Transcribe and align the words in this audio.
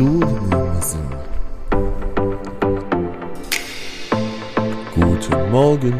Zuhören. 0.00 0.40
Guten 4.94 5.50
Morgen. 5.50 5.94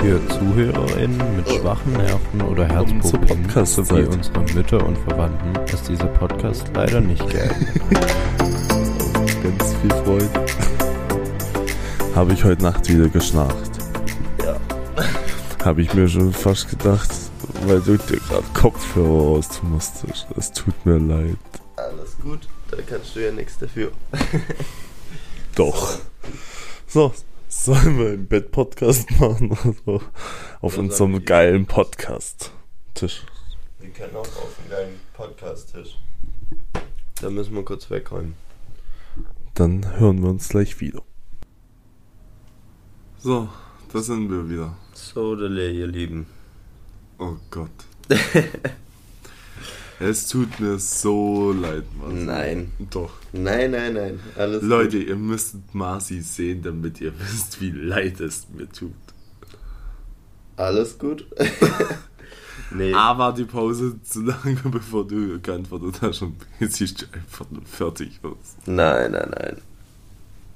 Für 0.00 0.20
ZuhörerInnen 0.26 1.36
mit 1.36 1.48
schwachen 1.48 1.92
Nerven 1.92 2.40
oder 2.50 2.66
Herzproblemen 2.66 3.64
sowie 3.64 4.06
unsere 4.06 4.40
Mütter 4.56 4.84
und 4.84 4.98
Verwandten 4.98 5.54
ist 5.72 5.88
dieser 5.88 6.08
Podcast 6.08 6.68
leider 6.74 7.00
nicht 7.00 7.24
geeignet. 7.30 7.80
Ganz 7.88 9.74
viel 9.80 9.90
Freude. 10.04 10.46
Habe 12.16 12.32
ich 12.32 12.42
heute 12.42 12.64
Nacht 12.64 12.88
wieder 12.88 13.08
geschnarcht. 13.08 13.70
Ja. 14.44 14.56
Habe 15.64 15.82
ich 15.82 15.94
mir 15.94 16.08
schon 16.08 16.32
fast 16.32 16.68
gedacht, 16.70 17.08
weil 17.68 17.82
du 17.82 17.98
dir 17.98 18.18
gerade 18.18 18.46
Kopfhörer 18.54 19.34
raustun 19.34 19.72
musstest. 19.72 20.26
Es 20.36 20.50
tut 20.52 20.86
mir 20.86 20.98
leid. 20.98 21.36
Alles 21.76 22.16
gut, 22.18 22.48
da 22.70 22.78
kannst 22.80 23.14
du 23.14 23.24
ja 23.24 23.30
nichts 23.30 23.58
dafür. 23.58 23.92
Doch. 25.54 25.98
So, 26.86 27.12
sollen 27.48 27.98
wir 27.98 28.14
im 28.14 28.26
Bett 28.26 28.52
Podcast 28.52 29.10
machen 29.20 29.50
oder 29.50 29.74
so? 29.84 30.02
auf 30.60 30.72
Oder 30.74 30.78
unserem 30.78 31.24
geilen 31.24 31.66
Podcast-Tisch? 31.66 33.24
Wir 33.80 33.90
können 33.90 34.16
auch 34.16 34.22
auf 34.22 34.58
einen 34.60 34.70
geilen 34.70 35.00
Podcast-Tisch. 35.12 35.98
Da 37.20 37.28
müssen 37.28 37.54
wir 37.54 37.64
kurz 37.64 37.90
wegräumen. 37.90 38.34
Dann 39.54 39.98
hören 39.98 40.22
wir 40.22 40.30
uns 40.30 40.48
gleich 40.48 40.80
wieder. 40.80 41.02
So, 43.18 43.48
da 43.92 44.00
sind 44.00 44.30
wir 44.30 44.48
wieder. 44.48 44.76
So, 44.94 45.36
ihr 45.36 45.86
Lieben. 45.86 46.37
Oh 47.18 47.36
Gott. 47.50 47.70
es 50.00 50.28
tut 50.28 50.60
mir 50.60 50.78
so 50.78 51.52
leid, 51.52 51.84
Mann. 52.00 52.26
Nein. 52.26 52.72
Doch. 52.90 53.10
Nein, 53.32 53.72
nein, 53.72 53.94
nein. 53.94 54.20
Alles 54.36 54.62
Leute, 54.62 54.98
ihr 54.98 55.16
müsst 55.16 55.56
Marci 55.72 56.20
sehen, 56.20 56.62
damit 56.62 57.00
ihr 57.00 57.12
wisst, 57.18 57.60
wie 57.60 57.70
leid 57.70 58.20
es 58.20 58.46
mir 58.54 58.68
tut. 58.68 58.90
gut. 58.90 58.96
Alles 60.56 60.98
gut. 60.98 61.26
nee. 62.70 62.92
A 62.92 63.18
war 63.18 63.34
die 63.34 63.44
Pause 63.44 64.00
zu 64.02 64.22
lange, 64.22 64.60
bevor 64.64 65.06
du 65.06 65.40
geantwortet 65.40 66.02
hast 66.02 66.22
und 66.22 66.38
B 66.38 66.66
siehst 66.66 67.02
du 67.02 67.06
einfach 67.12 67.50
nur 67.50 67.62
fertig 67.64 68.20
aus. 68.22 68.56
Nein, 68.66 69.12
nein, 69.12 69.30
nein. 69.30 69.56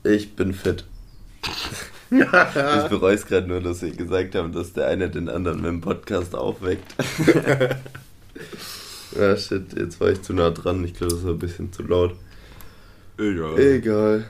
Ich 0.04 0.34
bin 0.34 0.52
fit. 0.54 0.84
Ich 2.12 2.88
bereue 2.88 3.14
es 3.14 3.26
gerade 3.26 3.48
nur, 3.48 3.60
dass 3.60 3.82
wir 3.82 3.90
gesagt 3.90 4.34
haben, 4.34 4.52
dass 4.52 4.72
der 4.72 4.86
eine 4.88 5.08
den 5.08 5.28
anderen 5.28 5.62
mit 5.62 5.70
dem 5.70 5.80
Podcast 5.80 6.34
aufweckt. 6.34 6.94
ja, 9.18 9.36
shit, 9.36 9.72
jetzt 9.78 10.00
war 10.00 10.10
ich 10.10 10.20
zu 10.22 10.34
nah 10.34 10.50
dran. 10.50 10.84
Ich 10.84 10.94
glaube, 10.94 11.14
das 11.14 11.24
war 11.24 11.32
ein 11.32 11.38
bisschen 11.38 11.72
zu 11.72 11.82
laut. 11.84 12.14
Egal. 13.18 13.58
Egal. 13.58 14.24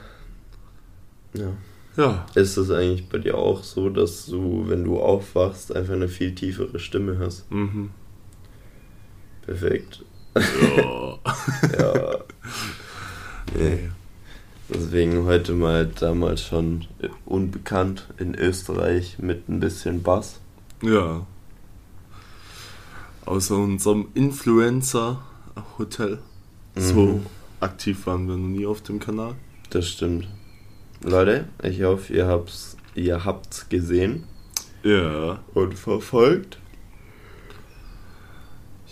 Ja. 1.33 1.51
Ja. 1.95 2.25
Ist 2.35 2.57
es 2.57 2.71
eigentlich 2.71 3.07
bei 3.09 3.17
dir 3.19 3.37
auch 3.37 3.63
so, 3.63 3.89
dass 3.89 4.25
du, 4.25 4.65
wenn 4.67 4.83
du 4.83 4.99
aufwachst, 4.99 5.75
einfach 5.75 5.93
eine 5.93 6.07
viel 6.07 6.33
tiefere 6.33 6.79
Stimme 6.79 7.19
hast? 7.19 7.51
Mhm. 7.51 7.91
Perfekt. 9.45 10.03
Ja. 10.35 11.19
Ja. 11.77 12.19
nee. 13.57 13.89
Deswegen 14.69 15.25
heute 15.25 15.53
mal 15.53 15.85
damals 15.87 16.41
schon 16.41 16.85
unbekannt 17.25 18.07
in 18.17 18.33
Österreich 18.35 19.17
mit 19.19 19.49
ein 19.49 19.59
bisschen 19.59 20.03
Bass. 20.03 20.39
ja. 20.81 21.25
Außer 23.25 23.55
unserem 23.55 24.07
Influencer-Hotel. 24.15 26.19
So 26.75 26.93
Mhm. 27.05 27.25
aktiv 27.61 28.05
waren 28.05 28.27
wir 28.27 28.35
noch 28.35 28.49
nie 28.49 28.65
auf 28.65 28.81
dem 28.81 28.99
Kanal. 28.99 29.35
Das 29.69 29.87
stimmt. 29.87 30.27
Leute, 31.01 31.47
ich 31.63 31.81
hoffe, 31.83 32.11
ihr 32.13 32.27
habt's, 32.27 32.75
ihr 32.95 33.23
habt's 33.23 33.69
gesehen 33.69 34.25
Ja. 34.83 35.39
und 35.53 35.79
verfolgt. 35.79 36.57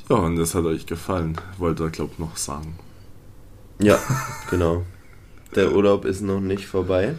Ja, 0.09 0.15
und 0.15 0.37
das 0.37 0.55
hat 0.55 0.63
euch 0.63 0.85
gefallen. 0.85 1.35
Wollte 1.57 1.83
er, 1.83 1.89
glaub 1.89 2.17
noch 2.17 2.37
sagen. 2.37 2.79
Ja, 3.79 3.99
genau. 4.49 4.85
Der 5.55 5.73
Urlaub 5.73 6.05
ist 6.05 6.21
noch 6.21 6.39
nicht 6.39 6.65
vorbei, 6.65 7.15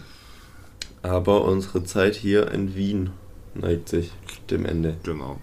aber 1.03 1.45
unsere 1.45 1.85
Zeit 1.85 2.15
hier 2.15 2.51
in 2.51 2.75
Wien 2.75 3.11
neigt 3.55 3.89
sich 3.91 4.11
dem 4.51 4.65
Ende. 4.65 4.97
Genau. 5.03 5.39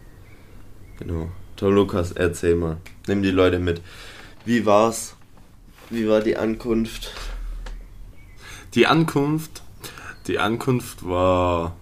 Genau. 0.97 1.29
Toll, 1.55 1.73
Lukas, 1.73 2.11
erzähl 2.13 2.55
mal. 2.55 2.77
Nimm 3.07 3.21
die 3.21 3.31
Leute 3.31 3.59
mit. 3.59 3.81
Wie 4.43 4.65
war's? 4.65 5.15
Wie 5.89 6.07
war 6.07 6.21
die 6.21 6.37
Ankunft? 6.37 7.11
Die 8.75 8.87
Ankunft, 8.87 9.63
die 10.27 10.39
Ankunft 10.39 11.07
war, 11.07 11.75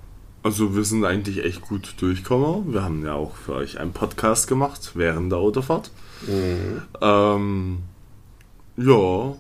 also 0.44 0.76
wir 0.76 0.84
sind 0.84 1.04
eigentlich 1.06 1.44
echt 1.44 1.62
gut 1.62 1.96
durchgekommen. 2.00 2.74
Wir 2.74 2.84
haben 2.84 3.06
ja 3.06 3.14
auch 3.14 3.36
für 3.36 3.54
euch 3.54 3.80
einen 3.80 3.92
Podcast 3.92 4.48
gemacht 4.48 4.92
während 4.96 5.32
der 5.32 5.40
Autofahrt. 5.40 5.92
Mhm. 6.26 6.82
Ähm, 7.02 7.78
ja, 8.78 9.36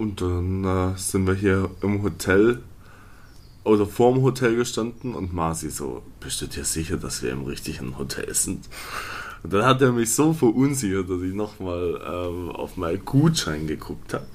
und 0.00 0.22
dann 0.22 0.64
äh, 0.64 0.96
sind 0.96 1.26
wir 1.26 1.34
hier 1.34 1.68
im 1.82 2.02
Hotel 2.02 2.62
oder 3.64 3.84
vorm 3.84 4.22
Hotel 4.22 4.56
gestanden 4.56 5.14
und 5.14 5.34
Marci 5.34 5.68
so, 5.68 6.02
bist 6.20 6.40
du 6.40 6.46
dir 6.46 6.64
sicher, 6.64 6.96
dass 6.96 7.22
wir 7.22 7.30
im 7.32 7.44
richtigen 7.44 7.98
Hotel 7.98 8.32
sind? 8.34 8.66
Und 9.42 9.52
dann 9.52 9.66
hat 9.66 9.82
er 9.82 9.92
mich 9.92 10.14
so 10.14 10.32
verunsichert, 10.32 11.10
dass 11.10 11.20
ich 11.20 11.34
nochmal 11.34 12.00
ähm, 12.02 12.48
auf 12.48 12.78
meinen 12.78 13.04
Gutschein 13.04 13.66
geguckt 13.66 14.14
habe. 14.14 14.26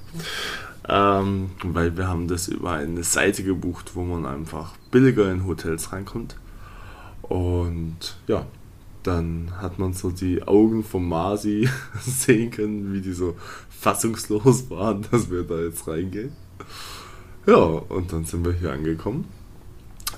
Ähm, 0.88 1.50
weil 1.64 1.96
wir 1.96 2.06
haben 2.06 2.28
das 2.28 2.46
über 2.46 2.70
eine 2.70 3.02
Seite 3.02 3.42
gebucht, 3.42 3.96
wo 3.96 4.04
man 4.04 4.24
einfach 4.24 4.74
billiger 4.92 5.32
in 5.32 5.46
Hotels 5.46 5.92
reinkommt. 5.92 6.36
Und 7.22 8.16
ja, 8.28 8.46
dann 9.02 9.52
hat 9.60 9.78
man 9.78 9.92
so 9.92 10.10
die 10.10 10.42
Augen 10.42 10.82
von 10.82 11.08
Masi 11.08 11.68
sehen 12.00 12.50
können, 12.50 12.92
wie 12.92 13.00
die 13.00 13.12
so 13.12 13.36
fassungslos 13.78 14.70
waren, 14.70 15.06
dass 15.10 15.30
wir 15.30 15.42
da 15.42 15.60
jetzt 15.60 15.86
reingehen. 15.86 16.32
Ja, 17.46 17.54
und 17.56 18.12
dann 18.12 18.24
sind 18.24 18.44
wir 18.44 18.52
hier 18.52 18.72
angekommen. 18.72 19.28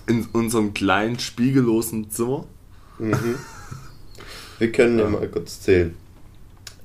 In 0.06 0.26
unserem 0.32 0.72
kleinen, 0.72 1.19
spiegellosen 1.19 2.10
Zimmer. 2.10 2.46
Mhm. 2.98 3.34
Wir 4.58 4.72
können 4.72 4.98
ja 4.98 5.08
mal 5.08 5.28
kurz 5.28 5.60
zählen. 5.60 5.94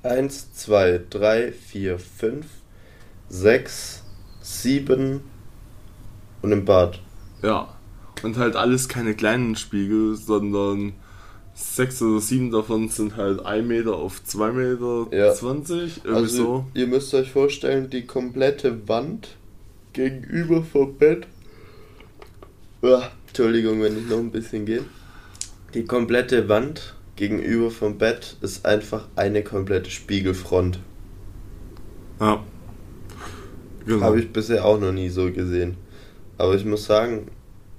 Eins, 0.03 0.53
zwei, 0.53 0.99
drei, 1.09 1.53
vier, 1.53 1.97
fünf, 1.97 2.45
sechs, 3.29 4.03
sieben 4.41 5.21
und 6.41 6.51
im 6.51 6.65
Bad. 6.65 6.99
Ja. 7.41 7.69
Und 8.21 8.37
halt 8.37 8.55
alles 8.55 8.89
keine 8.89 9.15
kleinen 9.15 9.55
Spiegel, 9.55 10.15
sondern 10.15 10.93
sechs 11.53 12.01
oder 12.01 12.19
sieben 12.19 12.51
davon 12.51 12.89
sind 12.89 13.15
halt 13.15 13.45
1 13.45 13.67
Meter 13.67 13.95
auf 13.95 14.23
2 14.23 14.51
Meter 14.51 15.07
Ja. 15.11 15.33
20. 15.33 15.97
Irgendwie 16.03 16.09
Also 16.15 16.35
so. 16.35 16.65
ihr 16.73 16.87
müsst 16.87 17.13
euch 17.13 17.31
vorstellen, 17.31 17.89
die 17.89 18.05
komplette 18.05 18.87
Wand 18.87 19.29
gegenüber 19.93 20.63
vom 20.63 20.95
Bett. 20.95 21.27
Uah, 22.81 23.11
Entschuldigung, 23.27 23.81
wenn 23.81 23.97
ich 23.97 24.07
noch 24.07 24.17
ein 24.19 24.31
bisschen 24.31 24.65
gehe. 24.65 24.83
Die 25.73 25.85
komplette 25.85 26.49
Wand 26.49 26.95
gegenüber 27.15 27.71
vom 27.71 27.97
Bett 27.97 28.37
ist 28.41 28.65
einfach 28.65 29.07
eine 29.15 29.43
komplette 29.43 29.89
Spiegelfront. 29.89 30.79
Ja. 32.19 32.43
Genau. 33.85 34.01
Habe 34.01 34.19
ich 34.19 34.31
bisher 34.31 34.65
auch 34.65 34.79
noch 34.79 34.91
nie 34.91 35.09
so 35.09 35.31
gesehen. 35.31 35.75
Aber 36.37 36.55
ich 36.55 36.65
muss 36.65 36.85
sagen, 36.85 37.27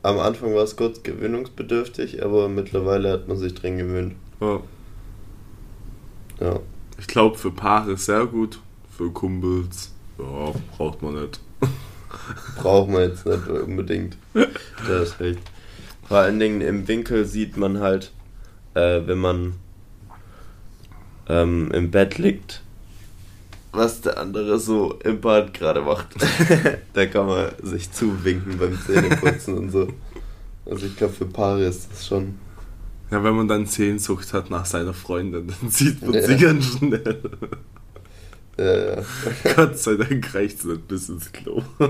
am 0.04 0.19
Anfang 0.19 0.54
war 0.54 0.62
es 0.62 0.76
kurz 0.76 1.03
gewöhnungsbedürftig, 1.03 2.22
aber 2.22 2.48
mittlerweile 2.48 3.10
hat 3.10 3.26
man 3.26 3.38
sich 3.38 3.54
drin 3.54 3.78
gewöhnt. 3.78 4.15
ja. 4.41 4.60
Ja. 6.40 6.61
Ich 6.99 7.06
glaube, 7.06 7.38
für 7.38 7.50
Paare 7.50 7.96
sehr 7.96 8.26
gut. 8.26 8.61
Für 8.96 9.11
Kumpels, 9.11 9.93
ja, 10.19 10.52
braucht 10.76 11.02
man 11.02 11.14
nicht. 11.14 11.40
Braucht 12.56 12.90
man 12.90 13.02
jetzt 13.02 13.26
nicht 13.26 13.49
unbedingt. 13.49 14.17
Das 14.87 15.08
ist 15.08 15.20
recht. 15.20 15.40
Vor 16.06 16.19
allen 16.19 16.38
Dingen 16.38 16.61
im 16.61 16.87
Winkel 16.87 17.25
sieht 17.25 17.56
man 17.56 17.81
halt, 17.81 18.12
äh, 18.75 19.00
wenn 19.05 19.19
man 19.19 19.55
ähm, 21.29 21.73
im 21.73 21.90
Bett 21.90 22.19
liegt, 22.19 22.62
was 23.75 24.00
der 24.00 24.19
andere 24.19 24.59
so 24.59 24.99
im 25.05 25.21
Bad 25.21 25.53
gerade 25.55 25.82
macht. 25.82 26.09
da 26.93 27.06
kann 27.06 27.26
man 27.26 27.50
sich 27.62 27.91
zuwinken 27.93 28.59
beim 28.59 28.79
Zähneputzen 28.87 29.59
und 29.59 29.71
so. 29.71 29.88
Also 30.67 30.87
ich 30.87 30.97
glaube, 30.97 31.12
für 31.12 31.26
Paare 31.26 31.65
ist 31.65 31.91
das 31.93 32.06
schon. 32.06 32.35
Ja, 33.11 33.23
wenn 33.23 33.35
man 33.35 33.49
dann 33.49 33.67
Sehnsucht 33.67 34.32
hat 34.32 34.50
nach 34.50 34.65
seiner 34.65 34.94
Freundin, 34.94 35.47
dann 35.61 35.71
sieht 35.71 36.03
man 36.03 36.15
Ja. 36.15 36.23
sie 36.26 36.37
ganz 36.37 36.65
schnell. 36.79 37.21
Ja, 38.56 38.76
ja. 38.97 39.03
Gott 39.56 39.79
sei 39.79 39.94
Dank 39.97 40.32
reicht 40.35 40.61
es 40.61 40.65
nicht 40.65 40.88
bis 40.88 41.09
ins 41.09 41.31
Klo. 41.32 41.62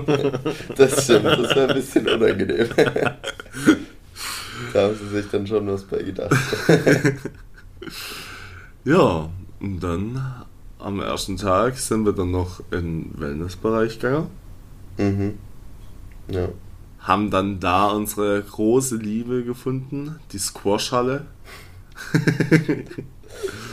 Das 0.77 1.03
stimmt, 1.03 1.25
das 1.25 1.55
war 1.55 1.69
ein 1.69 1.75
bisschen 1.75 2.07
unangenehm. 2.07 2.67
da 4.73 4.81
haben 4.81 4.95
sie 4.95 5.09
sich 5.21 5.29
dann 5.31 5.45
schon 5.47 5.67
was 5.67 5.83
bei 5.83 6.01
gedacht. 6.03 6.35
Ja, 8.83 9.29
Und 9.59 9.79
dann 9.79 10.21
am 10.85 10.99
ersten 10.99 11.35
Tag 11.35 11.77
sind 11.79 12.05
wir 12.05 12.13
dann 12.13 12.29
noch 12.29 12.59
in 12.71 13.11
den 13.11 13.19
Wellnessbereich 13.19 13.97
gegangen. 13.97 14.29
Mhm. 14.97 15.39
Ja. 16.29 16.49
Haben 16.99 17.31
dann 17.31 17.59
da 17.59 17.87
unsere 17.87 18.41
große 18.41 18.97
Liebe 18.97 19.43
gefunden, 19.43 20.19
die 20.31 20.37
Squashhalle. 20.37 21.25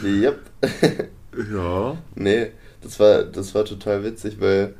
Yep. 0.03 0.41
Ja. 1.50 1.97
nee, 2.14 2.49
das 2.82 3.00
war, 3.00 3.23
das 3.23 3.55
war 3.55 3.65
total 3.65 4.05
witzig, 4.05 4.38
weil 4.38 4.75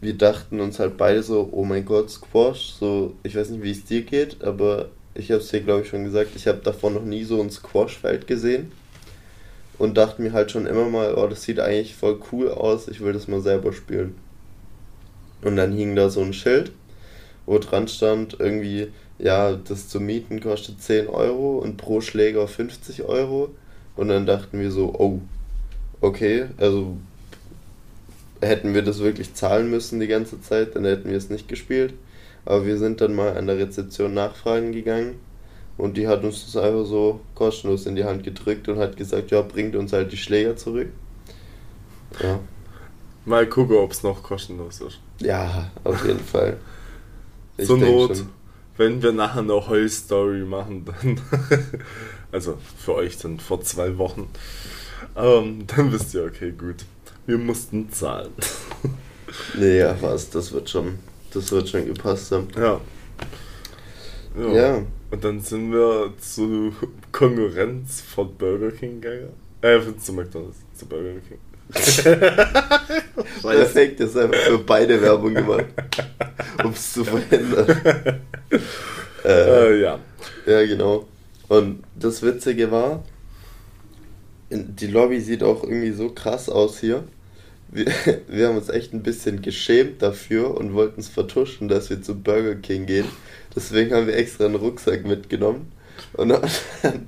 wir 0.00 0.16
dachten 0.16 0.58
uns 0.60 0.78
halt 0.78 0.96
beide 0.96 1.22
so, 1.22 1.50
oh 1.52 1.64
mein 1.64 1.84
Gott, 1.84 2.08
Squash, 2.08 2.72
so, 2.78 3.14
ich 3.24 3.36
weiß 3.36 3.50
nicht, 3.50 3.62
wie 3.62 3.72
es 3.72 3.84
dir 3.84 4.02
geht, 4.02 4.42
aber 4.42 4.88
ich 5.14 5.30
habe 5.30 5.42
es 5.42 5.48
dir, 5.48 5.60
glaube 5.60 5.82
ich, 5.82 5.88
schon 5.88 6.04
gesagt, 6.04 6.30
ich 6.34 6.46
habe 6.46 6.60
davor 6.64 6.92
noch 6.92 7.04
nie 7.04 7.24
so 7.24 7.42
ein 7.42 7.50
Squashfeld 7.50 8.26
gesehen 8.26 8.72
und 9.82 9.96
dachte 9.96 10.22
mir 10.22 10.32
halt 10.32 10.52
schon 10.52 10.66
immer 10.66 10.88
mal, 10.88 11.16
oh, 11.16 11.26
das 11.26 11.42
sieht 11.42 11.58
eigentlich 11.58 11.96
voll 11.96 12.20
cool 12.30 12.52
aus, 12.52 12.86
ich 12.86 13.00
will 13.00 13.12
das 13.12 13.26
mal 13.26 13.40
selber 13.40 13.72
spielen. 13.72 14.14
Und 15.42 15.56
dann 15.56 15.72
hing 15.72 15.96
da 15.96 16.08
so 16.08 16.20
ein 16.20 16.32
Schild, 16.32 16.70
wo 17.46 17.58
dran 17.58 17.88
stand, 17.88 18.36
irgendwie, 18.38 18.92
ja, 19.18 19.54
das 19.56 19.88
zu 19.88 19.98
mieten 19.98 20.38
kostet 20.38 20.80
10 20.80 21.08
Euro 21.08 21.58
und 21.58 21.78
pro 21.78 22.00
Schläger 22.00 22.46
50 22.46 23.02
Euro. 23.02 23.56
Und 23.96 24.06
dann 24.06 24.24
dachten 24.24 24.60
wir 24.60 24.70
so, 24.70 24.94
oh, 24.96 25.20
okay, 26.00 26.44
also 26.58 26.96
hätten 28.40 28.74
wir 28.74 28.82
das 28.82 29.00
wirklich 29.00 29.34
zahlen 29.34 29.68
müssen 29.68 29.98
die 29.98 30.06
ganze 30.06 30.40
Zeit, 30.40 30.76
dann 30.76 30.84
hätten 30.84 31.10
wir 31.10 31.16
es 31.16 31.28
nicht 31.28 31.48
gespielt. 31.48 31.92
Aber 32.44 32.64
wir 32.64 32.78
sind 32.78 33.00
dann 33.00 33.16
mal 33.16 33.36
an 33.36 33.48
der 33.48 33.58
Rezeption 33.58 34.14
nachfragen 34.14 34.70
gegangen 34.70 35.16
und 35.78 35.96
die 35.96 36.06
hat 36.08 36.24
uns 36.24 36.44
das 36.44 36.56
einfach 36.62 36.84
so 36.86 37.20
kostenlos 37.34 37.86
in 37.86 37.96
die 37.96 38.04
Hand 38.04 38.24
gedrückt 38.24 38.68
und 38.68 38.78
hat 38.78 38.96
gesagt, 38.96 39.30
ja, 39.30 39.42
bringt 39.42 39.76
uns 39.76 39.92
halt 39.92 40.12
die 40.12 40.16
Schläger 40.16 40.56
zurück. 40.56 40.88
Ja, 42.22 42.40
Mal 43.24 43.46
gucken, 43.46 43.76
ob 43.76 43.92
es 43.92 44.02
noch 44.02 44.22
kostenlos 44.22 44.80
ist. 44.80 44.98
ja 45.20 45.70
auf 45.84 46.04
jeden 46.04 46.18
Fall. 46.24 46.56
Ich 47.56 47.66
Zur 47.66 47.78
Not, 47.78 48.16
schon. 48.16 48.28
wenn 48.76 49.02
wir 49.02 49.12
nachher 49.12 49.40
eine 49.40 49.68
Heul-Story 49.68 50.40
machen, 50.40 50.84
dann. 50.84 51.20
also 52.32 52.58
für 52.78 52.94
euch 52.96 53.18
dann 53.18 53.38
vor 53.38 53.60
zwei 53.62 53.96
Wochen. 53.96 54.28
Ähm, 55.14 55.66
dann 55.68 55.92
wisst 55.92 56.14
ihr, 56.14 56.24
okay, 56.24 56.52
gut. 56.52 56.84
Wir 57.26 57.38
mussten 57.38 57.90
zahlen. 57.92 58.32
Nee, 59.54 59.78
ja, 59.78 59.96
was, 60.02 60.28
das 60.28 60.52
wird 60.52 60.68
schon, 60.68 60.98
das 61.32 61.50
wird 61.52 61.66
schon 61.66 61.86
gepasst 61.86 62.32
haben. 62.32 62.48
ja. 62.54 62.78
Ja. 64.36 64.82
Und 65.12 65.22
dann 65.22 65.40
sind 65.40 65.70
wir 65.70 66.14
zu 66.18 66.74
Konkurrenz 67.12 68.00
von 68.00 68.34
Burger 68.34 68.70
King 68.70 68.98
gegangen. 68.98 69.34
Äh, 69.60 69.78
zu 70.00 70.14
McDonalds, 70.14 70.56
zu 70.74 70.86
Burger 70.86 71.20
King. 71.28 71.38
Perfekt, 73.42 74.00
ist 74.00 74.16
einfach 74.16 74.34
für 74.34 74.58
beide 74.58 75.00
Werbung 75.02 75.34
gemacht, 75.34 75.66
um 76.64 76.70
es 76.70 76.94
zu 76.94 77.04
verhindern. 77.04 78.20
äh, 79.24 79.80
ja. 79.82 79.98
Ja, 80.46 80.66
genau. 80.66 81.06
Und 81.48 81.82
das 81.94 82.22
Witzige 82.22 82.70
war, 82.70 83.04
die 84.48 84.86
Lobby 84.86 85.20
sieht 85.20 85.42
auch 85.42 85.62
irgendwie 85.62 85.92
so 85.92 86.08
krass 86.08 86.48
aus 86.48 86.80
hier. 86.80 87.04
Wir, 87.70 87.86
wir 88.28 88.48
haben 88.48 88.56
uns 88.56 88.70
echt 88.70 88.94
ein 88.94 89.02
bisschen 89.02 89.42
geschämt 89.42 90.00
dafür 90.00 90.56
und 90.56 90.72
wollten 90.72 91.00
es 91.00 91.08
vertuschen, 91.08 91.68
dass 91.68 91.90
wir 91.90 92.00
zu 92.00 92.14
Burger 92.14 92.54
King 92.54 92.86
gehen. 92.86 93.06
Deswegen 93.54 93.94
haben 93.94 94.06
wir 94.06 94.16
extra 94.16 94.46
einen 94.46 94.54
Rucksack 94.54 95.04
mitgenommen 95.06 95.72
und 96.14 96.32
haben 96.32 96.48
dann 96.82 97.06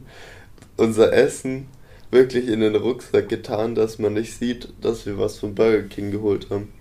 unser 0.76 1.12
Essen 1.12 1.66
wirklich 2.10 2.48
in 2.48 2.60
den 2.60 2.76
Rucksack 2.76 3.28
getan, 3.28 3.74
dass 3.74 3.98
man 3.98 4.14
nicht 4.14 4.36
sieht, 4.36 4.68
dass 4.80 5.06
wir 5.06 5.18
was 5.18 5.38
vom 5.38 5.54
Burger 5.54 5.82
King 5.82 6.10
geholt 6.10 6.48
haben. 6.50 6.72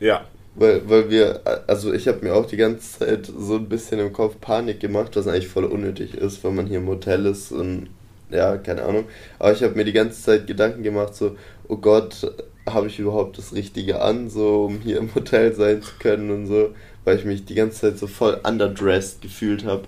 Ja. 0.00 0.26
Weil, 0.54 0.88
weil 0.88 1.10
wir, 1.10 1.42
also 1.66 1.92
ich 1.92 2.08
habe 2.08 2.24
mir 2.24 2.34
auch 2.34 2.46
die 2.46 2.56
ganze 2.56 2.98
Zeit 2.98 3.26
so 3.26 3.56
ein 3.56 3.68
bisschen 3.68 4.00
im 4.00 4.12
Kopf 4.12 4.40
Panik 4.40 4.80
gemacht, 4.80 5.14
was 5.14 5.28
eigentlich 5.28 5.48
voll 5.48 5.64
unnötig 5.64 6.14
ist, 6.14 6.42
wenn 6.42 6.54
man 6.54 6.66
hier 6.66 6.78
im 6.78 6.88
Hotel 6.88 7.26
ist 7.26 7.52
und 7.52 7.88
ja, 8.30 8.56
keine 8.56 8.82
Ahnung. 8.82 9.04
Aber 9.38 9.52
ich 9.52 9.62
habe 9.62 9.74
mir 9.74 9.84
die 9.84 9.92
ganze 9.92 10.20
Zeit 10.20 10.46
Gedanken 10.46 10.82
gemacht, 10.82 11.14
so, 11.14 11.36
oh 11.68 11.76
Gott, 11.76 12.32
habe 12.68 12.88
ich 12.88 12.98
überhaupt 12.98 13.38
das 13.38 13.54
Richtige 13.54 14.00
an, 14.00 14.28
so 14.30 14.64
um 14.64 14.80
hier 14.80 14.98
im 14.98 15.14
Hotel 15.14 15.54
sein 15.54 15.82
zu 15.82 15.92
können 15.98 16.30
und 16.30 16.46
so, 16.46 16.74
weil 17.08 17.16
ich 17.18 17.24
mich 17.24 17.46
die 17.46 17.54
ganze 17.54 17.80
Zeit 17.80 17.98
so 17.98 18.06
voll 18.06 18.38
underdressed 18.46 19.22
gefühlt 19.22 19.64
habe. 19.64 19.84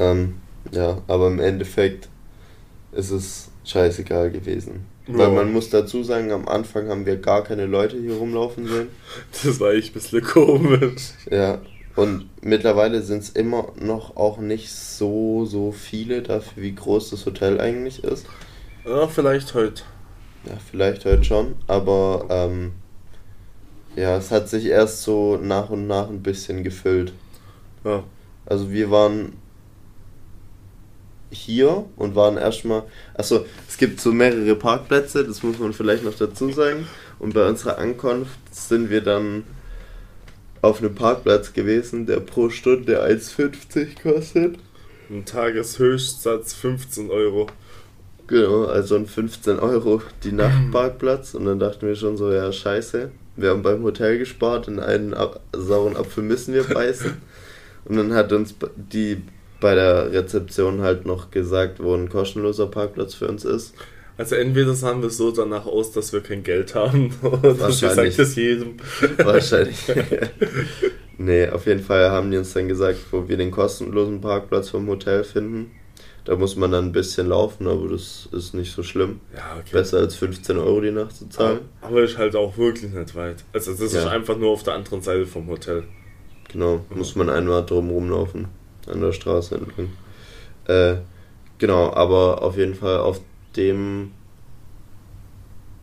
Ähm, 0.00 0.34
ja, 0.72 1.00
aber 1.06 1.28
im 1.28 1.38
Endeffekt 1.38 2.08
ist 2.90 3.12
es 3.12 3.48
scheißegal 3.64 4.32
gewesen. 4.32 4.84
Weil 5.06 5.28
Ja. 5.28 5.34
man 5.34 5.52
muss 5.52 5.70
dazu 5.70 6.02
sagen, 6.02 6.32
am 6.32 6.48
Anfang 6.48 6.88
haben 6.88 7.06
wir 7.06 7.16
gar 7.18 7.44
keine 7.44 7.66
Leute 7.66 7.96
hier 8.00 8.14
rumlaufen 8.14 8.66
sehen. 8.66 8.88
Das 9.44 9.60
war 9.60 9.70
echt 9.72 9.90
ein 9.90 9.94
bisschen 9.94 10.24
komisch. 10.24 11.02
Ja, 11.30 11.60
und 11.94 12.28
mittlerweile 12.42 13.00
sind 13.02 13.22
es 13.22 13.30
immer 13.30 13.68
noch 13.80 14.16
auch 14.16 14.38
nicht 14.38 14.72
so, 14.72 15.44
so 15.46 15.70
viele 15.70 16.22
dafür, 16.22 16.62
wie 16.64 16.74
groß 16.74 17.10
das 17.10 17.24
Hotel 17.26 17.60
eigentlich 17.60 18.02
ist. 18.02 18.26
Ja, 18.84 19.06
vielleicht 19.06 19.54
heute. 19.54 19.82
Ja, 20.46 20.54
vielleicht 20.68 21.04
heute 21.04 21.22
schon, 21.22 21.54
aber 21.68 22.26
ähm, 22.28 22.72
ja, 23.98 24.16
es 24.16 24.30
hat 24.30 24.48
sich 24.48 24.66
erst 24.66 25.02
so 25.02 25.36
nach 25.36 25.70
und 25.70 25.86
nach 25.86 26.08
ein 26.08 26.22
bisschen 26.22 26.62
gefüllt. 26.62 27.12
Ja. 27.84 28.04
Also 28.46 28.70
wir 28.70 28.90
waren 28.90 29.32
hier 31.30 31.84
und 31.96 32.14
waren 32.14 32.36
erstmal, 32.36 32.84
achso, 33.14 33.44
es 33.68 33.76
gibt 33.76 34.00
so 34.00 34.12
mehrere 34.12 34.54
Parkplätze, 34.54 35.24
das 35.24 35.42
muss 35.42 35.58
man 35.58 35.72
vielleicht 35.72 36.04
noch 36.04 36.14
dazu 36.14 36.50
sagen. 36.50 36.86
Und 37.18 37.34
bei 37.34 37.46
unserer 37.46 37.78
Ankunft 37.78 38.38
sind 38.50 38.88
wir 38.88 39.02
dann 39.02 39.44
auf 40.62 40.80
einem 40.80 40.94
Parkplatz 40.94 41.52
gewesen, 41.52 42.06
der 42.06 42.20
pro 42.20 42.50
Stunde 42.50 43.04
1,50 43.04 44.02
kostet. 44.02 44.58
Ein 45.10 45.24
Tageshöchstsatz 45.24 46.54
15 46.54 47.10
Euro. 47.10 47.48
Genau, 48.26 48.64
also 48.64 48.96
ein 48.96 49.06
15 49.06 49.58
Euro 49.58 50.02
die 50.22 50.32
Nacht 50.32 50.70
Parkplatz. 50.70 51.34
Und 51.34 51.46
dann 51.46 51.58
dachten 51.58 51.86
wir 51.86 51.96
schon 51.96 52.16
so, 52.16 52.32
ja, 52.32 52.52
scheiße. 52.52 53.10
Wir 53.40 53.50
haben 53.50 53.62
beim 53.62 53.82
Hotel 53.84 54.18
gespart, 54.18 54.68
in 54.68 54.80
einen 54.80 55.14
Ap- 55.14 55.40
sauren 55.56 55.96
Apfel 55.96 56.24
müssen 56.24 56.54
wir 56.54 56.64
beißen. 56.64 57.12
Und 57.84 57.96
dann 57.96 58.12
hat 58.14 58.32
uns 58.32 58.54
die 58.76 59.22
bei 59.60 59.74
der 59.74 60.12
Rezeption 60.12 60.82
halt 60.82 61.06
noch 61.06 61.30
gesagt, 61.30 61.82
wo 61.82 61.94
ein 61.94 62.08
kostenloser 62.08 62.66
Parkplatz 62.66 63.14
für 63.14 63.28
uns 63.28 63.44
ist. 63.44 63.74
Also 64.16 64.34
entweder 64.34 64.74
sahen 64.74 65.00
wir 65.02 65.10
so 65.10 65.30
danach 65.30 65.66
aus, 65.66 65.92
dass 65.92 66.12
wir 66.12 66.20
kein 66.20 66.42
Geld 66.42 66.74
haben, 66.74 67.14
oder 67.22 67.58
Wahrscheinlich. 67.60 68.16
sagt 68.16 68.18
es 68.18 68.34
jedem. 68.36 68.74
Wahrscheinlich. 69.18 69.78
nee, 71.18 71.48
auf 71.48 71.66
jeden 71.66 71.82
Fall 71.82 72.10
haben 72.10 72.30
die 72.30 72.36
uns 72.38 72.52
dann 72.52 72.68
gesagt, 72.68 72.98
wo 73.10 73.28
wir 73.28 73.36
den 73.36 73.50
kostenlosen 73.50 74.20
Parkplatz 74.20 74.70
vom 74.70 74.86
Hotel 74.88 75.24
finden. 75.24 75.70
Da 76.28 76.36
muss 76.36 76.56
man 76.56 76.70
dann 76.70 76.84
ein 76.84 76.92
bisschen 76.92 77.28
laufen, 77.28 77.66
aber 77.66 77.88
das 77.88 78.28
ist 78.32 78.52
nicht 78.52 78.70
so 78.74 78.82
schlimm. 78.82 79.20
Ja, 79.34 79.56
okay. 79.58 79.70
Besser 79.72 79.96
als 79.96 80.14
15 80.16 80.58
Euro 80.58 80.82
die 80.82 80.90
Nacht 80.90 81.16
zu 81.16 81.26
zahlen. 81.30 81.60
Aber 81.80 82.02
ist 82.02 82.18
halt 82.18 82.36
auch 82.36 82.58
wirklich 82.58 82.92
nicht 82.92 83.14
weit. 83.14 83.44
Also 83.54 83.70
das 83.70 83.80
ist 83.80 83.94
Ja. 83.94 84.08
einfach 84.10 84.36
nur 84.36 84.50
auf 84.50 84.62
der 84.62 84.74
anderen 84.74 85.00
Seite 85.00 85.24
vom 85.24 85.48
Hotel. 85.48 85.84
Genau, 86.52 86.84
muss 86.94 87.16
man 87.16 87.30
einmal 87.30 87.64
drum 87.64 87.88
rumlaufen. 87.88 88.48
An 88.86 89.00
der 89.00 89.12
Straße 89.12 89.54
entlang. 89.54 89.88
Äh, 90.66 90.96
genau, 91.56 91.94
aber 91.94 92.42
auf 92.42 92.58
jeden 92.58 92.74
Fall 92.74 92.98
auf 92.98 93.22
dem 93.56 94.10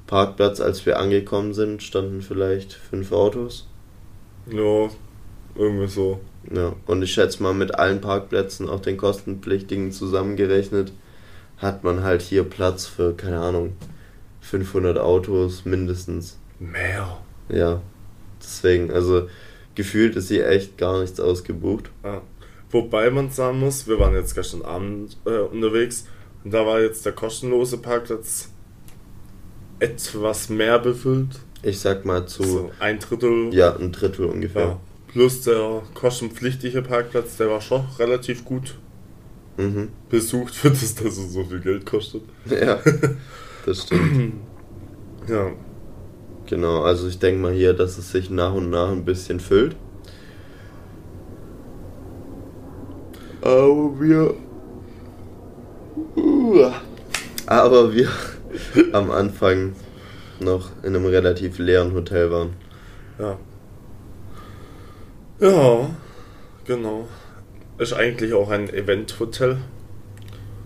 Parkplatz, 0.05 0.61
als 0.61 0.85
wir 0.85 0.99
angekommen 0.99 1.55
sind, 1.55 1.81
standen 1.81 2.21
vielleicht 2.21 2.71
fünf 2.73 3.11
Autos. 3.11 3.67
Ja, 4.51 4.89
irgendwie 5.55 5.87
so. 5.87 6.19
Ja, 6.51 6.73
und 6.85 7.01
ich 7.01 7.11
schätze 7.13 7.41
mal, 7.41 7.53
mit 7.53 7.75
allen 7.75 8.01
Parkplätzen, 8.01 8.69
auch 8.69 8.81
den 8.81 8.97
kostenpflichtigen 8.97 9.91
zusammengerechnet, 9.91 10.91
hat 11.57 11.83
man 11.83 12.03
halt 12.03 12.21
hier 12.21 12.43
Platz 12.43 12.85
für, 12.85 13.13
keine 13.15 13.39
Ahnung, 13.39 13.73
500 14.41 14.97
Autos 14.99 15.65
mindestens. 15.65 16.37
Mehr. 16.59 17.17
Ja, 17.49 17.81
deswegen, 18.41 18.91
also 18.91 19.27
gefühlt 19.73 20.15
ist 20.15 20.27
hier 20.27 20.47
echt 20.47 20.77
gar 20.77 21.01
nichts 21.01 21.19
ausgebucht. 21.19 21.89
Ja. 22.03 22.21
Wobei 22.69 23.09
man 23.09 23.31
sagen 23.31 23.59
muss, 23.59 23.87
wir 23.87 23.99
waren 23.99 24.13
jetzt 24.13 24.35
gestern 24.35 24.61
Abend 24.63 25.17
äh, 25.25 25.39
unterwegs 25.39 26.05
und 26.43 26.53
da 26.53 26.65
war 26.65 26.81
jetzt 26.81 27.05
der 27.05 27.13
kostenlose 27.13 27.77
Parkplatz 27.77 28.49
etwas 29.79 30.49
mehr 30.49 30.79
befüllt. 30.79 31.39
Ich 31.63 31.79
sag 31.79 32.05
mal 32.05 32.27
zu, 32.27 32.43
So 32.43 32.71
ein 32.79 32.99
Drittel. 32.99 33.53
ja, 33.53 33.75
ein 33.75 33.91
Drittel 33.91 34.25
ungefähr. 34.25 34.61
Ja. 34.63 34.79
Plus 35.15 35.43
der 35.43 35.81
kostenpflichtige 35.93 36.81
Parkplatz, 36.81 37.37
der 37.37 37.49
war 37.49 37.61
schon 37.61 37.85
relativ 37.97 38.43
gut 38.43 38.75
Mhm. 39.57 39.87
besucht, 40.09 40.53
für 40.61 40.69
das, 40.69 40.93
dass 40.93 41.17
es 41.17 41.31
so 41.31 41.45
viel 41.45 41.61
Geld 41.61 41.85
kostet. 41.85 42.23
Ja, 42.49 42.79
das 43.65 43.83
stimmt. 43.83 44.33
Ja. 45.29 45.51
Genau, 46.47 46.83
also 46.83 47.07
ich 47.07 47.17
denke 47.17 47.39
mal 47.41 47.53
hier, 47.53 47.71
dass 47.73 47.97
es 47.97 48.11
sich 48.11 48.29
nach 48.29 48.53
und 48.53 48.69
nach 48.69 48.91
ein 48.91 49.05
bisschen 49.05 49.39
füllt. 49.39 49.77
Aber 53.41 53.97
wir. 54.01 54.33
Aber 57.45 57.93
wir 57.93 58.09
am 58.91 59.11
Anfang 59.11 59.77
noch 60.41 60.71
in 60.83 60.93
einem 60.93 61.05
relativ 61.05 61.57
leeren 61.57 61.93
Hotel 61.93 62.29
waren. 62.31 62.49
Ja. 63.17 63.37
Ja, 65.49 65.89
genau. 66.65 67.07
Ist 67.77 67.93
eigentlich 67.93 68.33
auch 68.33 68.49
ein 68.49 68.69
Event-Hotel. 68.69 69.57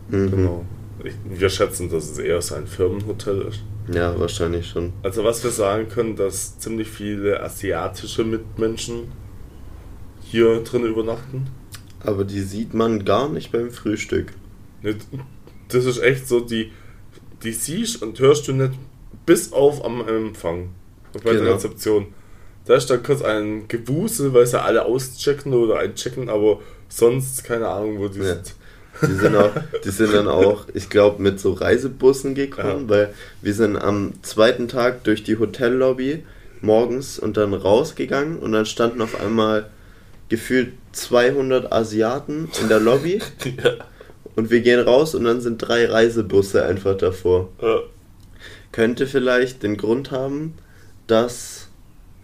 Mhm. 0.10 0.32
Genau. 0.32 0.66
Ich, 1.04 1.14
wir 1.26 1.50
schätzen, 1.50 1.90
dass 1.90 2.10
es 2.10 2.18
eher 2.18 2.42
so 2.42 2.56
ein 2.56 2.68
Firmenhotel 2.68 3.42
ist. 3.44 3.62
Ja, 3.94 4.20
wahrscheinlich 4.20 4.68
schon. 4.68 4.94
Also 5.02 5.24
was 5.24 5.44
wir 5.44 5.52
sagen 5.52 5.88
können, 5.90 6.16
dass 6.16 6.60
ziemlich 6.60 6.88
viele 6.90 7.42
asiatische 7.42 8.24
Mitmenschen 8.24 9.12
hier 10.22 10.60
drin 10.64 10.84
übernachten. 10.86 11.48
Aber 12.02 12.24
die 12.24 12.42
sieht 12.42 12.74
man 12.74 13.04
gar 13.06 13.30
nicht 13.30 13.52
beim 13.52 13.72
Frühstück. 13.72 14.34
Ne, 14.84 14.96
Das 15.70 15.86
ist 15.86 16.00
echt 16.00 16.28
so, 16.28 16.40
die, 16.40 16.72
die 17.44 17.52
siehst 17.54 18.02
und 18.04 18.20
hörst 18.20 18.48
du 18.48 18.54
nicht 18.54 18.74
bis 19.26 19.52
auf 19.54 19.84
am 19.84 20.08
Empfang. 20.08 20.70
Bei 21.24 21.32
der 21.32 21.42
Genau. 21.42 21.54
Rezeption. 21.54 22.08
Da 22.70 22.76
ist 22.76 22.88
dann 22.92 23.02
kurz 23.02 23.24
ein 23.24 23.68
Gewusel, 23.68 24.32
weil 24.36 24.46
sie 24.46 24.62
alle 24.62 24.86
auschecken 24.86 25.56
oder 25.56 25.80
einchecken, 25.80 26.30
aber 26.30 26.60
sonst 26.88 27.44
keine 27.44 27.68
Ahnung, 27.68 27.98
wo 27.98 28.10
die 28.10 28.20
Ja. 28.20 28.26
sind. 28.36 28.54
Die 29.02 29.14
sind, 29.16 29.36
auch, 29.36 29.50
die 29.84 29.90
sind 29.90 30.14
dann 30.14 30.28
auch, 30.28 30.68
ich 30.76 30.88
glaube, 30.92 31.20
mit 31.20 31.40
so 31.40 31.54
Reisebussen 31.54 32.36
gekommen, 32.36 32.82
Ja. 32.84 32.90
weil 32.90 33.14
wir 33.42 33.56
sind 33.56 33.76
am 33.76 34.14
zweiten 34.22 34.68
Tag 34.68 35.04
durch 35.04 35.24
die 35.24 35.40
Hotellobby 35.40 36.24
morgens 36.62 37.18
und 37.18 37.38
dann 37.38 37.56
rausgegangen 37.56 38.38
und 38.38 38.52
dann 38.52 38.68
standen 38.68 39.02
auf 39.02 39.20
einmal 39.20 39.72
gefühlt 40.30 40.74
200 40.92 41.72
Asiaten 41.74 42.50
in 42.62 42.70
der 42.70 42.80
Lobby 42.80 43.20
ja. 43.64 43.72
und 44.36 44.52
wir 44.52 44.62
gehen 44.62 44.80
raus 44.82 45.16
und 45.16 45.24
dann 45.24 45.42
sind 45.42 45.58
drei 45.58 45.88
Reisebusse 45.88 46.64
einfach 46.66 46.96
davor. 46.96 47.50
Ja. 47.64 47.80
Könnte 48.72 49.08
vielleicht 49.08 49.64
den 49.64 49.76
Grund 49.76 50.12
haben, 50.12 50.54
dass 51.08 51.59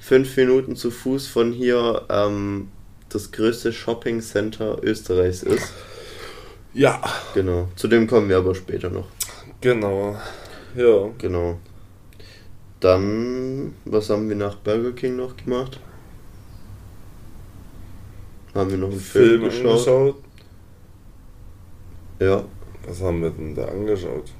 fünf 0.05 0.38
Minuten 0.38 0.75
zu 0.75 0.91
Fuß 0.91 1.27
von 1.27 1.51
hier 1.51 2.03
ähm, 2.09 2.69
das 3.09 3.31
größte 3.31 3.74
Shopping 3.74 4.21
Center 4.21 4.77
Österreichs 4.83 5.41
ist. 5.41 5.74
ja, 6.74 7.01
Genau. 7.33 7.69
Zu 7.75 7.88
dem 7.88 8.05
kommen 8.05 8.29
wir 8.29 8.38
aber 8.38 8.53
später 8.53 8.89
noch. 8.91 9.07
genau. 9.62 10.15
Ja. 10.75 11.09
Genau. 11.17 11.57
Dann, 12.81 13.74
was 13.85 14.09
haben 14.12 14.29
wir 14.29 14.35
nach 14.35 14.55
Burger 14.57 14.91
King 14.91 15.15
noch 15.15 15.35
gemacht? 15.38 15.79
Haben 18.53 18.69
wir 18.69 18.77
noch 18.77 18.91
einen 18.91 19.00
Film, 19.00 19.41
Film 19.41 19.43
geschaut? 19.45 19.71
angeschaut. 19.88 20.15
Ja. 22.19 22.43
Was 22.88 23.01
haben 23.01 23.24
wir 23.24 23.31
denn 23.31 23.55
da 23.55 23.65
angeschaut? 23.65 24.31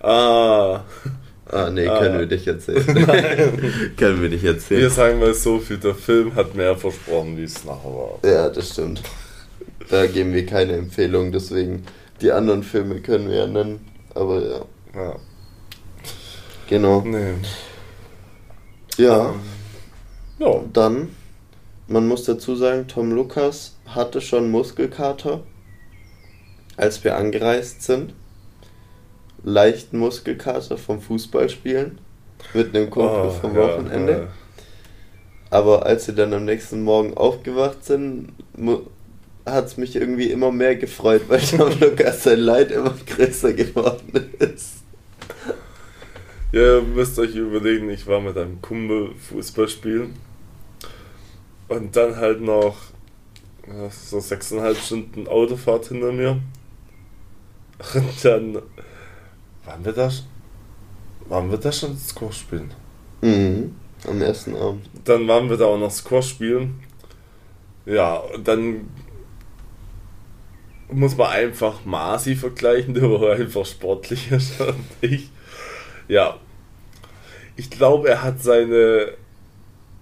Ah, 0.00 0.84
Ah, 1.52 1.68
nee, 1.70 1.86
Ah. 1.86 1.98
können 1.98 2.18
wir 2.18 2.26
nicht 2.26 2.46
erzählen. 2.46 2.84
können 3.96 4.22
wir 4.22 4.28
nicht 4.30 4.42
wir 4.42 4.52
erzählen. 4.52 4.90
sagen 4.90 5.20
mal 5.20 5.34
so 5.34 5.58
viel, 5.58 5.76
der 5.76 5.94
Film 5.94 6.34
hat 6.34 6.54
mehr 6.54 6.76
versprochen, 6.76 7.36
wie 7.36 7.44
es 7.44 7.64
nachher 7.64 7.90
war. 7.90 8.18
Ja, 8.24 8.48
das 8.48 8.70
stimmt. 8.70 9.02
Da 9.90 10.06
geben 10.06 10.32
wir 10.32 10.46
keine 10.46 10.72
Empfehlung, 10.72 11.30
deswegen 11.32 11.84
die 12.22 12.32
anderen 12.32 12.62
Filme 12.62 13.00
können 13.00 13.28
wir 13.28 13.36
ja 13.36 13.46
nennen. 13.46 13.80
Aber 14.14 14.40
ja, 14.42 14.64
Ja. 14.94 15.16
genau. 16.68 17.02
Nee. 17.02 17.34
Ja, 18.96 19.34
Ja. 20.38 20.60
dann, 20.72 21.10
man 21.88 22.06
muss 22.08 22.24
dazu 22.24 22.56
sagen, 22.56 22.88
Tom 22.88 23.12
Lukas 23.12 23.76
hatte 23.86 24.20
schon 24.20 24.50
Muskelkater, 24.50 25.42
als 26.76 27.04
wir 27.04 27.16
angereist 27.16 27.82
sind. 27.82 28.14
Leichten 29.44 29.98
Muskelkater 29.98 30.78
vom 30.78 31.00
Fußballspielen 31.00 31.98
mit 32.54 32.74
einem 32.76 32.90
Kumpel 32.90 33.26
Oh, 33.26 33.30
vom 33.30 33.54
ja, 33.54 33.62
Wochenende. 33.62 34.12
ja. 34.12 34.28
Aber 35.50 35.84
als 35.84 36.06
wir 36.06 36.14
dann 36.14 36.32
am 36.32 36.44
nächsten 36.44 36.82
Morgen 36.82 37.14
aufgewacht 37.14 37.84
sind, 37.84 38.32
hat 39.44 39.66
es 39.66 39.76
mich 39.76 39.96
irgendwie 39.96 40.30
immer 40.30 40.50
mehr 40.52 40.76
gefreut, 40.76 41.22
weil 41.28 41.40
Tom 41.56 41.70
Lukas 41.80 42.22
sein 42.24 42.38
Leid 42.40 42.70
immer 42.70 42.94
größer 43.06 43.52
geworden 43.52 44.30
ist. 44.38 44.76
Ja, 46.52 46.76
ihr 46.76 46.82
müsst 46.82 47.18
euch 47.18 47.34
überlegen, 47.34 47.90
ich 47.90 48.06
war 48.06 48.20
mit 48.20 48.36
einem 48.36 48.60
Kumpel 48.62 49.10
Fußball 49.28 49.68
spielen 49.68 50.14
und 51.68 51.96
dann 51.96 52.16
halt 52.16 52.40
noch 52.40 52.76
so 53.90 54.20
sechseinhalb 54.20 54.76
Stunden 54.76 55.26
Autofahrt 55.28 55.86
hinter 55.86 56.12
mir. 56.12 56.40
Und 57.94 58.24
dann 58.24 58.58
waren 59.64 59.84
wir 59.84 59.92
da, 59.92 60.08
sch- 60.08 60.24
waren 61.28 61.50
wir 61.50 61.58
da 61.58 61.72
schon 61.72 61.96
Squash 61.96 62.40
spielen. 62.40 62.72
Mhm. 63.20 63.74
Am 64.08 64.20
ersten 64.20 64.56
Abend. 64.56 64.88
Dann 65.04 65.28
waren 65.28 65.48
wir 65.48 65.56
da 65.56 65.66
auch 65.66 65.78
noch 65.78 65.90
Squash 65.90 66.30
spielen. 66.30 66.80
Ja, 67.86 68.16
und 68.16 68.46
dann 68.48 68.88
muss 70.90 71.16
man 71.16 71.30
einfach 71.30 71.84
Masi 71.84 72.34
vergleichen, 72.36 72.94
der 72.94 73.10
war 73.10 73.32
einfach 73.34 73.64
sportlicher 73.66 74.34
als 74.36 74.50
ich. 75.00 75.30
Ja. 76.08 76.38
Ich 77.56 77.70
glaube, 77.70 78.08
er 78.08 78.22
hat 78.22 78.42
seine, 78.42 79.12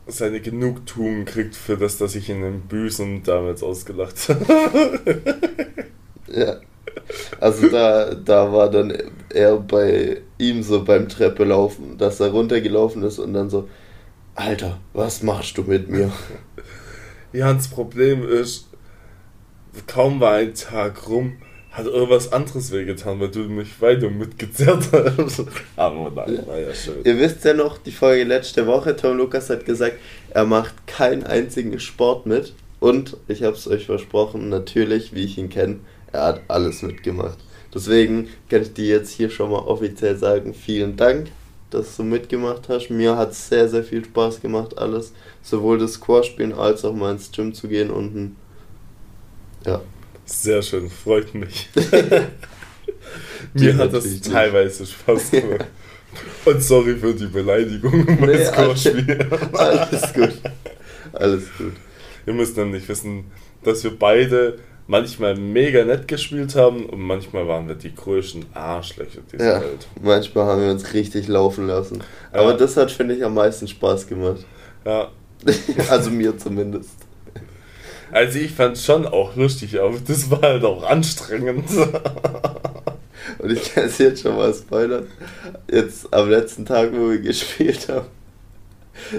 seine 0.07 0.41
Genugtuung 0.41 1.25
gekriegt 1.25 1.55
für 1.57 1.77
das, 1.77 1.99
dass 1.99 2.15
ich 2.15 2.29
ihn 2.31 2.43
im 2.45 2.61
Büßen 2.63 3.23
damals 3.25 3.63
ausgelacht 3.63 4.17
habe. 4.29 5.21
Ja. 6.29 6.57
Also 7.41 7.69
da, 7.69 8.15
da 8.15 8.53
war 8.53 8.71
dann 8.71 8.93
er 9.33 9.57
bei 9.57 10.19
ihm 10.39 10.63
so 10.63 10.85
beim 10.85 11.09
Treppe 11.09 11.45
laufen, 11.45 11.99
dass 11.99 12.21
er 12.21 12.29
runtergelaufen 12.29 13.03
ist 13.03 13.19
und 13.19 13.35
dann 13.35 13.51
so, 13.51 13.69
Alter, 14.35 14.79
was 14.93 15.23
machst 15.23 15.59
du 15.59 15.63
mit 15.63 15.89
mir? 15.89 16.11
Ja, 17.33 17.53
das 17.53 17.69
Problem 17.69 18.27
ist, 18.29 18.69
kaum 19.87 20.21
war 20.21 20.35
ein 20.35 20.55
Tag 20.55 21.09
rum, 21.09 21.35
hat 21.71 21.87
irgendwas 21.87 22.33
anderes 22.33 22.73
wehgetan, 22.73 23.21
weil 23.21 23.29
du 23.29 23.41
mich 23.41 23.81
weiter 23.81 24.11
mitgezerrt 24.11 24.89
hast. 24.93 25.45
Aber 25.77 26.11
nein, 26.11 26.45
war 26.47 26.59
ja 26.59 26.75
schön. 26.75 27.05
Ihr 27.05 27.19
wisst 27.19 27.45
ja 27.45 27.55
noch, 27.55 27.79
die 27.79 27.93
Folge 27.93 28.25
letzte 28.25 28.67
Woche, 28.67 28.97
Tom 28.97 29.17
Lukas 29.17 29.51
hat 29.51 29.65
gesagt, 29.65 29.97
er 30.31 30.45
macht 30.45 30.87
keinen 30.87 31.23
einzigen 31.25 31.79
Sport 31.79 32.27
mit. 32.27 32.55
Und 32.81 33.19
ich 33.29 33.43
habe 33.43 33.55
es 33.55 33.69
euch 33.69 33.87
versprochen, 33.87 34.49
natürlich, 34.49 35.15
wie 35.15 35.25
ich 35.25 35.39
ihn 35.39 35.51
kenne, 35.51 35.81
er 36.13 36.25
hat 36.25 36.43
alles 36.49 36.83
mitgemacht. 36.83 37.39
Deswegen 37.75 38.29
kann 38.49 38.63
ich 38.63 38.73
dir 38.73 38.87
jetzt 38.87 39.11
hier 39.13 39.31
schon 39.31 39.51
mal 39.51 39.59
offiziell 39.61 40.17
sagen, 40.17 40.55
vielen 40.55 40.97
Dank, 40.97 41.29
dass 41.71 41.97
du 41.97 42.03
mitgemacht 42.03 42.69
hast. 42.69 42.91
Mir 42.91 43.17
hat 43.17 43.31
es 43.31 43.49
sehr, 43.49 43.69
sehr 43.69 43.85
viel 43.85 44.05
Spaß 44.05 44.41
gemacht, 44.41 44.77
alles. 44.77 45.13
Sowohl 45.43 45.79
das 45.79 45.93
Squash 45.95 46.27
spielen 46.27 46.53
als 46.53 46.85
auch 46.85 46.95
mal 46.95 47.13
ins 47.13 47.31
Gym 47.31 47.55
zu 47.55 47.69
gehen 47.69 47.91
unten. 47.91 48.37
Ja. 49.65 49.81
Sehr 50.25 50.63
schön, 50.63 50.89
freut 50.91 51.35
mich. 51.35 51.69
Mir 53.55 53.77
hat 53.79 53.93
das 53.93 54.05
nicht. 54.05 54.31
teilweise 54.31 54.87
Spaß 54.87 55.31
gemacht. 55.31 55.67
Und 56.45 56.63
sorry 56.63 56.97
für 56.97 57.15
die 57.15 57.27
Beleidigung 57.27 58.05
beim 58.21 58.21
Nee, 58.27 58.45
Score-Spiel. 58.45 59.29
Alles 59.53 60.13
gut. 60.13 60.33
Alles 61.13 61.45
gut. 61.57 61.73
Ihr 62.27 62.33
müsst 62.33 62.57
nämlich 62.57 62.89
wissen, 62.89 63.25
dass 63.63 63.83
wir 63.85 63.97
beide 63.97 64.59
manchmal 64.91 65.37
mega 65.37 65.85
nett 65.85 66.09
gespielt 66.09 66.57
haben 66.57 66.87
und 66.87 67.01
manchmal 67.01 67.47
waren 67.47 67.69
wir 67.69 67.77
die 67.77 67.95
größten 67.95 68.47
Arschlöcher 68.55 69.21
dieser 69.33 69.45
Ja, 69.55 69.61
Welt. 69.61 69.87
manchmal 70.03 70.47
haben 70.47 70.63
wir 70.63 70.71
uns 70.73 70.93
richtig 70.93 71.29
laufen 71.29 71.69
lassen. 71.69 72.03
Aber 72.33 72.51
Ja. 72.51 72.57
das 72.57 72.77
hat, 72.77 72.91
finde 72.91 73.15
ich, 73.15 73.25
am 73.25 73.35
meisten 73.35 73.69
Spaß 73.69 74.09
gemacht. 74.09 74.45
Ja, 74.85 75.09
also 75.91 76.11
mir 76.11 76.37
zumindest. 76.37 76.91
also 78.11 78.39
ich 78.41 78.51
fand 78.51 78.77
es 78.77 78.85
schon 78.85 79.07
auch 79.07 79.37
lustig, 79.37 79.81
aber 79.81 79.95
das 80.05 80.29
war 80.29 80.43
halt 80.43 80.65
auch 80.65 80.83
anstrengend. 80.83 81.69
Und 83.39 83.53
ich 83.53 83.73
kann 83.73 83.85
es 83.85 83.99
jetzt 83.99 84.23
schon 84.23 84.35
mal 84.37 84.53
spoilern. 84.53 85.07
Jetzt 85.71 86.13
am 86.13 86.29
letzten 86.29 86.67
Tag, 86.67 86.91
wo 86.93 87.11
wir 87.11 87.21
gespielt 87.21 87.89
haben, 87.89 88.07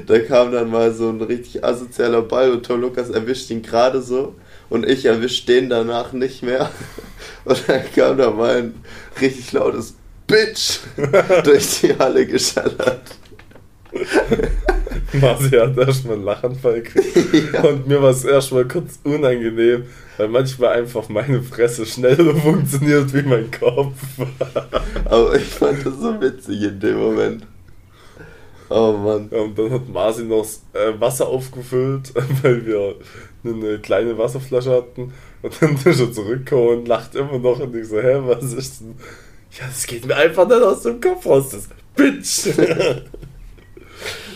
da 0.05 0.19
kam 0.19 0.51
dann 0.51 0.69
mal 0.69 0.91
so 0.93 1.09
ein 1.09 1.21
richtig 1.21 1.63
asozialer 1.63 2.21
Ball 2.23 2.51
und 2.51 2.63
Tom 2.65 2.81
Lukas 2.81 3.09
erwischt 3.09 3.49
ihn 3.49 3.61
gerade 3.63 4.01
so 4.01 4.35
und 4.71 4.87
ich 4.87 5.05
erwische 5.05 5.45
den 5.45 5.69
danach 5.69 6.13
nicht 6.13 6.41
mehr. 6.41 6.71
Und 7.45 7.63
dann 7.67 7.81
kam 7.93 8.17
da 8.17 8.29
mal 8.29 8.57
ein 8.57 8.73
richtig 9.19 9.51
lautes 9.51 9.95
Bitch 10.27 10.79
durch 11.43 11.81
die 11.81 11.97
Halle 11.97 12.25
geschallert. 12.25 13.01
Marci 15.13 15.49
hat 15.49 15.77
erstmal 15.77 16.15
einen 16.15 16.23
Lachanfall 16.23 16.81
gekriegt. 16.81 17.53
Ja. 17.53 17.63
Und 17.63 17.87
mir 17.87 18.01
war 18.01 18.11
es 18.11 18.23
erstmal 18.23 18.67
kurz 18.67 18.99
unangenehm, 19.03 19.85
weil 20.17 20.27
manchmal 20.29 20.79
einfach 20.79 21.09
meine 21.09 21.41
Fresse 21.41 21.85
schneller 21.85 22.35
funktioniert 22.35 23.13
wie 23.13 23.23
mein 23.23 23.49
Kopf. 23.51 23.97
Aber 25.05 25.35
ich 25.35 25.43
fand 25.43 25.85
das 25.85 25.95
so 25.99 26.21
witzig 26.21 26.61
in 26.61 26.79
dem 26.79 26.97
Moment. 26.97 27.47
Oh 28.69 28.93
Mann. 28.93 29.27
Und 29.27 29.59
dann 29.59 29.71
hat 29.71 29.89
Marci 29.89 30.23
noch 30.23 30.45
äh, 30.73 30.97
Wasser 30.97 31.27
aufgefüllt, 31.27 32.13
weil 32.41 32.65
wir 32.65 32.95
eine 33.43 33.79
kleine 33.79 34.17
Wasserflasche 34.17 34.71
hatten. 34.71 35.13
Und 35.41 35.62
dann 35.62 35.75
ist 35.75 36.00
er 36.00 36.12
zurückgekommen 36.12 36.79
und 36.79 36.88
lacht 36.88 37.15
immer 37.15 37.39
noch 37.39 37.60
und 37.60 37.75
ich 37.75 37.88
so, 37.88 38.00
hä, 38.01 38.19
was 38.25 38.53
ist 38.53 38.81
denn 38.81 38.95
Ja, 39.60 39.65
das 39.67 39.86
geht 39.88 40.05
mir 40.05 40.15
einfach 40.15 40.48
nicht 40.48 40.62
aus 40.62 40.83
dem 40.83 41.01
Kopf 41.01 41.25
raus, 41.25 41.50
das 41.50 41.67
Bitch. 41.95 42.48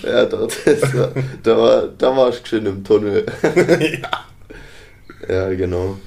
Ja, 0.04 0.26
da, 0.26 0.46
das 0.46 0.94
war, 0.94 1.12
da, 1.42 1.58
war, 1.58 1.88
da 1.88 2.16
war 2.16 2.30
ich 2.30 2.46
schön 2.46 2.66
im 2.68 2.84
Tunnel. 2.84 3.26
ja. 4.02 4.26
Ja, 5.28 5.50
genau. 5.56 5.98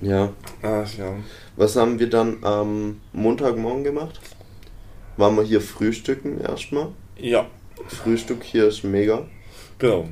Ja. 0.00 0.32
Ach 0.62 0.94
ja. 0.96 1.14
Was 1.56 1.76
haben 1.76 1.98
wir 1.98 2.08
dann 2.08 2.42
am 2.42 3.00
Montagmorgen 3.12 3.84
gemacht? 3.84 4.20
Waren 5.18 5.36
wir 5.36 5.42
hier 5.42 5.60
frühstücken 5.60 6.40
erstmal? 6.40 6.88
Ja, 7.18 7.46
Frühstück 7.88 8.42
hier 8.42 8.68
ist 8.68 8.84
mega. 8.84 9.26
genau. 9.78 10.08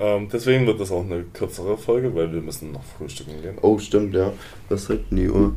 Ähm, 0.00 0.28
deswegen 0.32 0.66
wird 0.66 0.80
das 0.80 0.90
auch 0.90 1.04
eine 1.04 1.24
kürzere 1.24 1.76
Folge, 1.76 2.14
weil 2.14 2.32
wir 2.32 2.40
müssen 2.40 2.72
noch 2.72 2.82
frühstücken 2.82 3.42
gehen. 3.42 3.58
Oh, 3.60 3.78
stimmt, 3.78 4.14
ja. 4.14 4.32
Was 4.70 4.86
sagt 4.86 5.10
denn 5.10 5.18
die 5.18 5.28
Uhr? 5.28 5.54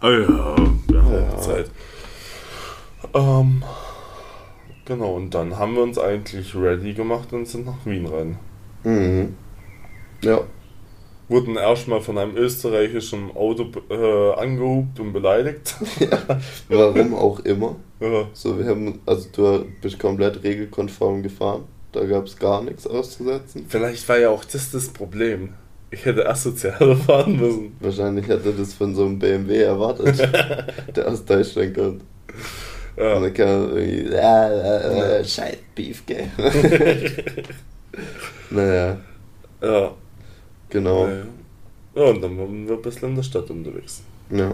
Ah 0.00 0.08
ja, 0.10 0.56
wir 0.88 1.02
haben 1.02 1.12
Ja. 1.12 1.36
Zeit. 1.38 1.70
Ähm, 3.14 3.62
genau, 4.86 5.14
und 5.16 5.34
dann 5.34 5.58
haben 5.58 5.74
wir 5.74 5.82
uns 5.82 5.98
eigentlich 5.98 6.54
ready 6.56 6.94
gemacht 6.94 7.32
und 7.34 7.46
sind 7.46 7.66
nach 7.66 7.84
Wien 7.84 8.06
rein. 8.06 8.38
Mhm. 8.84 9.34
Ja. 10.22 10.40
Wurden 11.28 11.56
erstmal 11.56 12.00
von 12.00 12.16
einem 12.16 12.34
österreichischen 12.36 13.30
Auto 13.36 13.66
äh, 13.90 14.40
angehupt 14.40 14.98
und 15.00 15.12
beleidigt. 15.12 15.76
Warum 16.70 17.14
auch 17.14 17.40
immer. 17.40 17.76
ja. 18.00 18.24
So, 18.32 18.58
wir 18.58 18.64
haben, 18.66 19.00
also 19.04 19.28
du 19.32 19.66
bist 19.82 19.98
komplett 19.98 20.42
regelkonform 20.42 21.22
gefahren. 21.22 21.64
Da 21.92 22.04
gab 22.04 22.26
es 22.26 22.36
gar 22.36 22.62
nichts 22.62 22.86
auszusetzen. 22.86 23.64
Vielleicht 23.68 24.06
war 24.08 24.18
ja 24.18 24.28
auch 24.30 24.44
das 24.44 24.70
das 24.70 24.88
Problem. 24.88 25.54
Ich 25.90 26.04
hätte 26.04 26.28
asozialer 26.28 26.96
fahren 27.06 27.36
müssen. 27.36 27.76
Wahrscheinlich 27.80 28.28
hätte 28.28 28.52
das 28.52 28.74
von 28.74 28.94
so 28.94 29.06
einem 29.06 29.18
BMW 29.18 29.62
erwartet, 29.62 30.18
der 30.96 31.08
aus 31.08 31.24
Deutschland 31.24 31.74
kommt. 31.74 32.02
Und 32.96 33.04
Ja. 33.04 33.20
dann 33.20 33.32
kann 33.32 33.48
man 33.48 33.76
irgendwie, 33.78 34.14
äh, 34.14 34.18
äh, 34.18 35.20
äh, 35.20 35.24
scheiß 35.24 35.56
Beef, 35.74 36.04
gell? 36.04 36.28
naja, 38.50 38.98
ja. 39.62 39.94
genau. 40.68 41.08
Ja, 41.94 42.02
und 42.04 42.20
dann 42.20 42.38
waren 42.38 42.68
wir 42.68 42.74
ein 42.76 42.82
bisschen 42.82 43.08
in 43.10 43.16
der 43.16 43.22
Stadt 43.22 43.50
unterwegs. 43.50 44.02
Ja. 44.30 44.52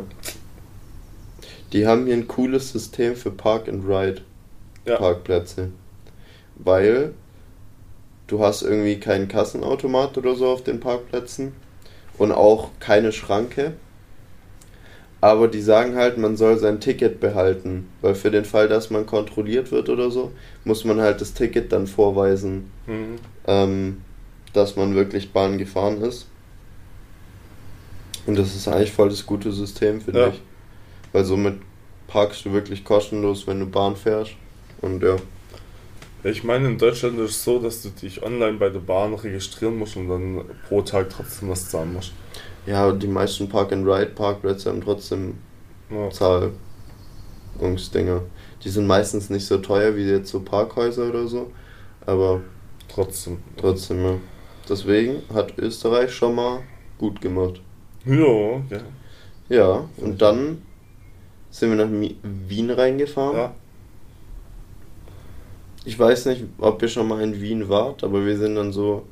Die 1.73 1.87
haben 1.87 2.07
hier 2.07 2.15
ein 2.15 2.29
cooles 2.29 2.71
System 2.73 3.17
für 3.17 3.31
Park 3.33 3.69
and 3.69 3.85
Ride 3.87 4.23
Ja. 4.87 4.97
Parkplätze. 4.97 5.71
Weil 6.57 7.13
du 8.27 8.41
hast 8.41 8.63
irgendwie 8.63 8.99
keinen 9.01 9.29
Kassenautomat 9.29 10.17
oder 10.19 10.35
so 10.35 10.49
auf 10.49 10.65
den 10.65 10.81
Parkplätzen 10.81 11.53
und 12.19 12.33
auch 12.33 12.71
keine 12.81 13.13
Schranke. 13.13 13.73
Aber 15.21 15.49
die 15.49 15.63
sagen 15.63 15.97
halt, 15.97 16.19
man 16.19 16.37
soll 16.37 16.59
sein 16.59 16.81
Ticket 16.81 17.19
behalten, 17.19 17.89
weil 18.03 18.15
für 18.15 18.31
den 18.31 18.45
Fall, 18.45 18.69
dass 18.69 18.91
man 18.91 19.07
kontrolliert 19.07 19.73
wird 19.73 19.89
oder 19.89 20.11
so, 20.11 20.33
muss 20.65 20.85
man 20.85 21.01
halt 21.01 21.21
das 21.23 21.33
Ticket 21.33 21.73
dann 21.73 21.87
vorweisen, 21.87 22.71
Mhm. 22.87 23.17
ähm, 23.47 24.03
dass 24.53 24.77
man 24.77 24.95
wirklich 24.95 25.33
Bahn 25.33 25.57
gefahren 25.57 26.03
ist. 26.03 26.27
Und 28.27 28.39
das 28.39 28.55
ist 28.55 28.69
eigentlich 28.69 28.93
voll 28.93 29.09
das 29.09 29.25
gute 29.27 29.51
System, 29.53 30.01
finde 30.01 30.21
Ja. 30.21 30.29
ich. 30.29 30.41
Weil 31.13 31.25
somit 31.25 31.55
parkst 32.07 32.45
du 32.45 32.53
wirklich 32.53 32.85
kostenlos, 32.85 33.47
wenn 33.47 33.61
du 33.61 33.67
Bahn 33.67 33.97
fährst. 33.97 34.33
Und 34.83 35.03
ja. 35.03 35.17
Ja, 36.25 36.31
Ich 36.31 36.43
meine, 36.45 36.67
in 36.69 36.79
Deutschland 36.79 37.19
ist 37.21 37.31
es 37.31 37.45
so, 37.45 37.59
dass 37.59 37.83
du 37.83 37.91
dich 37.91 38.23
online 38.23 38.55
bei 38.59 38.71
der 38.71 38.81
Bahn 38.81 39.15
registrieren 39.15 39.77
musst 39.79 39.97
und 39.97 40.09
dann 40.09 40.45
pro 40.69 40.83
Tag 40.83 41.11
trotzdem 41.11 41.51
was 41.51 41.69
zahlen 41.71 41.93
musst. 41.93 42.13
Ja, 42.67 42.91
die 42.93 43.07
meisten 43.07 43.49
Park-and-Ride-Parkplätze 43.49 44.71
haben 44.71 44.81
trotzdem 44.81 45.35
Ja. 45.91 46.09
Zahlungsdinger. 47.59 48.23
Die 48.63 48.69
sind 48.71 48.87
meistens 48.87 49.29
nicht 49.31 49.45
so 49.47 49.59
teuer 49.59 49.95
wie 49.97 50.05
jetzt 50.05 50.31
so 50.31 50.41
Parkhäuser 50.41 51.09
oder 51.11 51.27
so. 51.29 51.51
Aber 52.07 52.41
Trotzdem. 52.89 53.39
trotzdem, 53.57 54.03
ja. 54.05 54.17
Deswegen 54.69 55.23
hat 55.33 55.59
Österreich 55.59 56.13
schon 56.15 56.35
mal 56.35 56.61
gut 56.99 57.21
gemacht. 57.21 57.61
Ja, 58.07 58.57
ja. 58.71 58.81
Ja, 59.49 59.89
und 59.99 60.23
dann 60.23 60.63
sind 61.51 61.77
wir 61.77 61.85
nach 61.85 61.91
Wien 62.49 62.71
reingefahren. 62.71 63.37
ja. 63.37 63.55
Ich 65.85 65.99
weiß 65.99 66.27
nicht, 66.27 66.45
ob 66.59 66.81
ihr 66.83 66.89
schon 66.89 67.09
mal 67.09 67.23
in 67.23 67.41
Wien 67.41 67.69
wart, 67.69 68.05
aber 68.05 68.25
wir 68.25 68.39
sind 68.39 68.55
dann 68.55 68.73
so 68.73 69.07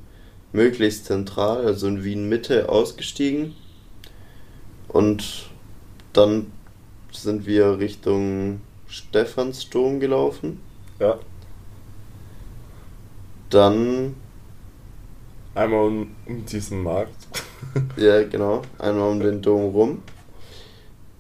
möglichst 0.52 1.06
zentral, 1.06 1.66
also 1.66 1.86
in 1.86 2.04
Wien 2.04 2.28
Mitte 2.28 2.68
ausgestiegen. 2.68 3.54
Und 4.88 5.50
dann 6.12 6.52
sind 7.10 7.46
wir 7.46 7.78
Richtung 7.78 8.60
Stephansdom 8.88 10.00
gelaufen. 10.00 10.60
Ja. 10.98 11.18
Dann, 13.50 14.14
Einmal 15.54 15.86
um, 15.86 16.16
um 16.26 16.46
diesen 16.46 16.82
Markt. 16.82 17.28
ja 17.96 18.22
genau, 18.24 18.62
einmal 18.78 19.10
um 19.10 19.20
den 19.20 19.42
Dom 19.42 19.70
rum. 19.74 20.02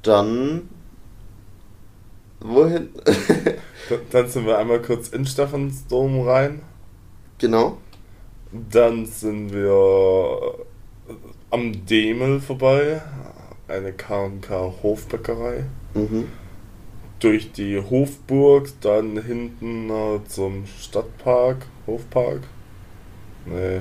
Dann, 0.02 0.68
wohin? 2.44 2.88
Dann- 4.10 4.28
sind 4.28 4.46
wir 4.46 4.58
einmal 4.58 4.80
kurz 4.80 5.08
in 5.08 5.26
Stephansdom 5.26 6.20
rein. 6.26 6.62
genau. 7.38 7.78
Dann 8.70 9.06
sind 9.06 9.50
wir 9.52 10.54
am 11.50 11.86
Demel 11.86 12.38
vorbei. 12.40 13.00
Eine 13.66 13.92
K&K 13.94 14.74
Hofbäckerei. 14.82 15.64
Mhm. 15.94 16.28
Durch 17.18 17.50
die 17.52 17.78
Hofburg, 17.80 18.68
dann 18.82 19.22
hinten 19.22 19.88
äh, 19.88 20.20
zum 20.28 20.66
Stadtpark, 20.66 21.64
Hofpark. 21.86 22.40
Nee. 23.46 23.80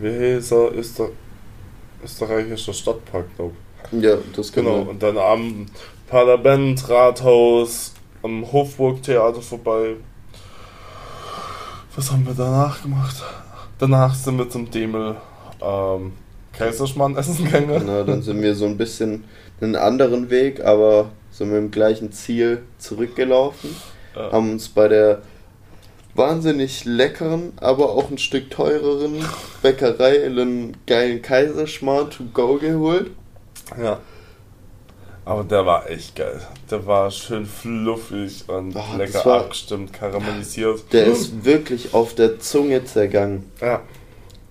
Wie 0.00 0.10
hieß 0.34 0.50
er? 0.52 0.72
Öster 0.76 1.08
österreichischer 2.02 2.74
Stadtpark, 2.74 3.24
glaube 3.36 3.54
ich. 3.92 4.02
Ja, 4.02 4.16
das 4.36 4.52
Genau, 4.52 4.80
genau. 4.80 4.90
und 4.90 5.02
dann 5.02 5.16
am 5.16 5.66
Parlament, 6.14 6.88
Rathaus, 6.88 7.92
am 8.22 8.52
Hofburg-Theater 8.52 9.42
vorbei. 9.42 9.96
Was 11.96 12.12
haben 12.12 12.24
wir 12.24 12.34
danach 12.34 12.80
gemacht? 12.80 13.20
Danach 13.80 14.14
sind 14.14 14.38
wir 14.38 14.48
zum 14.48 14.70
Demel 14.70 15.16
ähm, 15.60 16.12
Kaiserschmarrn 16.52 17.16
essen 17.16 17.44
gegangen. 17.44 17.80
Genau, 17.80 18.04
dann 18.04 18.22
sind 18.22 18.40
wir 18.42 18.54
so 18.54 18.64
ein 18.64 18.76
bisschen 18.76 19.24
einen 19.60 19.74
anderen 19.74 20.30
Weg, 20.30 20.64
aber 20.64 21.10
so 21.32 21.46
mit 21.46 21.56
dem 21.56 21.72
gleichen 21.72 22.12
Ziel 22.12 22.62
zurückgelaufen. 22.78 23.74
Ja. 24.14 24.30
Haben 24.30 24.52
uns 24.52 24.68
bei 24.68 24.86
der 24.86 25.22
wahnsinnig 26.14 26.84
leckeren, 26.84 27.54
aber 27.56 27.90
auch 27.90 28.08
ein 28.12 28.18
Stück 28.18 28.52
teureren 28.52 29.16
Bäckerei 29.62 30.24
einen 30.24 30.76
geilen 30.86 31.22
Kaiserschmarrn 31.22 32.10
to 32.10 32.22
go 32.32 32.56
geholt. 32.58 33.10
Ja. 33.76 33.98
Aber 35.26 35.42
der 35.44 35.64
war 35.64 35.88
echt 35.88 36.16
geil. 36.16 36.38
Der 36.70 36.84
war 36.86 37.10
schön 37.10 37.46
fluffig 37.46 38.44
und 38.48 38.74
das 38.74 38.96
lecker 38.96 39.24
war- 39.24 39.40
abgestimmt, 39.40 39.92
karamellisiert. 39.92 40.92
Der 40.92 41.06
ist 41.06 41.44
wirklich 41.44 41.94
auf 41.94 42.14
der 42.14 42.38
Zunge 42.40 42.84
zergangen 42.84 43.44
Ja, 43.60 43.80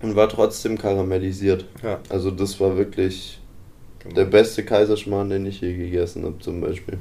und 0.02 0.16
war 0.16 0.28
trotzdem 0.30 0.78
karamellisiert. 0.78 1.66
ja. 1.84 2.00
Also 2.10 2.32
das 2.32 2.60
war 2.60 2.76
wirklich 2.76 3.40
Genau. 4.00 4.16
der 4.16 4.26
beste 4.26 4.66
Kaiserschmarrn, 4.66 5.30
den 5.30 5.46
ich 5.46 5.62
je 5.62 5.76
gegessen 5.78 6.26
habe 6.26 6.40
zum 6.40 6.60
Beispiel. 6.60 6.98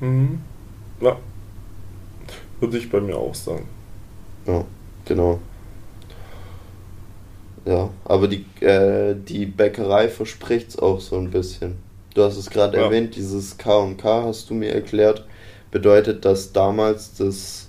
Mhm. 0.00 0.40
Ja. 1.00 1.16
Würde 2.60 2.76
ich 2.76 2.90
bei 2.90 3.00
mir 3.00 3.16
auch 3.16 3.34
sagen. 3.36 3.68
Ja, 4.46 4.64
genau. 5.04 5.38
Ja, 7.64 7.88
aber 8.04 8.28
die, 8.28 8.44
äh, 8.64 9.14
die 9.14 9.46
Bäckerei 9.46 10.08
verspricht 10.08 10.70
es 10.70 10.78
auch 10.78 11.00
so 11.00 11.16
ein 11.16 11.30
bisschen. 11.30 11.76
Du 12.14 12.22
hast 12.22 12.36
es 12.36 12.50
gerade 12.50 12.76
Ja. 12.78 12.84
erwähnt, 12.84 13.14
dieses 13.16 13.56
K&K 13.58 14.24
hast 14.24 14.50
du 14.50 14.54
mir 14.54 14.72
erklärt, 14.74 15.26
bedeutet, 15.70 16.24
dass 16.24 16.52
damals 16.52 17.14
das 17.16 17.68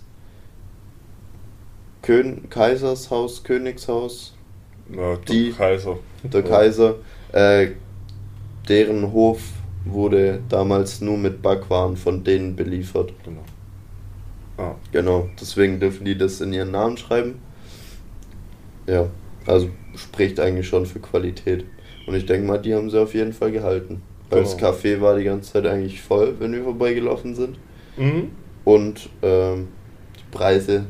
Kön 2.01 2.49
Kaisershaus, 2.49 3.43
Königshaus, 3.43 4.33
Ja, 4.91 5.17
Die- 5.17 5.51
Kaiser. 5.51 5.99
der 6.23 6.41
Ja. 6.41 6.47
Kaiser, 6.47 6.95
äh, 7.31 7.67
deren 8.67 9.11
Hof 9.11 9.41
wurde 9.85 10.39
damals 10.49 10.99
nur 11.01 11.17
mit 11.17 11.41
Backwaren 11.43 11.95
von 11.95 12.23
denen 12.23 12.55
beliefert. 12.55 13.13
Genau. 13.23 13.43
Ja. 14.57 14.75
Genau, 14.91 15.29
deswegen 15.39 15.79
dürfen 15.79 16.05
die 16.05 16.17
das 16.17 16.41
in 16.41 16.51
ihren 16.53 16.71
Namen 16.71 16.97
schreiben. 16.97 17.39
Ja, 18.87 19.07
also 19.45 19.69
spricht 19.95 20.39
eigentlich 20.39 20.67
schon 20.67 20.85
für 20.87 20.99
Qualität. 20.99 21.65
Und 22.07 22.15
ich 22.15 22.25
denke 22.25 22.47
mal, 22.47 22.57
die 22.57 22.73
haben 22.73 22.89
sie 22.89 22.99
auf 22.99 23.13
jeden 23.13 23.33
Fall 23.33 23.51
gehalten. 23.51 24.01
Weil 24.29 24.43
das. 24.43 24.57
Café 24.57 25.01
war 25.01 25.17
die 25.17 25.23
ganze 25.23 25.53
Zeit 25.53 25.65
eigentlich 25.65 26.01
voll, 26.01 26.35
wenn 26.39 26.51
wir 26.53 26.63
vorbeigelaufen 26.63 27.35
sind. 27.35 27.57
Mhm. 27.97 28.31
Und 28.63 29.09
ähm, 29.21 29.69
die 30.17 30.37
Preise 30.37 30.85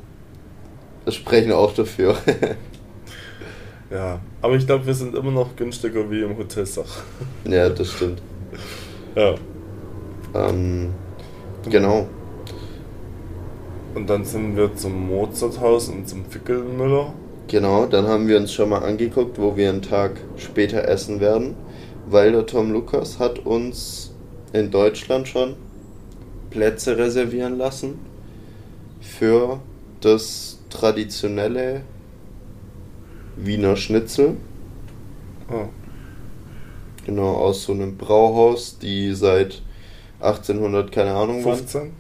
sprechen 1.08 1.52
auch 1.52 1.74
dafür. 1.74 2.18
Ja, 3.92 4.20
aber 4.42 4.56
ich 4.56 4.68
glaube, 4.68 4.86
wir 4.86 4.94
sind 4.94 5.16
immer 5.16 5.32
noch 5.32 5.56
günstiger 5.56 6.10
wie 6.12 6.22
im 6.22 6.38
Hotel 6.38 6.66
Sach. 6.66 7.04
ja, 7.46 7.70
das 7.70 7.92
stimmt. 7.92 8.22
Ja. 9.16 9.34
Ähm, 10.36 10.94
genau. 11.68 12.08
Und 13.96 14.08
dann 14.08 14.24
sind 14.24 14.56
wir 14.56 14.76
zum 14.76 15.08
Mozarthaus 15.08 15.90
und 15.90 16.08
zum 16.08 16.26
Fickelmüller. 16.26 17.14
Genau, 17.48 17.88
dann 17.88 18.08
haben 18.08 18.28
wir 18.28 18.38
uns 18.38 18.54
schon 18.54 18.70
mal 18.70 18.84
angeguckt, 18.84 19.40
wo 19.40 19.58
wir 19.58 19.70
einen 19.70 19.82
Tag 19.82 20.12
später 20.38 20.88
essen 20.88 21.20
werden, 21.20 21.56
weil 22.10 22.32
der 22.32 22.46
Tom 22.46 22.72
Lukas 22.72 23.20
hat 23.20 23.40
uns 23.40 24.12
in 24.52 24.72
Deutschland 24.72 25.28
schon 25.28 25.56
Plätze 26.50 26.98
reservieren 26.98 27.58
lassen 27.58 28.00
für 29.00 29.60
das 30.02 30.60
traditionelle 30.70 31.82
Wiener 33.36 33.76
Schnitzel. 33.76 34.38
Oh. 35.52 35.68
Genau, 37.06 37.36
aus 37.36 37.64
so 37.64 37.74
einem 37.74 37.98
Brauhaus, 37.98 38.78
die 38.80 39.14
seit 39.14 39.62
1800, 40.20 40.92
keine 40.92 41.14
Ahnung 41.14 41.44
wann. 41.46 41.58
15? 41.58 41.92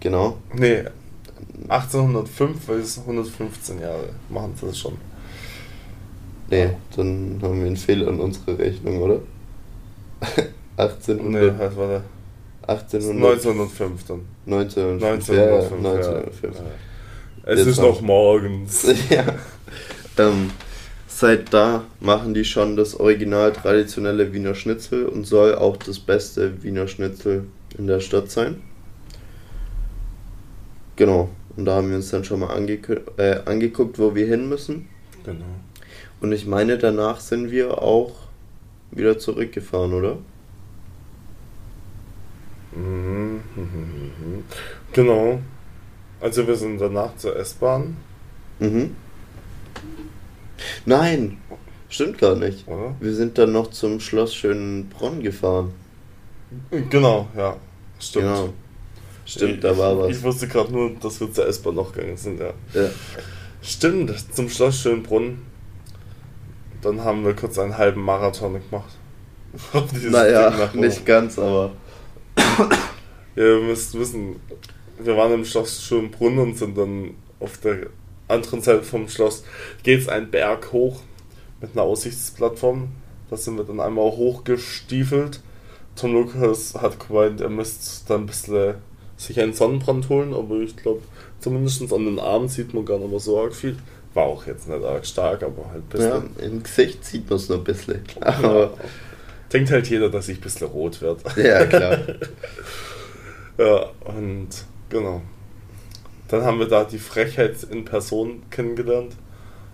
Genau. 0.00 0.38
Nee, 0.54 0.84
1805, 1.68 2.68
weil 2.68 2.80
es 2.80 2.98
115 2.98 3.80
Jahre 3.80 4.08
machen 4.28 4.54
sie 4.58 4.66
das 4.66 4.78
schon. 4.78 4.96
Nee, 6.52 6.68
dann 6.94 7.40
haben 7.42 7.60
wir 7.60 7.66
einen 7.66 7.76
Fehler 7.78 8.08
in 8.08 8.20
unserer 8.20 8.58
Rechnung, 8.58 9.00
oder? 9.00 9.20
1800. 10.76 11.32
Nee, 11.54 11.58
halt, 11.58 11.76
warte. 11.78 12.04
1800. 12.68 13.32
1905 13.32 14.04
dann. 14.06 14.20
1905. 14.46 15.28
Ja, 15.28 15.34
ja, 15.34 15.54
1905. 15.56 15.82
ja. 15.82 15.90
1905. 15.90 16.56
Ja. 16.56 17.50
Es 17.50 17.58
Jetzt 17.58 17.68
ist 17.68 17.80
noch- 17.80 18.00
morgens. 18.02 18.82
ja. 19.10 19.24
Ähm, 20.18 20.50
seit 21.06 21.54
da 21.54 21.84
machen 22.00 22.34
die 22.34 22.44
schon 22.44 22.76
das 22.76 23.00
original 23.00 23.52
traditionelle 23.54 24.34
Wiener 24.34 24.54
Schnitzel 24.54 25.06
und 25.06 25.24
soll 25.24 25.54
auch 25.54 25.78
das 25.78 25.98
beste 25.98 26.62
Wiener 26.62 26.86
Schnitzel 26.86 27.44
in 27.78 27.86
der 27.86 28.00
Stadt 28.00 28.30
sein. 28.30 28.60
Genau. 30.96 31.30
Und 31.56 31.64
da 31.64 31.76
haben 31.76 31.88
wir 31.88 31.96
uns 31.96 32.10
dann 32.10 32.24
schon 32.24 32.40
mal 32.40 32.50
äh, 33.16 33.40
angeguckt, 33.46 33.98
wo 33.98 34.14
wir 34.14 34.26
hin 34.26 34.50
müssen. 34.50 34.88
Genau. 35.24 35.44
Und 36.22 36.32
ich 36.32 36.46
meine, 36.46 36.78
danach 36.78 37.20
sind 37.20 37.50
wir 37.50 37.82
auch 37.82 38.12
wieder 38.92 39.18
zurückgefahren, 39.18 39.92
oder? 39.92 40.18
Mhm, 42.74 43.40
mhm, 43.56 44.12
mhm. 44.36 44.44
Genau. 44.92 45.40
Also 46.20 46.46
wir 46.46 46.56
sind 46.56 46.80
danach 46.80 47.16
zur 47.16 47.36
S-Bahn, 47.36 47.96
Mhm. 48.60 48.94
Nein, 50.86 51.38
stimmt 51.88 52.18
gar 52.18 52.36
nicht. 52.36 52.68
oder? 52.68 52.94
Wir 53.00 53.12
sind 53.14 53.36
dann 53.38 53.50
noch 53.50 53.70
zum 53.70 53.98
Schloss 53.98 54.32
Schönbrunn 54.36 55.20
gefahren. 55.22 55.72
Genau, 56.90 57.26
ja. 57.36 57.56
Stimmt. 57.98 58.26
Genau. 58.26 58.48
Stimmt, 59.24 59.64
da 59.64 59.76
war 59.76 60.08
Ich 60.08 60.16
was. 60.18 60.22
wusste 60.22 60.46
gerade 60.46 60.70
nur, 60.72 60.90
dass 61.00 61.18
wir 61.20 61.32
zur 61.32 61.48
S-Bahn 61.48 61.74
noch 61.74 61.92
gegangen 61.92 62.16
sind, 62.16 62.38
ja. 62.38 62.52
Ja. 62.74 62.88
Stimmt, 63.62 64.12
zum 64.32 64.48
Schloss 64.48 64.78
Schönbrunn. 64.80 65.38
Dann 66.82 67.04
haben 67.04 67.24
wir 67.24 67.34
kurz 67.34 67.58
einen 67.58 67.78
halben 67.78 68.02
Marathon 68.02 68.60
gemacht. 68.68 68.98
Naja, 70.10 70.70
nicht 70.74 71.06
ganz, 71.06 71.38
aber. 71.38 71.72
Ja, 73.34 73.44
ihr 73.44 73.60
müsst 73.60 73.98
wissen, 73.98 74.36
wir 74.98 75.16
waren 75.16 75.32
im 75.32 75.46
Schloss 75.46 75.82
Schönbrunn 75.82 76.38
und 76.38 76.58
sind 76.58 76.76
dann 76.76 77.14
auf 77.40 77.56
der 77.58 77.86
anderen 78.28 78.60
Seite 78.60 78.82
vom 78.82 79.08
Schloss 79.08 79.44
geht's 79.82 80.06
einen 80.06 80.30
Berg 80.30 80.70
hoch 80.72 81.00
mit 81.62 81.72
einer 81.72 81.82
Aussichtsplattform. 81.82 82.88
Da 83.30 83.36
sind 83.38 83.56
wir 83.56 83.64
dann 83.64 83.80
einmal 83.80 84.04
hochgestiefelt. 84.04 85.40
Tom 85.96 86.12
Lukas 86.12 86.74
hat 86.74 87.06
gemeint, 87.06 87.40
er 87.40 87.48
müsste 87.48 88.06
dann 88.08 88.22
ein 88.22 88.26
bisschen 88.26 88.74
sich 89.16 89.40
einen 89.40 89.52
Sonnenbrand 89.52 90.08
holen, 90.08 90.34
aber 90.34 90.56
ich 90.56 90.76
glaube, 90.76 91.02
zumindest 91.40 91.90
an 91.92 92.04
den 92.04 92.18
Armen 92.18 92.48
sieht 92.48 92.74
man 92.74 92.84
gar 92.84 92.98
nicht 92.98 93.10
mehr 93.10 93.20
so 93.20 93.40
arg 93.40 93.54
viel. 93.54 93.76
War 94.14 94.24
auch 94.24 94.46
jetzt 94.46 94.68
nicht 94.68 94.84
arg 94.84 95.06
stark, 95.06 95.42
aber 95.42 95.70
halt 95.70 95.82
ein 95.94 96.00
Ja, 96.00 96.18
bisschen. 96.18 96.52
im 96.52 96.62
Gesicht 96.62 97.04
sieht 97.04 97.28
man 97.30 97.38
es 97.38 97.48
noch 97.48 97.58
ein 97.58 97.64
bisschen. 97.64 98.02
Ja. 98.20 98.70
Denkt 99.52 99.70
halt 99.70 99.88
jeder, 99.88 100.08
dass 100.10 100.28
ich 100.28 100.38
ein 100.38 100.40
bisschen 100.42 100.66
rot 100.68 101.00
werde. 101.02 101.20
ja, 101.42 101.64
klar. 101.66 101.98
Ja, 103.58 103.90
und 104.06 104.48
genau. 104.88 105.20
Dann 106.28 106.42
haben 106.42 106.58
wir 106.58 106.66
da 106.68 106.84
die 106.84 106.98
Frechheit 106.98 107.62
in 107.70 107.84
Person 107.84 108.42
kennengelernt. 108.50 109.14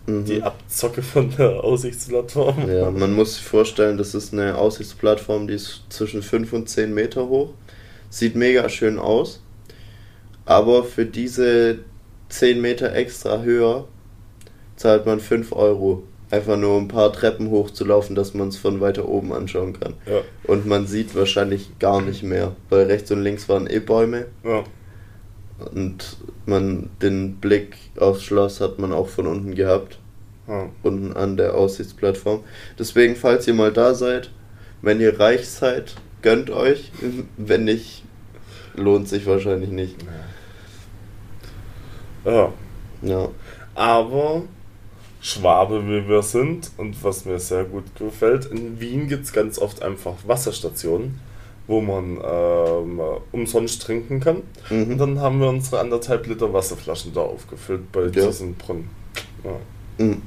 Die 0.09 0.39
Mhm. 0.39 0.43
Abzocke 0.43 1.03
von 1.03 1.31
der 1.37 1.63
Aussichtsplattform. 1.63 2.69
Ja, 2.69 2.91
man 2.91 3.13
muss 3.15 3.37
sich 3.37 3.45
vorstellen, 3.45 3.99
das 3.99 4.15
ist 4.15 4.33
eine 4.33 4.57
Aussichtsplattform, 4.57 5.47
die 5.47 5.55
ist 5.55 5.83
zwischen 5.91 6.23
5 6.23 6.53
und 6.55 6.69
10 6.69 6.93
Meter 6.95 7.29
hoch. 7.29 7.51
Sieht 8.11 8.35
mega 8.35 8.69
schön 8.71 8.99
aus. 8.99 9.43
Aber 10.47 10.83
für 10.83 11.05
diese 11.05 11.81
10 12.31 12.61
Meter 12.61 12.95
extra 12.95 13.43
höher 13.43 13.87
zahlt 14.79 15.05
man 15.05 15.21
5 15.21 15.53
Euro. 15.53 16.03
Einfach 16.31 16.57
nur 16.59 16.77
ein 16.79 16.89
paar 16.89 17.11
Treppen 17.13 17.51
hochzulaufen, 17.51 18.15
dass 18.15 18.35
man 18.35 18.49
es 18.49 18.57
von 18.59 18.81
weiter 18.83 19.09
oben 19.09 19.33
anschauen 19.33 19.79
kann. 19.79 19.95
Ja, 20.07 20.21
Und 20.45 20.67
man 20.67 20.87
sieht 20.87 21.15
wahrscheinlich 21.15 21.79
gar 21.79 22.03
nicht 22.03 22.23
mehr, 22.23 22.55
weil 22.69 22.85
rechts 22.87 23.11
und 23.11 23.23
links 23.23 23.49
waren 23.49 23.67
eh 23.69 23.79
Bäume. 23.81 24.27
ja. 24.45 24.65
Und 25.75 26.19
man 26.47 26.89
den 27.03 27.37
Blick 27.37 27.77
aufs 27.99 28.23
Schloss 28.23 28.61
hat 28.61 28.79
man 28.79 28.93
auch 28.93 29.09
von 29.09 29.27
unten 29.27 29.55
gehabt. 29.57 29.99
ja. 30.47 30.69
unten 30.85 31.15
an 31.15 31.37
der 31.37 31.55
Aussichtsplattform. 31.57 32.45
Deswegen, 32.79 33.17
falls 33.17 33.49
ihr 33.49 33.55
mal 33.55 33.73
da 33.73 33.95
seid, 33.95 34.31
wenn 34.83 35.01
ihr 35.01 35.19
reich 35.19 35.49
seid, 35.49 35.97
gönnt 36.23 36.51
euch. 36.51 36.93
Wenn 37.37 37.65
nicht, 37.65 38.05
lohnt 38.77 39.09
sich 39.09 39.27
wahrscheinlich 39.27 39.71
nicht. 39.71 39.97
ja. 42.25 42.53
Ja. 43.03 43.29
Aber 43.75 44.43
Schwabe, 45.21 45.85
wie 45.87 46.09
wir 46.09 46.23
sind, 46.23 46.71
und 46.77 47.03
was 47.03 47.25
mir 47.25 47.39
sehr 47.39 47.65
gut 47.65 47.85
gefällt, 47.99 48.47
in 48.47 48.81
Wien 48.81 49.09
gibt 49.09 49.25
es 49.25 49.33
ganz 49.33 49.59
oft 49.59 49.83
einfach 49.83 50.15
Wasserstationen, 50.27 51.21
wo 51.67 51.81
man 51.81 52.19
ähm, 52.25 53.01
umsonst 53.33 53.83
trinken 53.83 54.21
kann. 54.21 54.43
Und 54.71 54.89
Mhm. 54.89 54.99
dann 54.99 55.21
haben 55.21 55.41
wir 55.41 55.49
unsere 55.49 55.81
anderthalb 55.81 56.27
Liter 56.27 56.53
Wasserflaschen 56.53 57.13
da 57.13 57.21
aufgefüllt 57.23 57.91
bei 57.93 58.03
Ja. 58.05 58.27
diesem 58.27 58.55
Brunnen. 58.55 58.89
Ja. 59.45 60.05
Mhm. 60.05 60.23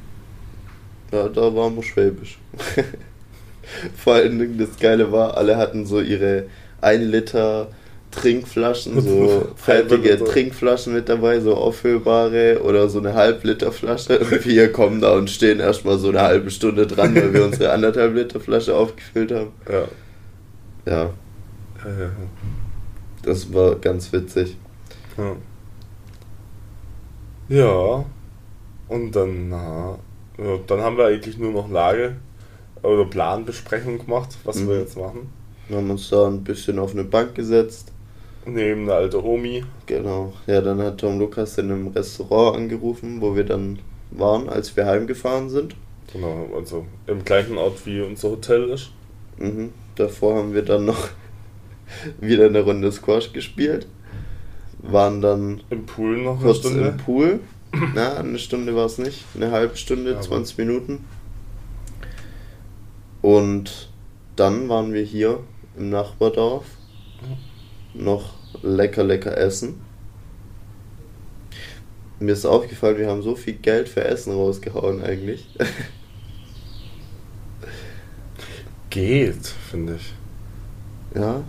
Ja, 1.11 1.27
da 1.29 1.55
waren 1.55 1.75
wir 1.75 1.83
schwäbisch. 1.83 2.37
Vor 3.95 4.13
allen 4.15 4.39
Dingen 4.39 4.57
das 4.57 4.77
Geile 4.79 5.11
war, 5.11 5.37
alle 5.37 5.57
hatten 5.57 5.85
so 5.85 6.01
ihre 6.01 6.45
1 6.81 7.03
Liter 7.03 7.69
Trinkflaschen, 8.11 9.01
so 9.01 9.47
fertige. 9.55 10.23
Trinkflaschen 10.23 10.93
mit 10.93 11.07
dabei, 11.09 11.39
so 11.39 11.55
auffüllbare 11.55 12.61
oder 12.63 12.89
so 12.89 12.99
eine 12.99 13.13
Halbliterflasche. 13.13 14.19
Und 14.19 14.45
wir 14.45 14.71
kommen 14.71 15.01
da 15.01 15.13
und 15.13 15.29
stehen 15.29 15.59
erstmal 15.59 15.97
so 15.97 16.09
eine 16.09 16.21
halbe 16.21 16.51
Stunde 16.51 16.85
dran, 16.87 17.15
weil 17.15 17.33
wir 17.33 17.45
unsere 17.45 17.71
anderthalb 17.71 18.13
Liter 18.15 18.39
Flasche 18.39 18.75
aufgefüllt 18.75 19.31
haben. 19.31 19.51
Ja. 19.71 19.87
Ja, 20.85 21.09
das 23.23 23.53
war 23.53 23.75
ganz 23.75 24.11
witzig. 24.11 24.57
Ja. 25.17 25.35
Ja. 27.49 28.05
Und 28.87 29.15
dann, 29.15 29.49
na, 29.49 29.97
ja, 30.37 30.57
dann 30.67 30.81
haben 30.81 30.97
wir 30.97 31.05
eigentlich 31.05 31.37
nur 31.37 31.51
noch 31.51 31.69
Lage 31.69 32.15
oder 32.83 33.05
Planbesprechung 33.05 33.99
gemacht, 33.99 34.37
was 34.43 34.57
wir 34.67 34.73
Mhm. 34.75 34.79
jetzt 34.81 34.97
machen. 34.97 35.29
Wir 35.67 35.77
haben 35.77 35.89
uns 35.91 36.09
da 36.09 36.27
ein 36.27 36.43
bisschen 36.43 36.79
auf 36.79 36.91
eine 36.93 37.03
Bank 37.03 37.35
gesetzt. 37.35 37.90
Neben 38.45 38.83
eine 38.83 38.93
alte 38.93 39.23
Omi. 39.23 39.63
Genau. 39.85 40.33
Ja, 40.47 40.61
dann 40.61 40.79
hat 40.81 40.99
Tom 40.99 41.19
Lukas 41.19 41.57
in 41.57 41.71
einem 41.71 41.87
Restaurant 41.89 42.57
angerufen, 42.57 43.21
wo 43.21 43.35
wir 43.35 43.43
dann 43.43 43.79
waren, 44.11 44.49
als 44.49 44.75
wir 44.75 44.85
heimgefahren 44.85 45.49
sind. 45.49 45.75
Genau, 46.11 46.47
also 46.55 46.85
im 47.07 47.23
gleichen 47.23 47.57
Ort 47.57 47.85
wie 47.85 48.01
unser 48.01 48.31
Hotel 48.31 48.69
ist. 48.69 48.91
Mhm. 49.37 49.71
Davor 49.95 50.35
haben 50.37 50.53
wir 50.53 50.63
dann 50.63 50.85
noch 50.85 51.09
wieder 52.19 52.45
eine 52.47 52.61
Runde 52.61 52.91
Squash 52.91 53.31
gespielt. 53.31 53.87
Waren 54.79 55.21
dann 55.21 55.61
Im 55.69 55.85
Pool 55.85 56.17
noch 56.17 56.37
eine 56.37 56.41
kurz 56.45 56.57
Stunde. 56.57 56.87
im 56.87 56.97
Pool. 56.97 57.39
Na, 57.93 58.17
eine 58.17 58.39
Stunde 58.39 58.75
war 58.75 58.87
es 58.87 58.97
nicht. 58.97 59.23
Eine 59.35 59.51
halbe 59.51 59.77
Stunde, 59.77 60.11
Aber- 60.13 60.21
20 60.21 60.57
Minuten. 60.57 61.05
Und 63.21 63.89
dann 64.35 64.67
waren 64.69 64.93
wir 64.93 65.03
hier 65.03 65.39
im 65.77 65.89
Nachbardorf. 65.91 66.65
Noch 67.93 68.33
lecker, 68.61 69.03
lecker 69.03 69.37
essen. 69.37 69.81
Mir 72.19 72.33
ist 72.33 72.45
aufgefallen, 72.45 72.97
wir 72.97 73.09
haben 73.09 73.23
so 73.23 73.35
viel 73.35 73.55
Geld 73.55 73.89
für 73.89 74.03
Essen 74.03 74.33
rausgehauen 74.33 75.03
eigentlich. 75.03 75.47
Geht, 78.91 79.47
finde 79.69 79.95
ich. 79.95 80.13
Ja. 81.15 81.43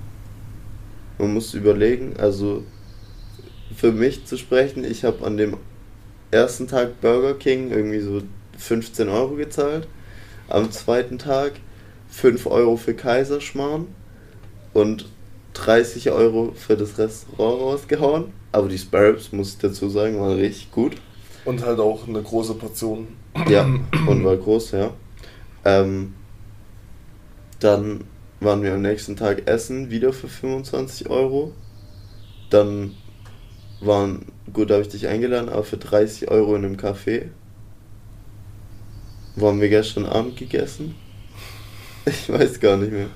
Man 1.19 1.35
muss 1.35 1.53
überlegen, 1.55 2.15
also 2.17 2.65
für 3.77 3.93
mich 3.93 4.25
zu 4.25 4.39
sprechen, 4.39 4.85
ich 4.85 5.05
habe 5.05 5.27
an 5.27 5.37
dem 5.37 5.57
ersten 6.31 6.67
Tag 6.67 7.01
Burger 7.01 7.35
King 7.35 7.71
irgendwie 7.71 8.01
so 8.01 8.23
15 8.57 9.09
Euro 9.09 9.35
gezahlt. 9.35 9.87
Am 10.49 10.71
zweiten 10.71 11.19
Tag 11.19 11.53
5 12.09 12.47
Euro 12.47 12.77
für 12.77 12.95
Kaiserschmarrn. 12.95 13.89
und 14.73 15.07
30 15.55 16.11
Euro 16.11 16.53
für 16.55 16.77
das 16.77 16.99
Restaurant 16.99 17.61
rausgehauen. 17.61 18.25
Aber 18.53 18.69
die 18.69 18.79
Sparrows, 18.79 19.33
muss 19.33 19.55
ich 19.55 19.59
dazu 19.59 19.89
sagen, 19.89 20.21
waren 20.21 20.39
richtig 20.39 20.71
gut. 20.71 20.97
Und 21.45 21.65
halt 21.65 21.81
auch 21.81 22.07
eine 22.07 22.23
große 22.23 22.55
Portion. 22.55 23.09
Ja, 23.49 23.65
und 24.07 24.25
war 24.25 24.37
groß, 24.37 24.73
ja. 24.73 24.91
Ähm, 25.65 26.15
dann 27.61 28.05
waren 28.41 28.63
wir 28.63 28.75
am 28.75 28.83
nächsten 28.83 29.17
Tag 29.17 29.49
essen, 29.49 29.91
wieder 29.91 30.13
für 30.13 30.29
25 30.29 31.09
Euro. 31.09 31.53
Dann 32.51 32.95
waren, 33.81 34.27
gut, 34.53 34.71
da 34.71 34.75
habe 34.75 34.83
ich 34.83 34.91
dich 34.91 35.07
eingeladen, 35.07 35.49
aber 35.49 35.65
für 35.65 35.77
30 35.77 36.31
Euro 36.31 36.55
in 36.57 36.65
einem 36.65 36.77
Café. 36.77 37.27
Wo 39.37 39.49
haben 39.49 39.61
wir 39.61 39.69
gestern 39.69 40.07
Abend 40.07 40.37
gegessen? 40.37 40.95
Ich 42.05 42.29
weiß 42.29 42.59
gar 42.59 42.77
nicht 42.77 42.91
mehr. 42.91 43.07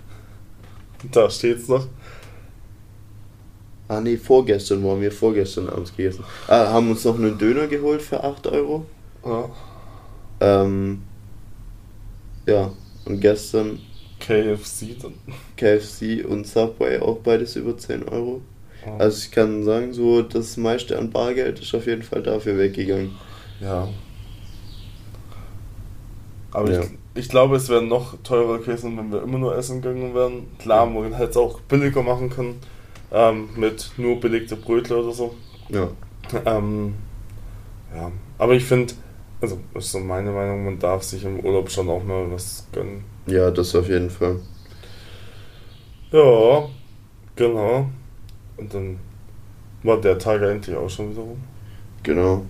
Da 1.11 1.29
steht's 1.29 1.67
noch. 1.67 1.89
Ah 3.89 4.01
nee, 4.01 4.17
vorgestern 4.17 4.83
waren 4.85 5.01
wir 5.01 5.13
vorgestern 5.13 5.69
abends 5.69 5.95
gegessen. 5.97 6.25
Ah, 6.49 6.67
haben 6.73 6.91
uns 6.91 7.05
noch 7.05 7.17
einen 7.17 7.39
Döner 7.39 7.67
geholt 7.69 8.03
für 8.03 8.23
8 8.25 8.47
Euro. 8.49 8.85
Ja. 9.25 9.49
Ähm, 10.41 11.03
ja, 12.47 12.73
und 13.05 13.21
gestern 13.21 13.79
KFC 14.21 14.97
dann. 15.01 15.15
KFC 15.57 16.25
und 16.29 16.47
Subway 16.47 16.99
auch 16.99 17.19
beides 17.19 17.57
über 17.57 17.77
10 17.77 18.09
Euro. 18.09 18.41
Ja. 18.85 18.97
Also 18.99 19.19
ich 19.25 19.31
kann 19.31 19.65
sagen, 19.65 19.93
so 19.93 20.23
das 20.23 20.57
meiste 20.57 20.99
an 20.99 21.11
Bargeld 21.11 21.61
ist 21.61 21.75
auf 21.75 21.87
jeden 21.87 22.03
Fall 22.03 22.23
dafür 22.23 22.59
weggegangen. 22.59 23.13
Ja. 23.61 23.89
Aber 26.53 26.73
Ja. 26.73 26.81
ich, 26.81 26.89
ich 27.15 27.29
glaube, 27.29 27.57
es 27.57 27.69
wäre 27.69 27.83
noch 27.83 28.17
teurer 28.23 28.59
gewesen, 28.59 28.97
wenn 28.97 29.13
wir 29.13 29.23
immer 29.23 29.39
nur 29.39 29.57
essen 29.57 29.83
gegangen 29.83 30.15
wären. 30.15 30.47
Klar, 30.59 30.87
man 30.87 31.13
hätte 31.15 31.31
es 31.31 31.37
auch 31.37 31.61
billiger 31.63 32.03
machen 32.03 32.31
können. 32.31 32.61
Ähm, 33.13 33.49
mit 33.57 33.93
nur 33.97 34.19
belegte 34.21 34.57
Brötle 34.57 34.99
oder 34.99 35.13
so. 35.13 35.35
Ja. 35.69 35.89
Ähm, 36.45 36.95
ja, 37.95 38.11
aber 38.39 38.55
ich 38.55 38.65
finde, 38.65 38.95
also 39.41 39.59
ist 39.75 39.93
so 39.93 40.01
meine 40.01 40.31
Meinung, 40.33 40.65
man 40.65 40.79
darf 40.79 41.03
sich 41.03 41.25
im 41.25 41.41
Urlaub 41.41 41.71
schon 41.71 41.89
auch 41.89 42.03
mal 42.03 42.31
was 42.31 42.67
gönnen. 42.73 43.05
Ja, 43.27 43.51
das 43.51 43.75
auf 43.75 43.89
jeden 43.89 44.11
Fall. 44.11 44.41
Ja, 46.11 46.69
genau. 47.37 47.89
Und 48.57 48.75
dann 48.75 48.99
war 49.83 50.01
der 50.01 50.19
Tag 50.19 50.43
eigentlich 50.43 50.77
auch 50.77 50.89
schon 50.89 51.11
wieder 51.11 51.23
rum. 51.23 51.43
Genau. 52.03 52.45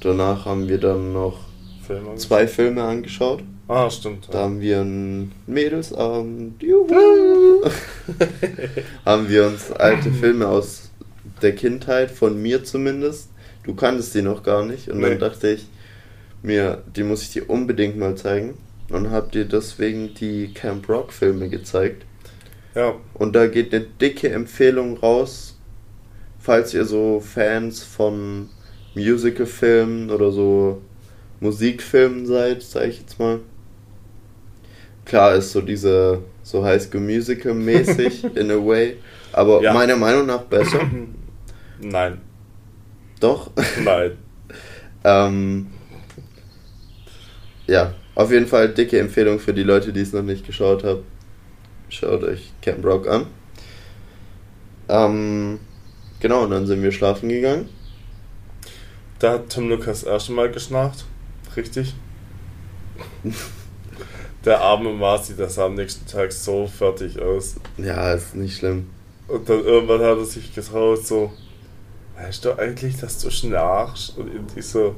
Danach 0.00 0.44
haben 0.44 0.68
wir 0.68 0.78
dann 0.78 1.12
noch 1.12 1.40
Film 1.82 2.00
angeschaut. 2.00 2.20
zwei 2.20 2.46
Filme 2.46 2.82
angeschaut. 2.82 3.42
Ah, 3.68 3.90
stimmt. 3.90 4.28
Da 4.30 4.38
haben 4.44 4.60
wir 4.60 4.80
einen 4.80 5.32
Mädelsabend. 5.46 6.62
Juhu. 6.62 6.88
haben 9.04 9.28
wir 9.28 9.46
uns 9.46 9.70
alte 9.72 10.10
Filme 10.10 10.48
aus 10.48 10.90
der 11.42 11.54
Kindheit, 11.54 12.10
von 12.10 12.40
mir 12.40 12.64
zumindest. 12.64 13.28
Du 13.64 13.74
kanntest 13.74 14.14
die 14.14 14.22
noch 14.22 14.42
gar 14.42 14.64
nicht. 14.64 14.88
Und 14.88 14.98
Nee. 15.00 15.10
dann 15.10 15.18
dachte 15.18 15.50
ich 15.50 15.66
mir, 16.42 16.82
die 16.96 17.02
muss 17.02 17.22
ich 17.22 17.30
dir 17.32 17.50
unbedingt 17.50 17.98
mal 17.98 18.14
zeigen. 18.16 18.54
Und 18.90 19.10
hab 19.10 19.32
dir 19.32 19.44
deswegen 19.44 20.14
die 20.14 20.54
Camp 20.54 20.88
Rock 20.88 21.12
Filme 21.12 21.50
gezeigt. 21.50 22.06
Ja, 22.74 22.94
Und 23.14 23.34
da 23.36 23.46
geht 23.48 23.74
eine 23.74 23.84
dicke 23.84 24.30
Empfehlung 24.30 24.96
raus, 24.96 25.58
falls 26.38 26.72
ihr 26.72 26.84
so 26.86 27.20
Fans 27.20 27.82
von 27.82 28.48
Musicalfilmen 28.94 30.10
oder 30.10 30.32
so 30.32 30.80
Musikfilmen 31.40 32.24
seid, 32.26 32.62
sag 32.62 32.86
ich 32.88 33.00
jetzt 33.00 33.18
mal. 33.18 33.40
Klar 35.08 35.34
ist 35.36 35.52
so 35.52 35.62
diese 35.62 36.20
so 36.42 36.62
School 36.78 37.00
Musical 37.00 37.54
mäßig 37.54 38.24
in 38.36 38.50
a 38.50 38.56
way, 38.56 38.96
aber 39.32 39.62
Ja. 39.62 39.72
meiner 39.72 39.96
Meinung 39.96 40.26
nach 40.26 40.42
besser. 40.42 40.80
nein, 41.80 42.20
Doch. 43.18 43.50
nein. 43.82 44.12
ähm, 45.04 45.66
ja, 47.66 47.94
auf 48.14 48.30
jeden 48.30 48.46
Fall 48.46 48.68
dicke 48.68 48.98
Empfehlung 48.98 49.38
für 49.38 49.54
die 49.54 49.62
Leute, 49.62 49.92
die 49.94 50.00
es 50.00 50.12
noch 50.12 50.22
nicht 50.22 50.46
geschaut 50.46 50.84
haben. 50.84 51.02
Schaut 51.88 52.22
euch 52.22 52.52
Camp 52.60 52.84
Rock 52.84 53.08
an. 53.08 53.26
Ähm, 54.90 55.58
genau, 56.20 56.44
und 56.44 56.50
dann 56.50 56.66
sind 56.66 56.82
wir 56.82 56.92
schlafen 56.92 57.30
gegangen. 57.30 57.68
Da 59.20 59.32
hat 59.32 59.48
Tim 59.48 59.70
Lukas 59.70 60.00
das 60.00 60.04
erste 60.04 60.32
Mal 60.32 60.50
geschnarcht. 60.50 61.06
Richtig. 61.56 61.94
Der 64.44 64.60
arme 64.60 64.92
Marci, 64.92 65.34
der 65.34 65.48
sah 65.48 65.66
am 65.66 65.74
nächsten 65.74 66.06
Tag 66.06 66.32
so 66.32 66.66
fertig 66.66 67.20
aus. 67.20 67.56
Ja, 67.76 68.12
ist 68.12 68.36
nicht 68.36 68.58
schlimm. 68.58 68.90
Und 69.26 69.48
dann 69.48 69.64
irgendwann 69.64 70.00
hat 70.00 70.18
er 70.18 70.24
sich 70.24 70.54
getraut, 70.54 71.04
so, 71.04 71.32
weißt 72.16 72.44
du 72.44 72.58
eigentlich, 72.58 72.96
dass 72.96 73.18
du 73.18 73.30
schnarchst? 73.30 74.16
Und 74.16 74.32
irgendwie 74.32 74.62
so, 74.62 74.94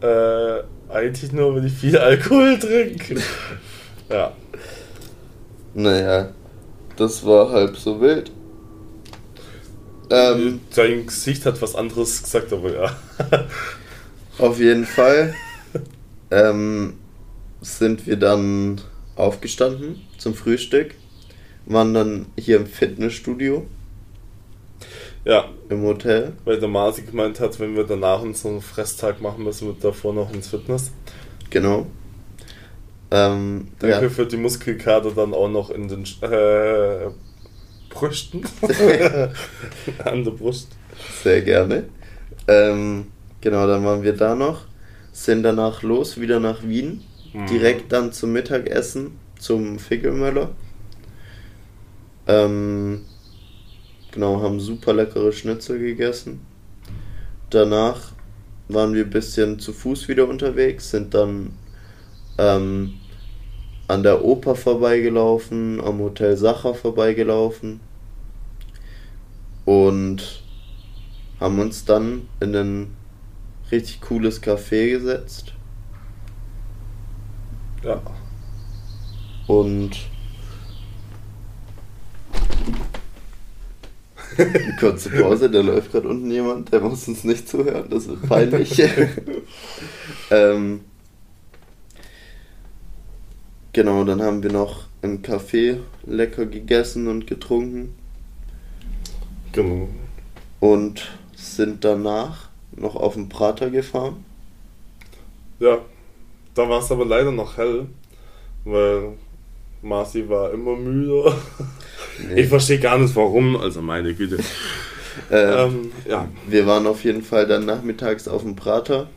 äh, 0.00 0.62
eigentlich 0.88 1.32
nur, 1.32 1.56
wenn 1.56 1.66
ich 1.66 1.72
viel 1.72 1.98
Alkohol 1.98 2.58
trinke. 2.58 3.16
ja. 4.08 4.32
Naja, 5.74 6.30
das 6.96 7.26
war 7.26 7.50
halb 7.50 7.76
so 7.76 8.00
wild. 8.00 8.30
Ähm, 10.08 10.60
Sein 10.70 11.04
Gesicht 11.06 11.44
hat 11.44 11.60
was 11.60 11.74
anderes 11.74 12.22
gesagt, 12.22 12.52
aber 12.52 12.72
ja. 12.72 12.96
auf 14.38 14.58
jeden 14.60 14.86
Fall 14.86 15.34
ähm, 16.30 16.94
sind 17.66 18.06
wir 18.06 18.16
dann 18.16 18.80
aufgestanden 19.16 20.00
zum 20.18 20.34
Frühstück, 20.34 20.94
waren 21.66 21.94
dann 21.94 22.26
hier 22.38 22.56
im 22.56 22.66
Fitnessstudio 22.66 23.66
ja, 25.24 25.48
im 25.68 25.82
Hotel. 25.82 26.34
weil 26.44 26.60
der 26.60 26.68
Marci 26.68 27.02
gemeint 27.02 27.40
hat, 27.40 27.58
wenn 27.58 27.74
wir 27.74 27.82
danach 27.82 28.22
unseren 28.22 28.60
Fresstag 28.60 29.20
machen, 29.20 29.42
müssen 29.42 29.66
wir 29.66 29.74
davor 29.80 30.14
noch 30.14 30.32
ins 30.32 30.48
Fitness. 30.48 30.92
Genau. 31.50 31.86
Ähm, 33.10 33.68
Danke 33.80 34.04
ja, 34.04 34.08
für 34.08 34.26
die 34.26 34.36
Muskelkater 34.36 35.10
dann 35.10 35.34
auch 35.34 35.48
noch 35.48 35.70
in 35.70 35.88
den 35.88 36.04
äh, 36.20 37.08
Brüsten. 37.90 38.44
An 40.04 40.24
der 40.24 40.30
Brust. 40.30 40.68
sehr 41.24 41.42
gerne. 41.42 41.84
Ähm, 42.46 43.06
genau, 43.40 43.66
dann 43.66 43.84
waren 43.84 44.04
wir 44.04 44.12
da 44.12 44.36
noch, 44.36 44.66
sind 45.12 45.42
danach 45.42 45.82
los, 45.82 46.20
wieder 46.20 46.38
nach 46.38 46.62
Wien. 46.62 47.02
Mhm. 47.36 47.46
Direkt 47.46 47.92
dann 47.92 48.12
zum 48.12 48.32
Mittagessen 48.32 49.18
zum 49.38 49.78
Fickelmöller. 49.78 50.52
Ähm, 52.26 53.02
genau, 54.10 54.40
haben 54.40 54.58
super 54.58 54.94
leckere 54.94 55.32
Schnitzel 55.32 55.78
gegessen. 55.78 56.40
Danach 57.50 58.12
waren 58.68 58.94
wir 58.94 59.04
ein 59.04 59.10
bisschen 59.10 59.58
zu 59.58 59.74
Fuß 59.74 60.08
wieder 60.08 60.26
unterwegs, 60.26 60.90
sind 60.90 61.12
dann 61.12 61.52
ähm, 62.38 62.94
an 63.86 64.02
der 64.02 64.24
Oper 64.24 64.54
vorbeigelaufen, 64.54 65.80
am 65.82 65.98
Hotel 65.98 66.38
Sacher 66.38 66.74
vorbeigelaufen 66.74 67.80
und 69.66 70.42
haben 71.38 71.58
uns 71.60 71.84
dann 71.84 72.22
in 72.40 72.56
ein 72.56 72.96
richtig 73.70 74.00
cooles 74.00 74.42
Café 74.42 74.90
gesetzt 74.90 75.55
Ja. 77.86 78.02
und 79.46 79.92
kurze 84.80 85.08
Pause, 85.10 85.48
da 85.48 85.60
läuft 85.60 85.92
gerade 85.92 86.08
unten 86.08 86.28
jemand, 86.32 86.72
der 86.72 86.80
muss 86.80 87.06
uns 87.06 87.22
nicht 87.22 87.48
zuhören, 87.48 87.88
das 87.88 88.08
wird 88.08 88.28
peinlich. 88.28 88.82
ähm, 90.32 90.80
genau, 93.72 94.02
dann 94.02 94.20
haben 94.20 94.42
wir 94.42 94.50
noch 94.50 94.86
im 95.02 95.22
Café 95.22 95.78
lecker 96.04 96.46
gegessen 96.46 97.06
und 97.06 97.28
getrunken 97.28 97.94
Genau. 99.52 99.88
und 100.58 101.16
sind 101.36 101.84
danach 101.84 102.48
noch 102.72 102.96
auf 102.96 103.14
den 103.14 103.28
Prater 103.28 103.70
gefahren. 103.70 104.24
Ja. 105.60 105.78
Da 106.56 106.66
war 106.68 106.80
es 106.80 106.90
aber 106.90 107.04
leider 107.04 107.30
noch 107.30 107.58
hell, 107.58 107.86
weil 108.64 109.12
Marci 109.82 110.28
war 110.28 110.52
immer 110.52 110.74
müde. 110.74 111.32
Ich 112.34 112.48
verstehe 112.48 112.78
gar 112.78 112.96
nicht 112.96 113.14
warum, 113.14 113.58
also 113.58 113.82
meine 113.82 114.14
Güte. 114.14 114.38
Ähm, 115.30 115.58
Ähm, 115.58 115.92
ja. 116.08 116.28
Wir 116.46 116.66
waren 116.66 116.86
auf 116.86 117.04
jeden 117.04 117.20
Fall 117.22 117.46
dann 117.46 117.66
nachmittags 117.66 118.26
auf 118.26 118.40
dem 118.40 118.56
Prater, 118.56 119.10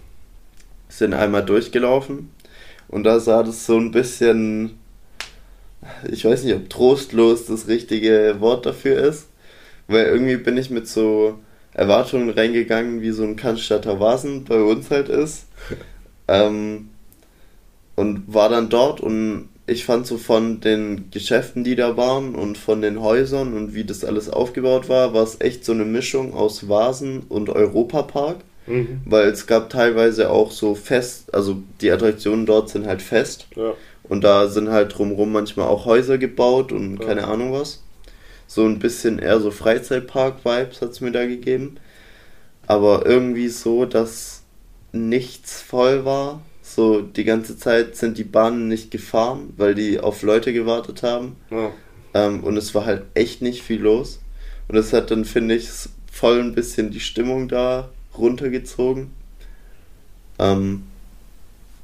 sind 0.90 1.14
einmal 1.14 1.46
durchgelaufen 1.46 2.30
und 2.90 3.06
da 3.06 3.22
sah 3.22 3.42
das 3.42 3.66
so 3.66 3.78
ein 3.78 3.92
bisschen, 3.92 4.80
ich 6.12 6.26
weiß 6.26 6.44
nicht, 6.44 6.56
ob 6.56 6.70
trostlos 6.70 7.46
das 7.46 7.70
richtige 7.70 8.36
Wort 8.42 8.66
dafür 8.66 9.02
ist, 9.02 9.30
weil 9.88 10.08
irgendwie 10.08 10.36
bin 10.36 10.58
ich 10.58 10.70
mit 10.70 10.90
so 10.90 11.40
Erwartungen 11.74 12.30
reingegangen, 12.32 13.02
wie 13.02 13.12
so 13.12 13.24
ein 13.24 13.38
Cannstatter 13.38 14.02
Vasen 14.02 14.44
bei 14.44 14.62
uns 14.62 14.92
halt 14.92 15.08
ist. 15.08 15.48
ähm, 16.28 16.90
und 18.00 18.34
war 18.34 18.48
dann 18.48 18.70
dort 18.70 19.02
und 19.02 19.50
ich 19.68 19.84
fand 19.84 20.08
so 20.08 20.18
von 20.18 20.62
den 20.62 21.12
Geschäften, 21.12 21.66
die 21.66 21.76
da 21.76 21.98
waren 21.98 22.34
und 22.34 22.58
von 22.58 22.82
den 22.82 23.02
Häusern 23.02 23.54
und 23.54 23.74
wie 23.74 23.84
das 23.84 24.06
alles 24.06 24.30
aufgebaut 24.30 24.88
war, 24.88 25.14
war 25.14 25.24
es 25.24 25.42
echt 25.42 25.66
so 25.66 25.74
eine 25.74 25.84
Mischung 25.84 26.34
aus 26.34 26.70
Vasen 26.70 27.24
und 27.28 27.50
Europapark. 27.50 28.38
Mhm. 28.68 29.02
Weil 29.04 29.28
es 29.28 29.48
gab 29.48 29.70
teilweise 29.70 30.30
auch 30.30 30.52
so 30.52 30.76
fest, 30.76 31.34
also 31.34 31.62
die 31.82 31.92
Attraktionen 31.92 32.46
dort 32.46 32.70
sind 32.70 32.88
halt 32.88 33.02
fest. 33.02 33.48
Ja. 33.58 33.74
Und 34.04 34.24
da 34.24 34.48
sind 34.48 34.70
halt 34.70 34.98
drumherum 34.98 35.34
manchmal 35.34 35.68
auch 35.68 35.86
Häuser 35.86 36.18
gebaut 36.18 36.72
und 36.72 37.00
ja. 37.00 37.06
keine 37.06 37.28
Ahnung 37.28 37.52
was. 37.52 37.84
So 38.48 38.64
ein 38.64 38.80
bisschen 38.80 39.20
eher 39.20 39.42
so 39.42 39.52
Freizeitpark-Vibes 39.52 40.82
hat 40.82 40.92
es 40.92 41.02
mir 41.02 41.12
da 41.12 41.26
gegeben. 41.26 41.76
Aber 42.66 43.06
irgendwie 43.06 43.50
so, 43.50 43.84
dass 43.84 44.44
nichts 44.94 45.62
voll 45.62 46.06
war 46.06 46.40
so 46.80 47.02
die 47.02 47.26
ganze 47.26 47.58
Zeit 47.58 47.98
sind 47.98 48.18
die 48.18 48.24
Bahnen 48.24 48.70
nicht 48.70 48.90
gefahren, 48.90 49.54
weil 49.58 49.76
die 49.76 50.00
auf 50.00 50.22
Leute 50.22 50.54
gewartet 50.54 51.04
haben. 51.04 51.36
Ja. 51.52 51.72
Ähm, 52.14 52.42
und 52.46 52.56
es 52.56 52.74
war 52.74 52.86
halt 52.86 53.04
echt 53.16 53.42
nicht 53.42 53.64
viel 53.64 53.82
los. 53.82 54.22
Und 54.70 54.78
es 54.78 54.94
hat 54.94 55.12
dann, 55.12 55.26
finde 55.26 55.56
ich, 55.56 55.68
voll 56.10 56.40
ein 56.40 56.56
bisschen 56.56 56.90
die 56.90 57.02
Stimmung 57.02 57.50
da 57.50 57.90
runtergezogen. 58.18 59.12
Ähm, 60.40 60.84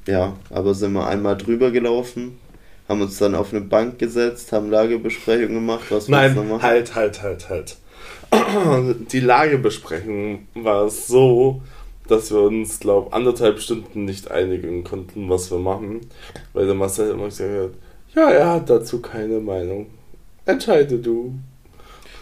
ja, 0.06 0.34
aber 0.48 0.72
sind 0.72 0.94
wir 0.94 1.06
einmal 1.06 1.36
drüber 1.36 1.72
gelaufen, 1.72 2.38
haben 2.88 3.02
uns 3.02 3.18
dann 3.18 3.34
auf 3.34 3.52
eine 3.52 3.60
Bank 3.60 3.98
gesetzt, 3.98 4.50
haben 4.52 4.70
Lagebesprechung 4.70 5.52
gemacht, 5.52 5.84
was 5.90 6.08
Nein. 6.08 6.34
Halt, 6.62 6.94
halt, 6.94 7.22
halt, 7.22 7.50
halt. 7.50 7.76
Die 9.12 9.20
Lagebesprechung 9.20 10.46
war 10.54 10.88
so, 10.88 11.60
dass 12.08 12.30
wir 12.30 12.40
uns, 12.40 12.80
glaube 12.80 13.12
anderthalb 13.12 13.60
Stunden 13.60 14.04
nicht 14.04 14.30
einigen 14.30 14.84
konnten, 14.84 15.28
was 15.28 15.50
wir 15.50 15.58
machen, 15.58 16.00
weil 16.52 16.66
der 16.66 16.74
Marcel 16.74 17.10
immer 17.10 17.26
gesagt 17.26 17.50
hat, 17.50 17.70
ja, 18.14 18.30
er 18.30 18.52
hat 18.54 18.70
dazu 18.70 19.00
keine 19.00 19.40
Meinung. 19.40 19.86
Entscheide 20.46 20.98
du. 20.98 21.34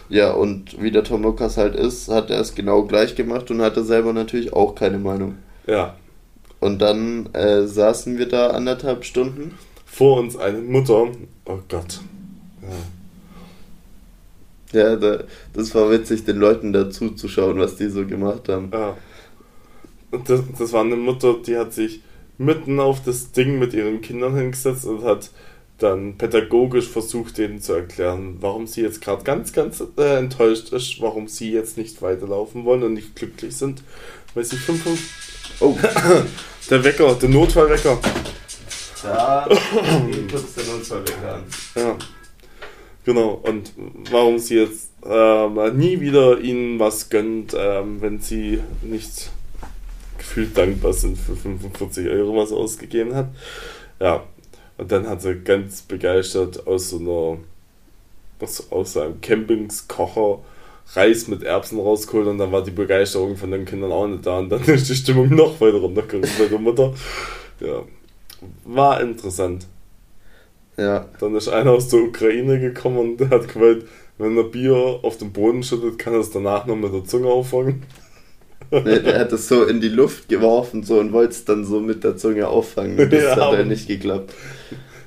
Ja, 0.09 0.33
und 0.33 0.81
wie 0.81 0.91
der 0.91 1.03
Tomokas 1.03 1.57
halt 1.57 1.75
ist, 1.75 2.09
hat 2.09 2.29
er 2.29 2.39
es 2.39 2.53
genau 2.53 2.83
gleich 2.83 3.15
gemacht 3.15 3.49
und 3.49 3.61
hatte 3.61 3.83
selber 3.83 4.13
natürlich 4.13 4.53
auch 4.53 4.75
keine 4.75 4.99
Meinung. 4.99 5.37
Ja. 5.67 5.95
Und 6.59 6.79
dann 6.81 7.29
äh, 7.33 7.65
saßen 7.65 8.17
wir 8.17 8.27
da 8.27 8.47
anderthalb 8.47 9.05
Stunden. 9.05 9.57
Vor 9.85 10.19
uns 10.19 10.35
eine 10.35 10.59
Mutter. 10.59 11.07
Oh 11.45 11.59
Gott. 11.69 12.01
Ja. 12.61 12.69
Ja, 14.73 14.95
da, 14.97 15.23
das 15.53 15.73
war 15.73 15.89
witzig, 15.89 16.25
den 16.25 16.37
Leuten 16.37 16.73
dazu 16.73 17.11
zu 17.11 17.29
schauen, 17.29 17.57
was 17.59 17.77
die 17.77 17.87
so 17.87 18.05
gemacht 18.05 18.49
haben. 18.49 18.69
Ja 18.73 18.97
das, 20.17 20.41
das 20.57 20.73
war 20.73 20.81
eine 20.81 20.95
Mutter, 20.95 21.35
die 21.45 21.57
hat 21.57 21.73
sich 21.73 22.01
mitten 22.37 22.79
auf 22.79 23.03
das 23.03 23.31
Ding 23.31 23.59
mit 23.59 23.73
ihren 23.73 24.01
Kindern 24.01 24.35
hingesetzt 24.35 24.85
und 24.85 25.03
hat 25.03 25.29
dann 25.77 26.17
pädagogisch 26.17 26.87
versucht, 26.87 27.37
denen 27.37 27.61
zu 27.61 27.73
erklären, 27.73 28.37
warum 28.39 28.65
sie 28.65 28.81
jetzt 28.81 29.01
gerade 29.01 29.23
ganz, 29.23 29.51
ganz 29.51 29.83
äh, 29.97 30.17
enttäuscht 30.17 30.69
ist, 30.69 31.01
warum 31.01 31.27
sie 31.27 31.51
jetzt 31.51 31.77
nicht 31.77 32.01
weiterlaufen 32.01 32.63
wollen 32.63 32.83
und 32.83 32.93
nicht 32.93 33.15
glücklich 33.15 33.55
sind, 33.55 33.83
weil 34.33 34.45
sie 34.45 34.55
fünf. 34.55 34.85
Oh, 35.59 35.77
der 36.69 36.83
Wecker, 36.83 37.15
der 37.15 37.29
Notfallwecker. 37.29 37.99
Da 39.03 39.47
geht 40.09 40.31
kurz 40.31 40.53
der 40.55 40.63
Notfallwecker 40.63 41.35
an. 41.35 41.43
Ja. 41.75 41.97
Genau, 43.03 43.39
und 43.43 43.71
warum 44.09 44.39
sie 44.39 44.55
jetzt 44.55 44.89
äh, 45.05 45.71
nie 45.71 45.99
wieder 45.99 46.39
ihnen 46.39 46.79
was 46.79 47.09
gönnt, 47.09 47.53
äh, 47.53 47.81
wenn 48.01 48.19
sie 48.19 48.61
nicht 48.81 49.29
gefühlt 50.35 50.57
dankbar 50.57 50.91
sind 50.91 51.17
für 51.17 51.35
45 51.35 52.09
Euro, 52.09 52.35
was 52.35 52.51
er 52.51 52.57
ausgegeben 52.57 53.15
hat. 53.15 53.29
Ja, 54.01 54.23
und 54.77 54.91
dann 54.91 55.07
hat 55.07 55.21
sie 55.21 55.35
ganz 55.35 55.81
begeistert 55.81 56.67
aus 56.67 56.89
so 56.89 56.97
einer, 56.97 57.37
was, 58.39 58.69
aus 58.69 58.93
so 58.93 59.01
einem 59.01 59.21
Campingskocher 59.21 60.39
Reis 60.93 61.29
mit 61.29 61.41
Erbsen 61.43 61.79
rausgeholt 61.79 62.27
und 62.27 62.37
dann 62.37 62.51
war 62.51 62.63
die 62.63 62.71
Begeisterung 62.71 63.37
von 63.37 63.49
den 63.49 63.63
Kindern 63.63 63.93
auch 63.93 64.07
nicht 64.07 64.25
da 64.25 64.39
und 64.39 64.49
dann 64.49 64.61
ist 64.65 64.89
die 64.89 64.95
Stimmung 64.95 65.33
noch 65.33 65.59
weiter 65.61 65.77
runtergegangen 65.77 66.29
bei 66.37 66.45
der 66.47 66.59
Mutter. 66.59 66.93
Ja, 67.61 67.83
war 68.65 68.99
interessant. 68.99 69.65
Ja. 70.75 71.07
Dann 71.21 71.33
ist 71.35 71.47
einer 71.47 71.71
aus 71.71 71.87
der 71.87 72.01
Ukraine 72.01 72.59
gekommen 72.59 72.97
und 72.97 73.17
der 73.17 73.29
hat 73.29 73.47
gemeint, 73.47 73.85
wenn 74.17 74.37
er 74.37 74.43
Bier 74.43 74.99
auf 75.01 75.17
den 75.17 75.31
Boden 75.31 75.63
schüttet, 75.63 75.97
kann 75.97 76.13
er 76.13 76.19
es 76.19 76.29
danach 76.29 76.65
noch 76.65 76.75
mit 76.75 76.93
der 76.93 77.05
Zunge 77.05 77.27
auffangen. 77.27 77.83
Nee, 78.83 78.99
der 79.03 79.19
hat 79.19 79.31
es 79.31 79.47
so 79.47 79.63
in 79.63 79.81
die 79.81 79.89
Luft 79.89 80.29
geworfen 80.29 80.83
so 80.83 80.99
und 80.99 81.13
wollte 81.13 81.31
es 81.31 81.45
dann 81.45 81.65
so 81.65 81.79
mit 81.79 82.03
der 82.03 82.17
Zunge 82.17 82.47
auffangen. 82.47 82.97
Das 82.97 83.23
ja, 83.23 83.35
hat 83.35 83.57
halt 83.57 83.67
nicht 83.67 83.87
geklappt. 83.87 84.33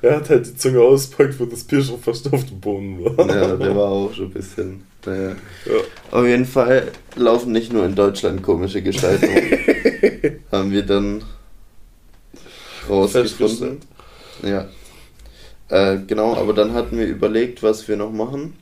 Er 0.00 0.16
hat 0.16 0.30
halt 0.30 0.46
die 0.46 0.56
Zunge 0.56 0.80
auspackt, 0.80 1.38
wo 1.40 1.44
das 1.44 1.64
Bier 1.64 1.82
schon 1.82 2.00
fast 2.00 2.32
auf 2.32 2.44
dem 2.46 2.60
Boden 2.60 3.04
war. 3.04 3.26
Ja, 3.28 3.56
der 3.56 3.74
war 3.74 3.88
auch 3.88 4.14
schon 4.14 4.26
ein 4.26 4.32
bisschen. 4.32 4.84
Naja. 5.04 5.30
Ja. 5.64 5.72
Auf 6.10 6.26
jeden 6.26 6.44
Fall 6.44 6.92
laufen 7.16 7.52
nicht 7.52 7.72
nur 7.72 7.84
in 7.84 7.94
Deutschland 7.94 8.42
komische 8.42 8.82
Gestaltungen. 8.82 9.58
haben 10.52 10.70
wir 10.70 10.82
dann 10.82 11.22
rausgefunden. 12.88 13.78
Ja. 14.42 14.68
Äh, 15.68 15.98
genau, 16.06 16.36
aber 16.36 16.52
dann 16.52 16.72
hatten 16.72 16.98
wir 16.98 17.06
überlegt, 17.06 17.62
was 17.62 17.88
wir 17.88 17.96
noch 17.96 18.12
machen. 18.12 18.54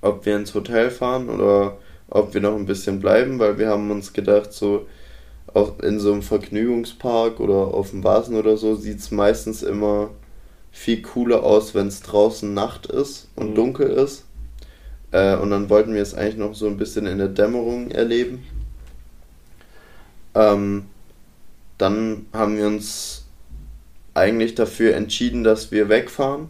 Ob 0.00 0.26
wir 0.26 0.36
ins 0.36 0.54
Hotel 0.54 0.90
fahren 0.90 1.28
oder 1.28 1.78
ob 2.10 2.34
wir 2.34 2.40
noch 2.40 2.56
ein 2.56 2.66
bisschen 2.66 3.00
bleiben, 3.00 3.38
weil 3.38 3.58
wir 3.58 3.68
haben 3.68 3.90
uns 3.90 4.12
gedacht, 4.12 4.52
so 4.52 4.86
auch 5.54 5.78
in 5.80 5.98
so 5.98 6.12
einem 6.12 6.22
Vergnügungspark 6.22 7.40
oder 7.40 7.54
auf 7.54 7.90
dem 7.90 8.04
Vasen 8.04 8.36
oder 8.36 8.56
so 8.56 8.74
sieht 8.74 8.98
es 8.98 9.10
meistens 9.10 9.62
immer 9.62 10.10
viel 10.70 11.02
cooler 11.02 11.42
aus, 11.42 11.74
wenn 11.74 11.88
es 11.88 12.02
draußen 12.02 12.52
Nacht 12.52 12.86
ist 12.86 13.28
und 13.34 13.50
mhm. 13.50 13.54
dunkel 13.54 13.90
ist. 13.90 14.24
Äh, 15.10 15.36
und 15.36 15.50
dann 15.50 15.70
wollten 15.70 15.94
wir 15.94 16.02
es 16.02 16.14
eigentlich 16.14 16.36
noch 16.36 16.54
so 16.54 16.66
ein 16.66 16.76
bisschen 16.76 17.06
in 17.06 17.18
der 17.18 17.28
Dämmerung 17.28 17.90
erleben. 17.90 18.44
Ähm, 20.34 20.86
dann 21.78 22.26
haben 22.32 22.56
wir 22.56 22.66
uns 22.66 23.24
eigentlich 24.14 24.54
dafür 24.54 24.94
entschieden, 24.94 25.44
dass 25.44 25.70
wir 25.70 25.88
wegfahren. 25.88 26.48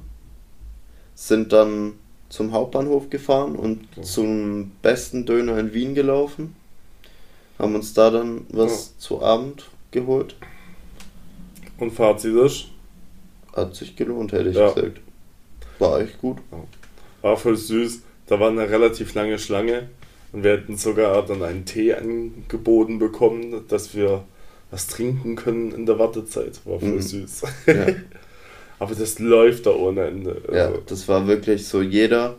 Sind 1.14 1.52
dann 1.52 1.94
zum 2.28 2.52
Hauptbahnhof 2.52 3.10
gefahren 3.10 3.56
und 3.56 3.88
okay. 3.92 4.02
zum 4.02 4.72
besten 4.82 5.24
Döner 5.24 5.58
in 5.58 5.72
Wien 5.72 5.94
gelaufen. 5.94 6.54
Haben 7.58 7.74
uns 7.74 7.94
da 7.94 8.10
dann 8.10 8.46
was 8.50 8.92
ja. 8.94 9.00
zu 9.00 9.22
Abend 9.22 9.68
geholt. 9.90 10.36
Und 11.78 11.92
Fazit 11.92 12.34
ist? 12.34 12.66
Hat 13.54 13.74
sich 13.74 13.96
gelohnt, 13.96 14.32
hätte 14.32 14.50
ich 14.50 14.56
ja. 14.56 14.70
gesagt. 14.70 15.00
War 15.78 16.00
echt 16.00 16.20
gut. 16.20 16.38
War 17.22 17.36
voll 17.36 17.56
süß. 17.56 18.02
Da 18.26 18.38
war 18.38 18.50
eine 18.50 18.68
relativ 18.68 19.14
lange 19.14 19.38
Schlange 19.38 19.88
und 20.32 20.44
wir 20.44 20.52
hätten 20.52 20.76
sogar 20.76 21.24
dann 21.24 21.42
einen 21.42 21.64
Tee 21.64 21.94
angeboten 21.94 22.98
bekommen, 22.98 23.64
dass 23.68 23.94
wir 23.94 24.24
was 24.70 24.86
trinken 24.86 25.34
können 25.34 25.72
in 25.72 25.86
der 25.86 25.98
Wartezeit. 25.98 26.60
War 26.66 26.78
voll 26.78 26.90
mhm. 26.90 27.02
süß. 27.02 27.42
Ja. 27.66 27.86
Aber 28.78 28.94
das 28.94 29.18
läuft 29.18 29.66
da 29.66 29.70
ohne 29.70 30.06
Ende. 30.06 30.42
Also. 30.46 30.56
Ja, 30.56 30.72
das 30.86 31.08
war 31.08 31.26
wirklich 31.26 31.66
so. 31.66 31.82
Jeder 31.82 32.36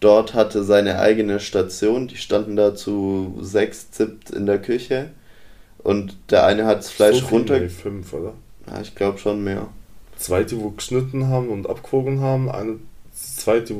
dort 0.00 0.34
hatte 0.34 0.64
seine 0.64 0.98
eigene 0.98 1.40
Station. 1.40 2.08
Die 2.08 2.16
standen 2.16 2.56
da 2.56 2.74
zu 2.74 3.38
sechs, 3.40 3.88
siebt 3.92 4.30
in 4.30 4.46
der 4.46 4.60
Küche. 4.60 5.10
Und 5.78 6.16
der 6.30 6.44
eine 6.46 6.66
hat 6.66 6.78
das 6.78 6.90
Fleisch 6.90 7.20
so 7.20 7.26
runter. 7.26 7.60
Nee, 7.60 7.68
fünf, 7.68 8.12
oder? 8.12 8.34
Ja, 8.66 8.80
ich 8.80 8.94
glaube 8.94 9.18
schon 9.18 9.44
mehr. 9.44 9.68
Zwei, 10.16 10.42
die 10.42 10.58
wo 10.58 10.70
geschnitten 10.70 11.28
haben 11.28 11.48
und 11.48 11.68
abgewogen 11.68 12.20
haben. 12.20 12.50
Eine 12.50 12.76
zweite, 13.14 13.76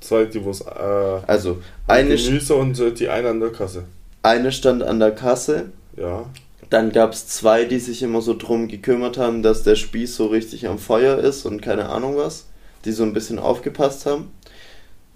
zweite 0.00 0.44
wo 0.44 0.50
es. 0.50 0.60
Äh, 0.60 1.20
also, 1.26 1.60
eine. 1.88 2.14
Gemüse 2.14 2.54
und 2.54 2.78
äh, 2.78 2.92
die 2.92 3.08
eine 3.08 3.30
an 3.30 3.40
der 3.40 3.50
Kasse. 3.50 3.84
Eine 4.22 4.52
stand 4.52 4.82
an 4.82 5.00
der 5.00 5.12
Kasse. 5.12 5.70
Ja. 5.96 6.26
Dann 6.70 6.92
gab 6.92 7.12
es 7.12 7.26
zwei, 7.26 7.64
die 7.64 7.80
sich 7.80 8.02
immer 8.02 8.22
so 8.22 8.36
drum 8.36 8.68
gekümmert 8.68 9.18
haben, 9.18 9.42
dass 9.42 9.64
der 9.64 9.74
Spieß 9.74 10.14
so 10.14 10.26
richtig 10.26 10.68
am 10.68 10.78
Feuer 10.78 11.18
ist 11.18 11.44
und 11.44 11.60
keine 11.60 11.88
Ahnung 11.88 12.16
was. 12.16 12.46
Die 12.84 12.92
so 12.92 13.02
ein 13.02 13.12
bisschen 13.12 13.38
aufgepasst 13.38 14.06
haben. 14.06 14.30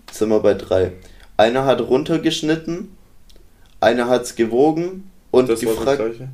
Jetzt 0.06 0.18
sind 0.18 0.28
wir 0.28 0.40
bei 0.40 0.54
drei. 0.54 0.92
Einer 1.36 1.64
hat 1.64 1.80
runtergeschnitten, 1.80 2.94
einer 3.80 4.08
hat 4.08 4.22
es 4.22 4.34
gewogen 4.34 5.10
und 5.30 5.48
das 5.48 5.60
gefragt. 5.60 5.86
War 5.86 6.08
das 6.08 6.16
gleiche? 6.16 6.28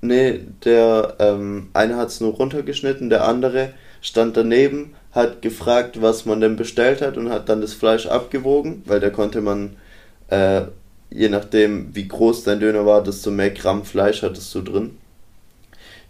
Nee, 0.00 0.40
der 0.64 1.14
ähm, 1.20 1.68
eine 1.74 1.96
hat 1.96 2.08
es 2.08 2.20
nur 2.20 2.32
runtergeschnitten, 2.32 3.08
der 3.08 3.24
andere 3.24 3.72
stand 4.00 4.36
daneben, 4.36 4.94
hat 5.12 5.42
gefragt, 5.42 6.02
was 6.02 6.26
man 6.26 6.40
denn 6.40 6.56
bestellt 6.56 7.00
hat 7.02 7.16
und 7.16 7.30
hat 7.30 7.48
dann 7.48 7.60
das 7.60 7.72
Fleisch 7.72 8.06
abgewogen, 8.06 8.82
weil 8.86 8.98
da 8.98 9.10
konnte 9.10 9.40
man 9.40 9.76
äh, 10.28 10.62
je 11.14 11.28
nachdem, 11.28 11.94
wie 11.94 12.08
groß 12.08 12.44
dein 12.44 12.60
Döner 12.60 12.86
war, 12.86 13.02
desto 13.02 13.30
mehr 13.30 13.50
Gramm 13.50 13.84
Fleisch 13.84 14.22
hattest 14.22 14.54
du 14.54 14.62
drin. 14.62 14.96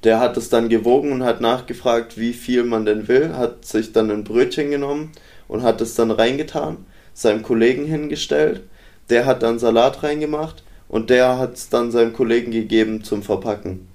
Der 0.05 0.19
hat 0.19 0.37
es 0.37 0.49
dann 0.49 0.69
gewogen 0.69 1.13
und 1.13 1.23
hat 1.25 1.41
nachgefragt, 1.41 2.19
wie 2.19 2.33
viel 2.33 2.65
man 2.65 2.85
denn 2.85 3.07
will, 3.09 3.35
hat 3.35 3.65
sich 3.65 3.93
dann 3.93 4.11
ein 4.11 4.25
Brötchen 4.25 4.71
genommen 4.71 5.13
und 5.47 5.63
hat 5.63 5.81
es 5.81 5.95
dann 5.95 6.11
reingetan, 6.11 6.79
seinem 7.15 7.43
Kollegen 7.43 7.85
hingestellt. 7.85 8.63
Der 9.11 9.27
hat 9.27 9.43
dann 9.43 9.59
Salat 9.59 10.03
reingemacht 10.03 10.65
und 10.89 11.11
der 11.11 11.39
hat 11.39 11.55
es 11.55 11.69
dann 11.69 11.91
seinem 11.91 12.13
Kollegen 12.13 12.51
gegeben 12.51 13.05
zum 13.05 13.23
Verpacken. 13.23 13.89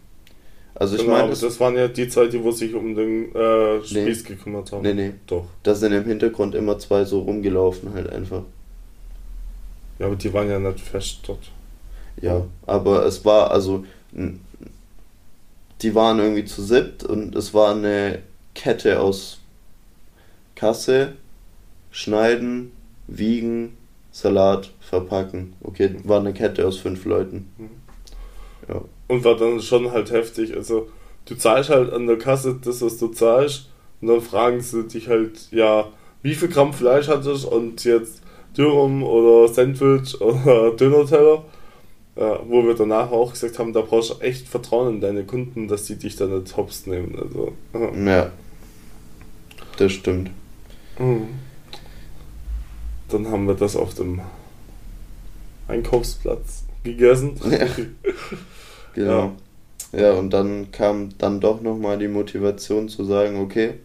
Also 0.75 0.95
ich 0.95 1.01
genau, 1.01 1.13
meine, 1.17 1.29
das, 1.29 1.59
waren 1.59 1.75
ja 1.75 1.87
die 1.87 2.07
zwei, 2.07 2.27
die 2.27 2.43
wo 2.43 2.51
sich 2.51 2.73
um 2.75 2.93
den 2.95 3.33
äh, 3.35 3.83
Spieß 3.83 4.23
Nee. 4.23 4.35
gekümmert 4.35 4.71
haben. 4.71 4.83
nee, 4.83 4.93
nee, 4.93 5.13
Doch. 5.25 5.45
da 5.63 5.73
sind 5.73 5.91
im 5.91 6.05
Hintergrund 6.05 6.53
immer 6.53 6.77
zwei 6.77 7.03
so 7.03 7.21
rumgelaufen 7.21 7.93
halt 7.95 8.09
einfach. 8.11 8.43
Ja, 9.99 10.07
aber 10.07 10.15
die 10.15 10.33
waren 10.33 10.49
ja 10.49 10.59
nicht 10.59 10.79
fest 10.79 11.19
dort. 11.27 11.51
Ja, 12.21 12.45
aber 12.65 13.05
es 13.05 13.23
war 13.25 13.51
also, 13.51 13.85
die 15.81 15.95
waren 15.95 16.19
irgendwie 16.19 16.45
zu 16.45 16.63
siebt 16.63 17.03
und 17.03 17.35
es 17.35 17.53
war 17.53 17.71
eine 17.75 18.19
Kette 18.55 18.99
aus 18.99 19.39
Kasse, 20.55 21.13
Schneiden, 21.91 22.71
Wiegen, 23.07 23.77
Salat, 24.11 24.71
Verpacken. 24.79 25.53
Okay, 25.61 25.95
war 26.03 26.19
eine 26.19 26.33
Kette 26.33 26.67
aus 26.67 26.77
fünf 26.77 27.05
Leuten. 27.05 27.49
Ja, 28.67 28.81
Und 29.07 29.23
war 29.23 29.37
dann 29.37 29.61
schon 29.61 29.91
halt 29.91 30.11
heftig. 30.11 30.55
Also, 30.55 30.89
du 31.25 31.35
zahlst 31.35 31.69
halt 31.69 31.93
an 31.93 32.07
der 32.07 32.17
Kasse 32.17 32.59
das, 32.63 32.81
was 32.81 32.97
du 32.97 33.09
zahlst. 33.09 33.69
Und 34.01 34.07
dann 34.07 34.21
fragen 34.21 34.61
sie 34.61 34.87
dich 34.87 35.07
halt, 35.07 35.51
ja, 35.51 35.89
wie 36.23 36.33
viel 36.35 36.49
Gramm 36.49 36.73
Fleisch 36.73 37.07
hattest 37.07 37.45
und 37.45 37.83
jetzt 37.83 38.21
Dürrum 38.55 39.03
oder 39.03 39.51
Sandwich 39.51 40.19
oder 40.21 40.71
Dönerteller. 40.71 41.43
Ja, 42.15 42.39
wo 42.47 42.65
wir 42.65 42.73
danach 42.73 43.11
auch 43.11 43.33
gesagt 43.33 43.59
haben, 43.59 43.73
da 43.73 43.81
brauchst 43.81 44.09
du 44.09 44.15
echt 44.21 44.47
Vertrauen 44.47 44.95
in 44.95 45.01
deine 45.01 45.23
Kunden, 45.23 45.67
dass 45.67 45.83
die 45.83 45.97
dich 45.97 46.15
dann 46.15 46.39
nicht 46.39 46.57
hops 46.57 46.87
nehmen. 46.87 47.15
Also, 47.15 47.53
ja. 47.73 48.11
ja. 48.11 48.31
das 49.77 49.91
stimmt. 49.91 50.31
Mhm. 50.97 51.27
Dann 53.09 53.27
haben 53.27 53.47
wir 53.47 53.53
das 53.53 53.75
auf 53.75 53.93
dem 53.93 54.21
Einkaufsplatz 55.67 56.65
gegessen. 56.83 57.39
Ja. 58.95 59.03
Genau. 59.03 59.31
Ja, 59.91 60.13
und 60.13 60.31
dann 60.31 60.71
kam 60.71 61.09
dann 61.19 61.39
doch 61.39 61.61
nochmal 61.61 61.99
die 61.99 62.07
Motivation 62.07 62.89
zu 62.89 63.03
sagen, 63.03 63.39
okay, 63.39 63.75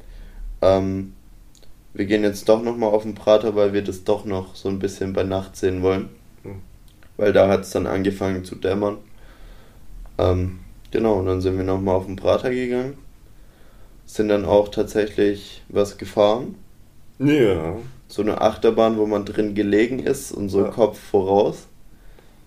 ähm, 0.62 1.12
wir 1.94 2.06
gehen 2.06 2.22
jetzt 2.22 2.48
doch 2.48 2.62
nochmal 2.62 2.90
auf 2.90 3.02
den 3.02 3.14
Prater, 3.14 3.54
weil 3.54 3.72
wir 3.72 3.82
das 3.82 4.04
doch 4.04 4.24
noch 4.24 4.54
so 4.54 4.68
ein 4.68 4.78
bisschen 4.78 5.12
bei 5.12 5.24
Nacht 5.24 5.56
sehen 5.56 5.82
wollen. 5.82 6.08
Mhm. 6.42 6.62
Weil 7.16 7.32
da 7.32 7.48
hat 7.48 7.62
es 7.62 7.70
dann 7.70 7.86
angefangen 7.86 8.44
zu 8.44 8.54
dämmern. 8.56 8.98
Ähm, 10.18 10.60
genau, 10.90 11.14
und 11.18 11.26
dann 11.26 11.40
sind 11.40 11.56
wir 11.56 11.64
nochmal 11.64 11.96
auf 11.96 12.06
den 12.06 12.16
Prater 12.16 12.50
gegangen. 12.50 12.94
Sind 14.06 14.28
dann 14.28 14.44
auch 14.44 14.68
tatsächlich 14.68 15.62
was 15.68 15.98
gefahren. 15.98 16.54
Ja. 17.18 17.76
So 18.08 18.22
eine 18.22 18.40
Achterbahn, 18.40 18.96
wo 18.98 19.06
man 19.06 19.24
drin 19.24 19.54
gelegen 19.54 19.98
ist 20.00 20.32
und 20.32 20.48
so 20.48 20.64
Ja. 20.64 20.70
Kopf 20.70 20.98
voraus. 20.98 21.66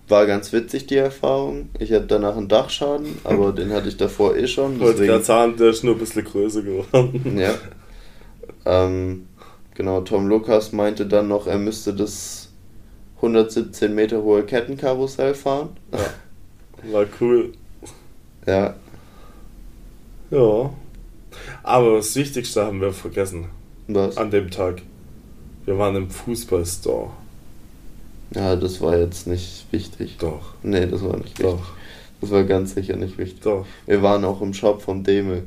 War 0.08 0.26
ganz 0.26 0.52
witzig, 0.52 0.86
die 0.86 0.96
Erfahrung. 0.96 1.70
Ich 1.80 1.92
hatte 1.92 2.06
danach 2.06 2.36
einen 2.36 2.48
Dachschaden, 2.48 3.18
aber 3.24 3.52
den 3.52 3.72
hatte 3.72 3.88
ich 3.88 3.96
davor 3.96 4.36
eh 4.36 4.46
schon. 4.46 4.78
Deswegen, 4.78 5.06
gerade 5.06 5.24
sagen, 5.24 5.56
der 5.56 5.70
ist 5.70 5.82
nur 5.84 5.94
ein 5.94 5.98
bisschen 6.00 6.24
größer 6.24 6.62
geworden. 6.62 7.38
ja. 7.38 7.54
Ähm, 8.68 9.28
genau, 9.76 10.00
Tom 10.00 10.26
Lukas 10.26 10.72
meinte 10.72 11.06
dann 11.06 11.28
noch, 11.28 11.46
er 11.46 11.58
müsste 11.58 11.94
das 11.94 12.48
117 13.16 13.94
Meter 13.94 14.22
hohe 14.22 14.42
Kettenkarussell 14.44 15.34
fahren. 15.34 15.70
War 16.90 17.06
cool. 17.20 17.52
Ja, 18.46 18.74
Ja. 20.30 20.70
Aber 21.64 21.96
das 21.96 22.14
Wichtigste 22.14 22.64
haben 22.64 22.80
wir 22.80 22.92
vergessen 22.92 23.46
was? 23.88 24.16
an 24.16 24.30
dem 24.30 24.50
Tag. 24.52 24.82
Wir 25.64 25.76
waren 25.78 25.96
im 25.96 26.08
Fußballstore. 26.10 27.10
Ja, 28.36 28.54
das 28.54 28.80
war 28.80 28.96
jetzt 28.96 29.26
nicht 29.26 29.66
wichtig. 29.72 30.18
Doch, 30.18 30.54
Nee, 30.62 30.86
das 30.86 31.02
war 31.02 31.16
nicht 31.16 31.38
wichtig. 31.40 31.44
doch, 31.46 31.72
Das 32.20 32.30
war 32.30 32.44
ganz 32.44 32.74
sicher 32.74 32.94
nicht 32.94 33.18
wichtig. 33.18 33.40
doch. 33.40 33.66
Wir 33.86 34.00
waren 34.02 34.24
auch 34.24 34.40
im 34.42 34.54
Shop 34.54 34.80
vom 34.80 35.02
Deme. 35.02 35.42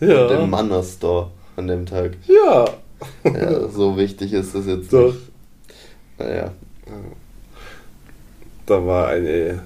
Dem 0.00 0.08
Ja. 0.08 0.46
Manner 0.46 0.82
Store 0.82 1.30
an 1.56 1.66
dem 1.68 1.84
Tag. 1.84 2.12
Ja. 2.26 2.64
Ja, 3.24 3.68
so 3.68 3.96
wichtig 3.96 4.32
ist 4.32 4.54
das 4.54 4.66
jetzt 4.66 4.92
Doch. 4.92 5.12
nicht. 5.12 5.18
Naja. 6.18 6.52
Da 8.66 8.86
war 8.86 9.08
eine 9.08 9.62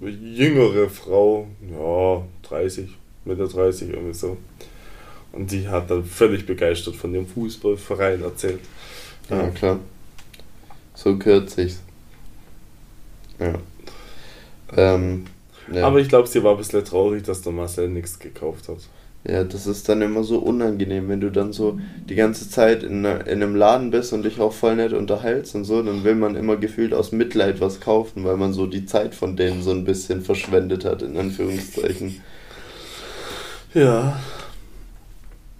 jüngere 0.00 0.88
Frau, 0.88 1.48
ja, 1.70 2.22
30, 2.48 2.90
Mitte 3.24 3.48
30, 3.48 3.90
irgendwie 3.90 4.14
so. 4.14 4.36
Und 5.32 5.50
die 5.50 5.68
hat 5.68 5.90
dann 5.90 6.04
völlig 6.04 6.46
begeistert 6.46 6.96
von 6.96 7.12
dem 7.12 7.26
Fußballverein 7.26 8.22
erzählt. 8.22 8.60
Ja, 9.28 9.48
klar. 9.50 9.78
So 10.94 11.16
kürzlich. 11.16 11.76
Ja. 13.38 13.54
Ähm, 14.76 15.26
ja. 15.72 15.86
Aber 15.86 16.00
ich 16.00 16.08
glaube, 16.08 16.28
sie 16.28 16.42
war 16.42 16.52
ein 16.52 16.58
bisschen 16.58 16.84
traurig, 16.84 17.22
dass 17.24 17.42
der 17.42 17.52
Marcel 17.52 17.88
nichts 17.88 18.18
gekauft 18.18 18.68
hat. 18.68 18.78
Ja, 19.24 19.44
das 19.44 19.66
ist 19.66 19.88
dann 19.88 20.00
immer 20.02 20.24
so 20.24 20.38
unangenehm, 20.38 21.08
wenn 21.08 21.20
du 21.20 21.30
dann 21.30 21.52
so 21.52 21.78
die 22.08 22.14
ganze 22.14 22.48
Zeit 22.48 22.82
in, 22.82 23.04
einer- 23.04 23.26
in 23.26 23.42
einem 23.42 23.54
Laden 23.56 23.90
bist 23.90 24.12
und 24.12 24.22
dich 24.24 24.40
auch 24.40 24.52
voll 24.52 24.76
nett 24.76 24.92
unterhältst 24.94 25.54
und 25.54 25.64
so, 25.64 25.82
dann 25.82 26.04
will 26.04 26.14
man 26.14 26.36
immer 26.36 26.56
gefühlt 26.56 26.94
aus 26.94 27.12
Mitleid 27.12 27.60
was 27.60 27.80
kaufen, 27.80 28.24
weil 28.24 28.36
man 28.36 28.52
so 28.52 28.66
die 28.66 28.86
Zeit 28.86 29.14
von 29.14 29.36
denen 29.36 29.62
so 29.62 29.70
ein 29.72 29.84
bisschen 29.84 30.22
verschwendet 30.22 30.84
hat, 30.84 31.02
in 31.02 31.16
Anführungszeichen. 31.16 32.22
Ja. 33.74 34.18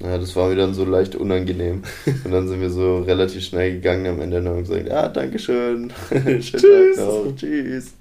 Ja, 0.00 0.16
das 0.16 0.36
war 0.36 0.48
mir 0.48 0.54
dann 0.56 0.74
so 0.74 0.84
leicht 0.84 1.16
unangenehm. 1.16 1.82
Und 2.24 2.30
dann 2.30 2.46
sind 2.46 2.60
wir 2.60 2.70
so 2.70 2.98
relativ 3.00 3.44
schnell 3.44 3.72
gegangen 3.74 4.06
am 4.06 4.20
Ende 4.20 4.38
und 4.38 4.46
haben 4.48 4.60
gesagt, 4.60 4.86
ja, 4.88 5.08
Dankeschön. 5.08 5.92
Schönen 6.10 6.40
Tschüss. 6.40 6.96
Tag 6.96 6.96
noch. 6.96 7.34
Tschüss. 7.36 7.94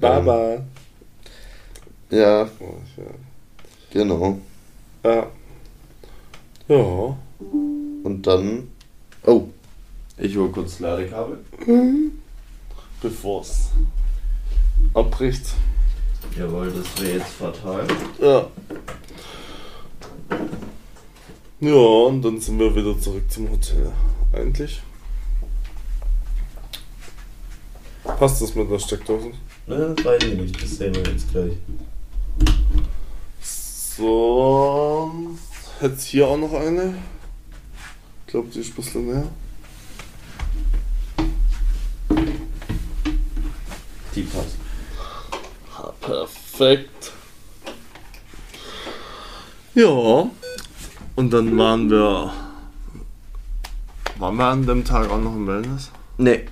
Baba. 0.00 0.66
Ja, 2.10 2.48
Oh, 2.60 2.82
ja. 2.96 3.25
Genau. 3.96 4.38
Ja. 5.02 5.26
Ja. 6.68 7.16
Und 8.04 8.22
dann. 8.22 8.68
Oh. 9.24 9.48
Ich 10.18 10.36
hole 10.36 10.50
kurz 10.50 10.80
Ladekabel. 10.80 11.38
Bevor 13.02 13.42
es 13.42 13.70
abbricht. 14.94 15.46
Jawohl, 16.36 16.72
das 16.72 17.02
wäre 17.02 17.18
jetzt 17.18 17.32
fatal. 17.32 17.86
Ja. 18.20 18.46
Ja, 21.60 21.74
und 21.74 22.22
dann 22.22 22.40
sind 22.40 22.58
wir 22.58 22.74
wieder 22.74 22.98
zurück 23.00 23.30
zum 23.30 23.50
Hotel. 23.50 23.92
Eigentlich. 24.32 24.82
Passt 28.04 28.40
das 28.40 28.54
mit 28.54 28.70
der 28.70 28.78
Steckdose? 28.78 29.30
Ne, 29.66 29.94
weiß 30.02 30.22
ich 30.24 30.38
nicht. 30.38 30.62
Das 30.62 30.76
sehen 30.76 30.94
wir 30.94 31.02
jetzt 31.04 31.30
gleich. 31.30 31.52
So. 33.96 35.10
Hätte 35.80 36.00
hier 36.00 36.28
auch 36.28 36.36
noch 36.36 36.52
eine. 36.52 36.94
Ich 38.26 38.32
glaube, 38.32 38.48
die 38.48 38.60
ist 38.60 38.70
ein 38.70 38.74
bisschen 38.74 39.06
näher. 39.06 39.28
Die 44.14 44.22
passt. 44.22 44.56
Perfekt. 46.00 47.12
Ja. 49.74 50.30
Und 51.16 51.30
dann 51.30 51.56
waren 51.58 51.90
wir. 51.90 52.32
Waren 54.18 54.36
wir 54.36 54.44
an 54.44 54.66
dem 54.66 54.84
Tag 54.84 55.10
auch 55.10 55.18
noch 55.18 55.34
im 55.34 55.46
Wellness? 55.46 55.90
Nee. 56.16 56.46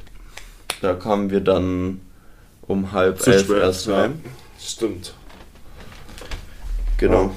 Da 0.82 0.94
kamen 0.94 1.30
wir 1.30 1.40
dann 1.40 2.00
um 2.62 2.92
halb 2.92 3.26
elf 3.26 3.48
erst 3.50 3.86
ja. 3.86 3.96
heim. 3.96 4.22
Stimmt. 4.58 5.14
Genau. 6.98 7.30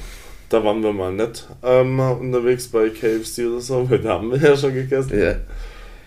Da 0.50 0.64
waren 0.64 0.82
wir 0.82 0.94
mal 0.94 1.12
nicht 1.12 1.48
ähm, 1.64 2.00
unterwegs 2.00 2.68
bei 2.68 2.90
KFC 2.90 3.40
oder 3.48 3.60
so, 3.60 3.86
weil 3.90 4.00
da 4.00 4.14
haben 4.14 4.32
wir 4.32 4.40
ja 4.40 4.56
schon 4.56 4.74
gegessen. 4.74 5.20
Ja. 5.20 5.36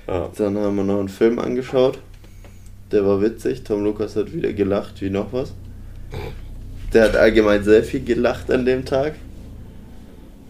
Ja. 0.06 0.30
Dann 0.36 0.56
haben 0.58 0.76
wir 0.76 0.84
noch 0.84 0.98
einen 0.98 1.08
Film 1.08 1.38
angeschaut. 1.38 1.98
Der 2.90 3.04
war 3.06 3.20
witzig. 3.22 3.62
Tom 3.62 3.84
Lukas 3.84 4.16
hat 4.16 4.32
wieder 4.32 4.52
gelacht 4.52 5.00
wie 5.00 5.10
noch 5.10 5.32
was. 5.32 5.52
Der 6.92 7.04
hat 7.04 7.16
allgemein 7.16 7.62
sehr 7.62 7.84
viel 7.84 8.02
gelacht 8.02 8.50
an 8.50 8.64
dem 8.64 8.84
Tag. 8.84 9.14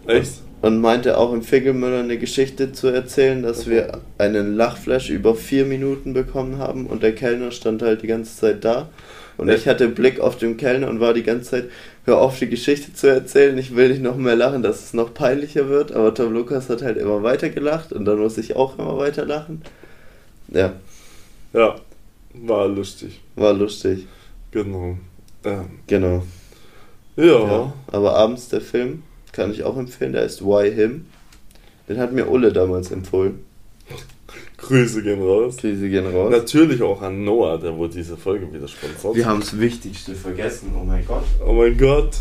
Echt? 0.06 0.40
Und 0.62 0.80
meinte 0.80 1.18
auch 1.18 1.32
im 1.32 1.42
Figelmüller 1.42 2.00
eine 2.00 2.18
Geschichte 2.18 2.72
zu 2.72 2.88
erzählen, 2.88 3.42
dass 3.42 3.68
wir 3.68 4.00
einen 4.18 4.56
Lachflash 4.56 5.10
über 5.10 5.34
vier 5.34 5.64
Minuten 5.64 6.12
bekommen 6.12 6.58
haben 6.58 6.86
und 6.86 7.02
der 7.02 7.14
Kellner 7.14 7.50
stand 7.50 7.82
halt 7.82 8.02
die 8.02 8.06
ganze 8.06 8.36
Zeit 8.36 8.64
da. 8.64 8.88
Und 9.40 9.48
ich 9.48 9.66
hatte 9.66 9.88
Blick 9.88 10.20
auf 10.20 10.36
den 10.36 10.58
Kellner 10.58 10.88
und 10.90 11.00
war 11.00 11.14
die 11.14 11.22
ganze 11.22 11.50
Zeit, 11.50 11.70
hör 12.04 12.18
auf 12.18 12.38
die 12.38 12.50
Geschichte 12.50 12.92
zu 12.92 13.06
erzählen, 13.06 13.56
ich 13.56 13.74
will 13.74 13.88
nicht 13.88 14.02
noch 14.02 14.16
mehr 14.16 14.36
lachen, 14.36 14.62
dass 14.62 14.84
es 14.84 14.92
noch 14.92 15.14
peinlicher 15.14 15.70
wird. 15.70 15.92
Aber 15.92 16.12
Tom 16.12 16.34
Lukas 16.34 16.68
hat 16.68 16.82
halt 16.82 16.98
immer 16.98 17.22
weiter 17.22 17.48
gelacht 17.48 17.90
und 17.94 18.04
dann 18.04 18.18
muss 18.18 18.36
ich 18.36 18.54
auch 18.54 18.78
immer 18.78 18.98
weiter 18.98 19.24
lachen. 19.24 19.62
Ja, 20.48 20.74
Ja. 21.54 21.76
War 22.34 22.68
lustig. 22.68 23.22
war 23.34 23.54
lustig. 23.54 24.06
Genau. 24.50 24.98
Ja. 25.42 25.64
Genau. 25.86 26.22
Ja. 27.16 27.24
Ja. 27.24 27.72
Aber 27.86 28.16
abends 28.16 28.50
der 28.50 28.60
Film 28.60 29.04
kann 29.32 29.50
ich 29.52 29.64
auch 29.64 29.78
empfehlen, 29.78 30.12
der 30.12 30.24
heißt 30.24 30.44
Why 30.44 30.70
Him. 30.70 31.06
Den 31.88 31.98
hat 31.98 32.12
mir 32.12 32.28
Ulle 32.28 32.52
damals 32.52 32.90
empfohlen. 32.90 33.42
Grüße 34.60 35.02
gehen 35.02 35.22
raus. 35.22 35.56
Grüße 35.56 35.88
gehen 35.88 36.06
raus. 36.06 36.30
Natürlich 36.30 36.82
auch 36.82 37.00
an 37.02 37.24
Noah, 37.24 37.58
der 37.58 37.76
wohl 37.76 37.88
diese 37.88 38.16
Folge 38.16 38.52
wieder 38.52 38.68
sponsort. 38.68 39.16
Wir 39.16 39.26
haben 39.26 39.40
das 39.40 39.58
Wichtigste 39.58 40.14
vergessen, 40.14 40.72
oh 40.78 40.84
mein 40.84 41.04
Gott. 41.06 41.24
Oh 41.44 41.52
mein 41.52 41.76
Gott. 41.76 42.16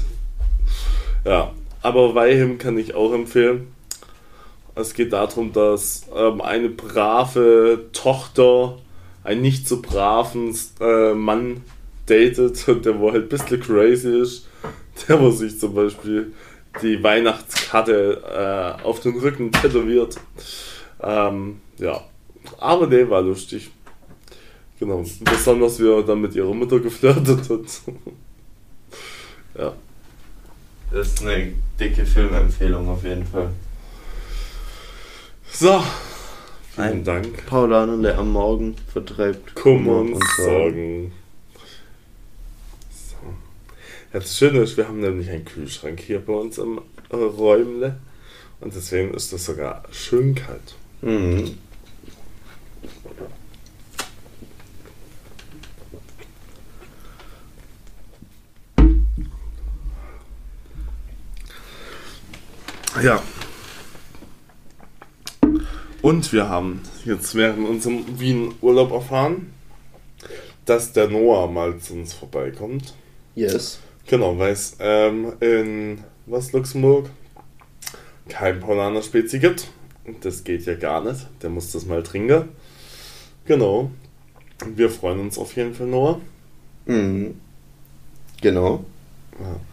Ja, 1.25 1.51
aber 1.81 2.15
Weihim 2.15 2.57
kann 2.57 2.77
ich 2.77 2.95
auch 2.95 3.13
empfehlen. 3.13 3.67
Es 4.75 4.93
geht 4.93 5.11
darum, 5.13 5.51
dass 5.51 6.03
ähm, 6.15 6.41
eine 6.41 6.69
brave 6.69 7.87
Tochter 7.91 8.77
einen 9.23 9.41
nicht 9.41 9.67
so 9.67 9.81
braven 9.81 10.55
äh, 10.79 11.13
Mann 11.13 11.63
datet 12.05 12.67
und 12.67 12.85
der 12.85 12.99
wo 12.99 13.11
halt 13.11 13.23
ein 13.23 13.29
bisschen 13.29 13.59
crazy 13.59 14.21
ist. 14.21 14.47
Der 15.07 15.19
wo 15.19 15.29
sich 15.31 15.59
zum 15.59 15.73
Beispiel 15.73 16.33
die 16.81 17.01
Weihnachtskarte 17.01 18.77
äh, 18.81 18.83
auf 18.83 18.99
den 18.99 19.17
Rücken 19.17 19.51
tätowiert. 19.51 20.17
Ähm, 21.01 21.61
ja, 21.77 22.01
aber 22.57 22.87
der 22.87 23.09
war 23.09 23.21
lustig. 23.21 23.69
Genau, 24.79 25.03
besonders 25.19 25.79
wie 25.79 25.87
er 25.87 26.03
dann 26.03 26.21
mit 26.21 26.35
ihrer 26.35 26.53
Mutter 26.53 26.79
geflirtet 26.79 27.49
hat. 27.49 27.93
ja. 29.57 29.73
Das 30.91 31.07
ist 31.07 31.21
eine 31.21 31.53
dicke 31.79 32.05
Filmempfehlung 32.05 32.87
auf 32.89 33.03
jeden 33.03 33.25
Fall. 33.25 33.51
So, 35.51 35.83
vielen 36.73 36.87
Ein 36.87 37.03
Dank. 37.03 37.45
Paulaner, 37.45 37.97
der 38.01 38.17
am 38.17 38.31
Morgen 38.31 38.75
vertreibt 38.91 39.53
Kummer 39.55 39.99
und 39.99 40.23
Sorgen. 40.37 41.11
So. 42.89 43.17
Das 44.13 44.37
Schöne 44.37 44.59
ist, 44.59 44.77
wir 44.77 44.87
haben 44.87 45.01
nämlich 45.01 45.29
einen 45.29 45.45
Kühlschrank 45.45 45.99
hier 45.99 46.19
bei 46.19 46.33
uns 46.33 46.57
im 46.57 46.79
Räumle. 47.11 47.99
Und 48.61 48.75
deswegen 48.75 49.13
ist 49.13 49.31
das 49.33 49.45
sogar 49.45 49.83
schön 49.91 50.35
kalt. 50.35 50.75
Mhm. 51.01 51.57
Ja. 63.03 63.21
Und 66.01 66.31
wir 66.31 66.49
haben 66.49 66.81
jetzt 67.05 67.35
während 67.35 67.67
unserem 67.67 68.19
Wien-Urlaub 68.19 68.91
erfahren, 68.91 69.53
dass 70.65 70.93
der 70.93 71.07
Noah 71.07 71.49
mal 71.51 71.77
zu 71.79 71.93
uns 71.93 72.13
vorbeikommt. 72.13 72.93
Yes. 73.35 73.79
Genau, 74.07 74.37
weil 74.37 74.53
es 74.53 74.75
ähm, 74.79 75.33
in 75.39 76.03
was 76.25 76.51
Luxemburg 76.51 77.09
kein 78.27 78.59
Paulaner 78.59 79.01
Spezi 79.01 79.39
gibt. 79.39 79.67
Das 80.21 80.43
geht 80.43 80.65
ja 80.65 80.75
gar 80.75 81.03
nicht. 81.03 81.27
Der 81.41 81.49
muss 81.49 81.71
das 81.71 81.85
mal 81.85 82.03
trinken. 82.03 82.49
Genau. 83.45 83.91
Wir 84.75 84.89
freuen 84.89 85.19
uns 85.19 85.37
auf 85.37 85.55
jeden 85.55 85.73
Fall, 85.73 85.87
Noah. 85.87 86.19
Mhm. 86.85 87.39
Genau. 88.41 88.85
Ich 89.39 89.68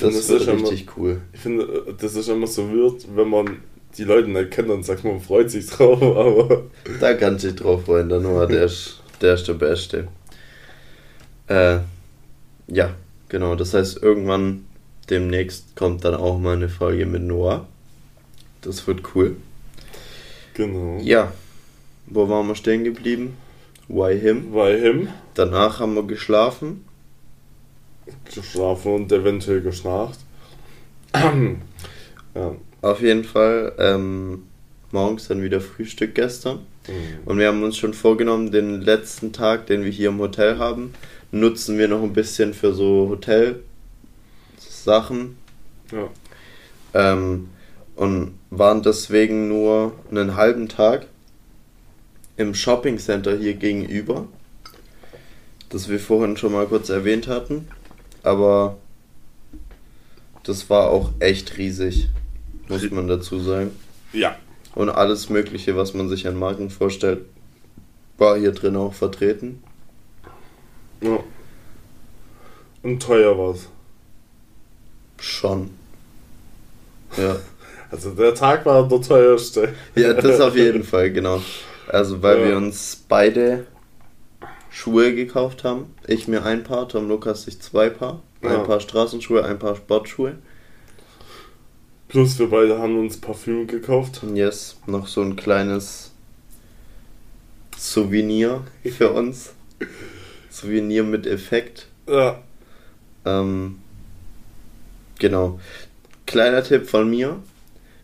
Das, 0.00 0.14
das, 0.14 0.30
ist 0.30 0.48
immer, 0.48 0.70
richtig 0.70 0.96
cool. 0.96 1.20
ich 1.32 1.40
finde, 1.40 1.94
das 1.98 2.14
ist 2.14 2.28
immer 2.28 2.46
so 2.46 2.68
weird, 2.70 3.06
wenn 3.14 3.28
man 3.28 3.58
die 3.96 4.04
Leute 4.04 4.28
nicht 4.28 4.50
kennt 4.50 4.70
und 4.70 4.84
sagt, 4.84 5.04
man 5.04 5.20
freut 5.20 5.50
sich 5.50 5.66
drauf, 5.66 6.00
aber 6.02 6.64
Da 7.00 7.14
kannst 7.14 7.44
du 7.44 7.48
dich 7.48 7.60
drauf 7.60 7.84
freuen, 7.84 8.08
der 8.08 8.20
Noah, 8.20 8.46
der 8.46 8.64
ist, 8.64 9.00
der 9.20 9.34
ist 9.34 9.46
der 9.48 9.54
Beste. 9.54 10.08
Äh, 11.48 11.78
ja, 12.68 12.94
genau. 13.28 13.56
Das 13.56 13.74
heißt, 13.74 14.02
irgendwann 14.02 14.64
demnächst 15.10 15.74
kommt 15.74 16.04
dann 16.04 16.14
auch 16.14 16.38
mal 16.38 16.56
eine 16.56 16.68
Folge 16.68 17.06
mit 17.06 17.22
Noah. 17.22 17.66
Das 18.62 18.86
wird 18.86 19.14
cool. 19.14 19.36
genau. 20.54 20.98
Ja, 21.02 21.32
wo 22.06 22.28
waren 22.28 22.46
wir 22.46 22.54
stehen 22.54 22.84
geblieben? 22.84 23.36
Why 23.88 24.18
him? 24.18 24.52
Bei 24.52 24.76
ihm 24.76 25.08
Danach 25.34 25.80
haben 25.80 25.94
wir 25.94 26.04
geschlafen. 26.04 26.84
Geschlafen 28.24 28.94
und 28.94 29.12
eventuell 29.12 29.60
geschnarcht. 29.60 30.20
ja. 31.14 32.54
Auf 32.82 33.02
jeden 33.02 33.24
Fall 33.24 33.74
ähm, 33.78 34.44
morgens 34.90 35.28
dann 35.28 35.42
wieder 35.42 35.60
Frühstück 35.60 36.14
gestern. 36.14 36.60
Mhm. 36.88 37.18
Und 37.26 37.38
wir 37.38 37.48
haben 37.48 37.62
uns 37.62 37.76
schon 37.76 37.92
vorgenommen, 37.94 38.50
den 38.50 38.80
letzten 38.80 39.32
Tag, 39.32 39.66
den 39.66 39.84
wir 39.84 39.90
hier 39.90 40.08
im 40.08 40.18
Hotel 40.18 40.58
haben, 40.58 40.94
nutzen 41.30 41.76
wir 41.78 41.88
noch 41.88 42.02
ein 42.02 42.12
bisschen 42.12 42.54
für 42.54 42.72
so 42.72 43.08
Hotel-Sachen. 43.10 43.58
Ja. 45.92 46.08
Ähm, 46.94 47.50
und 47.96 48.38
waren 48.50 48.82
deswegen 48.82 49.48
nur 49.48 49.92
einen 50.10 50.34
halben 50.34 50.68
Tag 50.68 51.06
im 52.36 52.54
Shopping 52.54 52.98
Center 52.98 53.36
hier 53.36 53.54
gegenüber, 53.54 54.26
das 55.68 55.90
wir 55.90 56.00
vorhin 56.00 56.36
schon 56.38 56.52
mal 56.52 56.66
kurz 56.66 56.88
erwähnt 56.88 57.28
hatten. 57.28 57.68
Aber 58.22 58.76
das 60.42 60.68
war 60.70 60.90
auch 60.90 61.10
echt 61.20 61.56
riesig, 61.58 62.08
muss 62.68 62.90
man 62.90 63.08
dazu 63.08 63.38
sagen. 63.40 63.70
ja. 64.12 64.36
Und 64.72 64.88
alles 64.88 65.28
Mögliche, 65.30 65.76
was 65.76 65.94
man 65.94 66.08
sich 66.08 66.28
an 66.28 66.36
Marken 66.38 66.70
vorstellt, 66.70 67.24
war 68.18 68.38
hier 68.38 68.52
drin 68.52 68.76
auch 68.76 68.94
vertreten. 68.94 69.62
ja. 71.00 71.18
Und 72.82 73.02
teuer 73.02 73.36
war's. 73.36 73.68
Schon. 75.18 75.70
Ja. 77.16 77.36
Also 77.92 78.10
der 78.12 78.32
Tag 78.36 78.64
war 78.66 78.86
der 78.86 79.00
teuerste. 79.02 79.74
Ja, 79.96 80.12
das 80.14 80.40
auf 80.40 80.54
jeden 80.56 80.84
Fall, 80.84 81.10
genau. 81.10 81.42
Also, 81.88 82.22
weil 82.22 82.38
Ja. 82.40 82.46
wir 82.46 82.56
uns 82.56 83.04
beide 83.08 83.66
Schuhe 84.70 85.14
gekauft 85.14 85.64
haben. 85.64 85.94
Ich 86.06 86.28
mir 86.28 86.44
ein 86.44 86.62
Paar, 86.62 86.88
Tom 86.88 87.08
Lukas 87.08 87.42
sich 87.44 87.60
zwei 87.60 87.90
Paar. 87.90 88.22
Ein 88.42 88.50
Ja. 88.52 88.58
Paar 88.60 88.80
Straßenschuhe, 88.80 89.44
ein 89.44 89.58
Paar 89.58 89.76
Sportschuhe. 89.76 90.38
Plus 92.08 92.38
wir 92.38 92.48
beide 92.48 92.78
haben 92.78 92.98
uns 92.98 93.18
Parfüm 93.20 93.66
gekauft. 93.66 94.22
Und 94.22 94.36
yes, 94.36 94.76
noch 94.86 95.06
so 95.06 95.20
ein 95.22 95.36
kleines 95.36 96.12
Souvenir 97.76 98.64
für 98.96 99.10
uns. 99.12 99.52
Souvenir 100.50 101.04
mit 101.04 101.26
Effekt. 101.26 101.86
Ja. 102.08 102.42
Ähm, 103.24 103.78
genau. 105.18 105.60
Kleiner 106.26 106.62
Tipp 106.64 106.88
von 106.88 107.08
mir. 107.08 107.36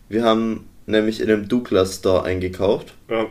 Wir 0.09 0.23
haben 0.23 0.67
nämlich 0.85 1.19
in 1.19 1.29
einem 1.29 1.47
Douglas 1.49 1.95
Store 1.95 2.23
eingekauft. 2.23 2.93
Ja. 3.09 3.25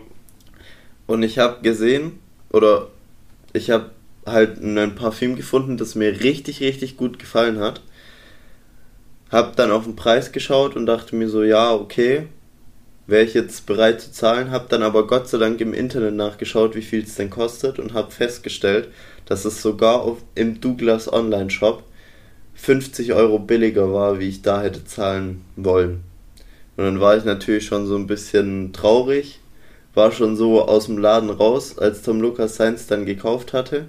Und 1.06 1.22
ich 1.22 1.38
habe 1.38 1.62
gesehen, 1.62 2.18
oder 2.50 2.88
ich 3.56 3.70
habe 3.70 3.90
halt 4.24 4.60
ein 4.60 4.94
Parfüm 4.94 5.36
gefunden, 5.36 5.76
das 5.76 5.94
mir 5.94 6.20
richtig, 6.20 6.60
richtig 6.60 6.96
gut 6.96 7.18
gefallen 7.18 7.60
hat. 7.60 7.80
Hab 9.30 9.56
dann 9.56 9.70
auf 9.70 9.84
den 9.84 9.96
Preis 9.96 10.32
geschaut 10.32 10.76
und 10.76 10.86
dachte 10.86 11.16
mir 11.16 11.28
so, 11.28 11.42
ja, 11.42 11.72
okay, 11.72 12.28
wäre 13.06 13.24
ich 13.24 13.34
jetzt 13.34 13.66
bereit 13.66 14.00
zu 14.00 14.12
zahlen. 14.12 14.50
Hab 14.50 14.68
dann 14.68 14.82
aber 14.82 15.06
Gott 15.06 15.28
sei 15.28 15.38
Dank 15.38 15.60
im 15.60 15.74
Internet 15.74 16.14
nachgeschaut, 16.14 16.74
wie 16.74 16.82
viel 16.82 17.02
es 17.02 17.14
denn 17.14 17.30
kostet 17.30 17.78
und 17.78 17.94
hab 17.94 18.12
festgestellt, 18.12 18.88
dass 19.26 19.44
es 19.44 19.62
sogar 19.62 20.02
auf, 20.02 20.18
im 20.34 20.60
Douglas 20.60 21.12
Online 21.12 21.50
Shop 21.50 21.84
50 22.54 23.12
Euro 23.12 23.38
billiger 23.38 23.92
war, 23.92 24.18
wie 24.18 24.28
ich 24.28 24.42
da 24.42 24.62
hätte 24.62 24.84
zahlen 24.84 25.42
wollen. 25.56 26.02
Und 26.76 26.84
dann 26.84 27.00
war 27.00 27.16
ich 27.16 27.24
natürlich 27.24 27.66
schon 27.66 27.86
so 27.86 27.96
ein 27.96 28.06
bisschen 28.06 28.72
traurig, 28.72 29.40
war 29.96 30.12
schon 30.12 30.36
so 30.36 30.62
aus 30.62 30.86
dem 30.86 30.98
Laden 30.98 31.30
raus, 31.30 31.76
als 31.78 32.02
Tom 32.02 32.20
Lucas 32.20 32.54
seins 32.56 32.86
dann 32.86 33.06
gekauft 33.06 33.52
hatte, 33.52 33.86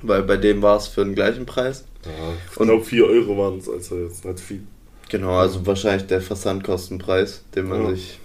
weil 0.00 0.22
bei 0.22 0.36
dem 0.38 0.62
war 0.62 0.76
es 0.78 0.86
für 0.86 1.04
den 1.04 1.14
gleichen 1.14 1.44
Preis. 1.44 1.84
ja 2.04 2.10
ich 2.50 2.56
Und- 2.58 2.68
glaube 2.68 2.84
4 2.84 3.04
Euro 3.06 3.36
waren 3.36 3.58
es, 3.58 3.68
also 3.68 3.98
jetzt 3.98 4.24
nicht 4.24 4.40
viel. 4.40 4.62
Genau, 5.08 5.32
also 5.36 5.66
wahrscheinlich 5.66 6.06
der 6.06 6.20
Versandkostenpreis, 6.20 7.42
den 7.54 7.68
man 7.68 7.82
Ja. 7.82 7.90
sich 7.90 8.18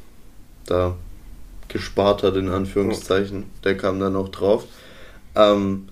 da 0.68 0.96
gespart 1.68 2.22
hat, 2.24 2.36
in 2.36 2.50
Anführungszeichen, 2.50 3.46
der 3.64 3.76
kam 3.78 4.00
dann 4.00 4.16
auch 4.16 4.30
drauf. 4.30 4.66
Ähm, 5.36 5.88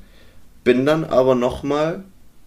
bin 0.64 0.86
dann 0.86 1.06
aber 1.06 1.34
nochmal 1.36 2.04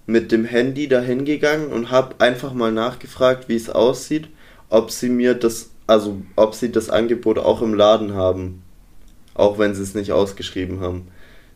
mit 0.07 0.31
dem 0.31 0.45
Handy 0.45 0.87
dahin 0.87 1.25
gegangen 1.25 1.69
und 1.73 1.91
habe 1.91 2.15
einfach 2.21 2.53
mal 2.53 2.71
nachgefragt, 2.73 3.49
wie 3.49 3.57
es 3.57 3.71
aussieht, 3.71 4.29
ob 4.69 4.91
sie 4.93 5.09
mir 5.09 5.35
das, 5.35 5.71
also 5.87 6.23
ob 6.37 6.55
sie 6.55 6.73
das 6.73 6.91
Angebot 6.91 7.39
auch 7.39 7.63
im 7.63 7.75
Laden 7.75 8.15
haben, 8.15 8.63
auch 9.35 9.59
wenn 9.59 9.75
sie 9.75 9.83
es 9.83 9.95
nicht 9.95 10.13
ausgeschrieben 10.13 10.81
haben. 10.81 11.09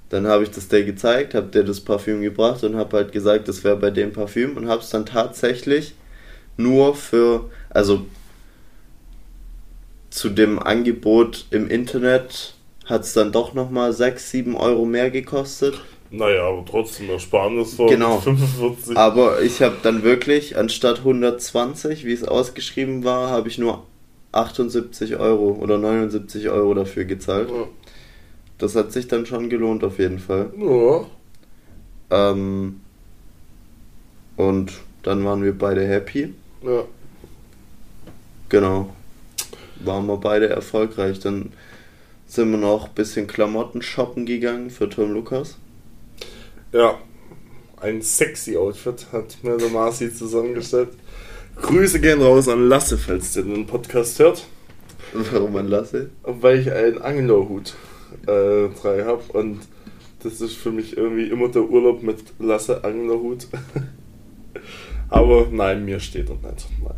Dann 0.09 0.27
habe 0.27 0.45
ich 0.45 0.51
das 0.51 0.69
der 0.69 0.85
gezeigt, 0.85 1.35
habe 1.35 1.49
der 1.49 1.65
das 1.65 1.81
Parfüm 1.81 2.23
gebracht 2.23 2.63
und 2.63 2.77
habe 2.77 2.97
halt 2.97 3.13
gesagt, 3.13 3.49
das 3.49 3.65
wäre 3.65 3.77
bei 3.77 3.91
dem 3.91 4.13
Parfüm 4.13 4.57
und 4.57 4.69
habe 4.69 4.83
es 4.83 4.91
dann 4.91 5.07
tatsächlich 5.07 5.95
nur 6.57 6.95
für, 6.95 7.51
also 7.71 8.07
zu 10.11 10.31
dem 10.31 10.59
Angebot 10.59 11.47
im 11.51 11.69
Internet 11.69 12.55
hat 12.87 13.03
es 13.03 13.13
dann 13.13 13.33
doch 13.33 13.53
nochmal 13.53 13.93
6, 13.93 14.31
7 14.31 14.57
Euro 14.57 14.85
mehr 14.85 15.11
gekostet. 15.11 15.75
Naja, 16.11 16.45
aber 16.45 16.65
trotzdem 16.65 17.11
Ersparnis 17.11 17.75
von 17.75 17.89
Genau. 17.89 18.21
45. 18.21 18.97
Aber 18.97 19.43
ich 19.43 19.61
habe 19.61 19.77
dann 19.83 20.05
wirklich, 20.05 20.57
anstatt 20.57 20.99
120, 20.99 22.05
wie 22.05 22.13
es 22.13 22.23
ausgeschrieben 22.23 23.03
war, 23.03 23.31
habe 23.31 23.49
ich 23.49 23.59
nur 23.59 23.83
78 24.37 25.17
Euro 25.17 25.59
oder 25.61 25.79
79 25.79 26.49
Euro 26.49 26.75
dafür 26.75 27.05
gezahlt. 27.05 27.51
Ja. 27.51 27.67
Das 28.59 28.75
hat 28.75 28.93
sich 28.93 29.09
dann 29.09 29.27
schon 29.27 29.51
gelohnt 29.51 29.85
auf 29.85 29.99
jeden 29.99 30.19
Fall. 30.19 30.51
Ja. 30.59 31.05
Ähm, 32.11 32.81
und 34.37 34.73
dann 35.03 35.25
waren 35.25 35.43
wir 35.43 35.57
beide 35.57 35.87
happy. 35.87 36.35
Ja. 36.63 36.85
Genau. 38.49 38.95
Waren 39.81 40.07
wir 40.07 40.17
beide 40.17 40.49
erfolgreich. 40.49 41.21
Dann 41.21 41.53
sind 42.27 42.51
wir 42.51 42.59
noch 42.59 42.89
ein 42.89 42.95
bisschen 42.95 43.27
Klamotten 43.27 43.83
shoppen 43.83 44.27
gegangen 44.27 44.71
für 44.71 44.89
Tom 44.89 45.13
Lukas. 45.13 45.57
Ja. 46.73 46.99
Ein 47.79 48.01
sexy 48.01 48.57
Outfit 48.57 49.07
hat 49.13 49.37
mir 49.43 49.59
der 49.59 49.69
Marci 49.69 50.13
zusammengestellt. 50.13 50.89
Grüße 51.61 52.01
gehen 52.01 52.23
raus 52.23 52.49
an 52.49 52.69
Lasse, 52.69 52.99
falls 52.99 53.33
der 53.33 53.45
den 53.45 53.67
Podcast 53.67 54.19
hört. 54.19 54.45
Warum 55.13 55.53
man 55.55 55.69
lasse? 55.69 56.11
Weil 56.23 56.61
ich 56.61 56.73
einen 56.73 57.01
Anglerhut 57.01 57.75
äh, 58.27 58.69
frei 58.71 59.05
habe 59.05 59.23
und 59.33 59.61
das 60.23 60.41
ist 60.41 60.55
für 60.55 60.73
mich 60.73 60.97
irgendwie 60.97 61.29
immer 61.29 61.49
der 61.49 61.63
Urlaub 61.63 62.03
mit 62.03 62.19
Lasse 62.39 62.85
Anglerhut. 62.85 63.47
Aber 65.09 65.47
nein, 65.51 65.85
mir 65.85 66.01
steht 66.01 66.29
er 66.29 66.35
nicht. 66.35 66.67
Nein. 66.83 66.95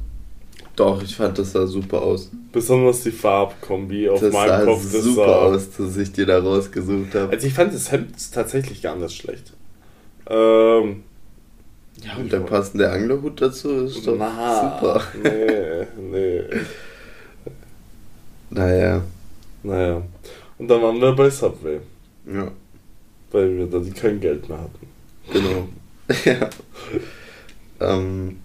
Doch, 0.76 1.02
ich 1.02 1.16
fand 1.16 1.36
das 1.38 1.52
sah 1.52 1.66
super 1.66 2.02
aus. 2.02 2.30
Besonders 2.52 3.02
die 3.02 3.10
Farbkombi 3.10 4.08
auf 4.08 4.20
Das 4.20 4.32
meinem 4.32 4.64
Kopf. 4.64 4.92
Das 4.92 5.02
super 5.02 5.26
sah, 5.26 5.36
aus, 5.40 5.70
dass 5.76 5.96
ich 5.96 6.12
dir 6.12 6.24
da 6.24 6.38
rausgesucht 6.38 7.14
habe. 7.14 7.32
Also 7.32 7.46
ich 7.48 7.52
fand 7.52 7.74
das 7.74 7.90
Hemd 7.90 8.14
tatsächlich 8.32 8.80
gar 8.80 8.96
nicht 8.96 9.16
schlecht. 9.16 9.52
Ähm, 10.30 11.02
Ja, 12.04 12.16
und 12.16 12.32
der 12.32 12.40
passende 12.40 12.90
Anglerhut 12.90 13.40
dazu 13.40 13.84
ist 13.84 14.06
doch 14.06 14.16
na, 14.18 14.78
super. 14.80 15.02
Nee, 15.22 15.86
nee. 16.10 16.42
Naja, 18.50 19.02
Naja. 19.62 20.02
Und 20.56 20.68
dann 20.68 20.82
waren 20.82 21.00
wir 21.00 21.12
bei 21.12 21.28
Subway, 21.28 21.80
ja, 22.26 22.50
weil 23.30 23.58
wir 23.58 23.66
da 23.66 23.80
kein 23.94 24.20
Geld 24.20 24.48
mehr 24.48 24.58
hatten. 24.58 24.86
genau. 25.30 25.68
ja. 26.24 26.50
Ähm, 27.80 28.38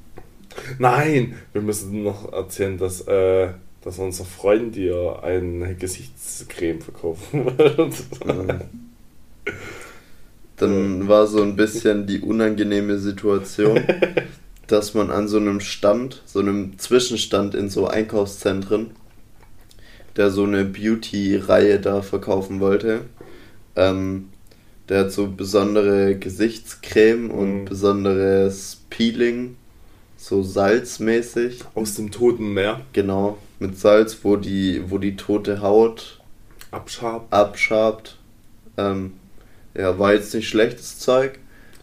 Nein, 0.77 1.35
wir 1.53 1.61
müssen 1.61 2.03
noch 2.03 2.31
erzählen, 2.31 2.77
dass, 2.77 3.01
äh, 3.07 3.49
dass 3.81 3.99
unser 3.99 4.25
Freund 4.25 4.75
dir 4.75 5.21
eine 5.23 5.75
Gesichtscreme 5.75 6.81
verkaufen 6.81 7.45
wird. 7.57 7.93
Dann 10.57 11.07
war 11.07 11.27
so 11.27 11.41
ein 11.41 11.55
bisschen 11.55 12.05
die 12.07 12.19
unangenehme 12.21 12.97
Situation, 12.99 13.79
dass 14.67 14.93
man 14.93 15.09
an 15.11 15.27
so 15.27 15.37
einem 15.37 15.59
Stand, 15.59 16.21
so 16.25 16.39
einem 16.39 16.77
Zwischenstand 16.79 17.55
in 17.55 17.69
so 17.69 17.87
Einkaufszentren, 17.87 18.91
der 20.15 20.29
so 20.29 20.43
eine 20.43 20.63
Beauty-Reihe 20.63 21.79
da 21.79 22.01
verkaufen 22.01 22.59
wollte, 22.59 23.01
ähm, 23.75 24.29
der 24.89 25.01
hat 25.05 25.11
so 25.11 25.27
besondere 25.27 26.15
Gesichtscreme 26.15 27.31
und 27.31 27.61
Mhm. 27.61 27.65
besonderes 27.65 28.81
Peeling, 28.89 29.55
so 30.17 30.43
salzmäßig, 30.43 31.61
Aus 31.73 31.95
dem 31.95 32.11
Toten 32.11 32.53
Meer. 32.53 32.81
genau, 32.93 33.37
mit 33.59 33.79
Salz, 33.79 34.19
wo 34.23 34.35
die, 34.35 34.83
wo 34.87 34.97
die 34.97 35.15
tote 35.15 35.61
Haut 35.61 36.19
Abschaben. 36.71 37.25
abschabt. 37.31 38.17
Ähm, 38.77 39.13
ja, 39.75 39.97
war 39.99 40.13
jetzt 40.13 40.33
nicht 40.33 40.47
schlechtes 40.47 40.99
Zeug 40.99 41.39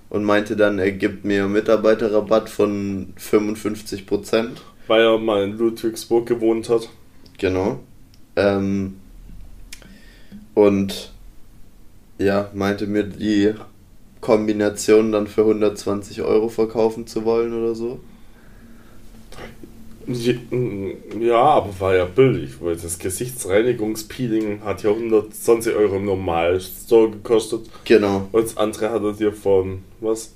und 0.08 0.24
meinte 0.24 0.56
dann, 0.56 0.78
er 0.78 0.92
gibt 0.92 1.24
mir 1.24 1.46
Mitarbeiterrabatt 1.48 2.48
von 2.48 3.14
55%. 3.18 4.48
Weil 4.86 5.02
er 5.02 5.18
mal 5.18 5.44
in 5.44 5.56
Ludwigsburg 5.56 6.26
gewohnt 6.26 6.68
hat. 6.68 6.88
Genau. 7.38 7.80
Ähm, 8.36 8.96
und 10.54 11.12
ja, 12.18 12.50
meinte 12.52 12.86
mir 12.86 13.04
die 13.04 13.54
Kombination 14.20 15.12
dann 15.12 15.26
für 15.26 15.42
120 15.42 16.22
Euro 16.22 16.48
verkaufen 16.48 17.06
zu 17.06 17.24
wollen 17.24 17.54
oder 17.54 17.74
so. 17.74 18.00
Ja, 20.06 21.42
aber 21.42 21.78
war 21.78 21.94
ja 21.94 22.04
billig, 22.04 22.52
weil 22.60 22.74
das 22.76 22.98
Gesichtsreinigungspeeling 22.98 24.62
hat 24.64 24.82
ja 24.82 24.90
120 24.90 25.74
Euro 25.74 25.96
im 25.96 26.06
Normalstore 26.06 27.10
gekostet. 27.10 27.68
Genau. 27.84 28.28
Und 28.32 28.44
das 28.44 28.56
andere 28.56 28.90
hat 28.90 29.02
er 29.02 29.12
dir 29.12 29.32
von, 29.32 29.82
was? 30.00 30.32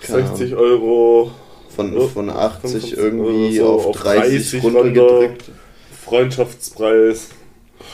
Keine 0.00 0.26
60 0.28 0.54
Euro 0.56 1.30
Von, 1.74 1.92
Ja, 1.98 2.06
von 2.08 2.30
80 2.30 2.70
55 2.94 2.98
irgendwie 2.98 3.56
so 3.56 3.66
auf 3.66 3.86
auf 3.86 3.96
30 3.96 4.50
30 4.60 4.64
runtergedrückt. 4.64 5.44
Freundschaftspreis. 6.04 7.28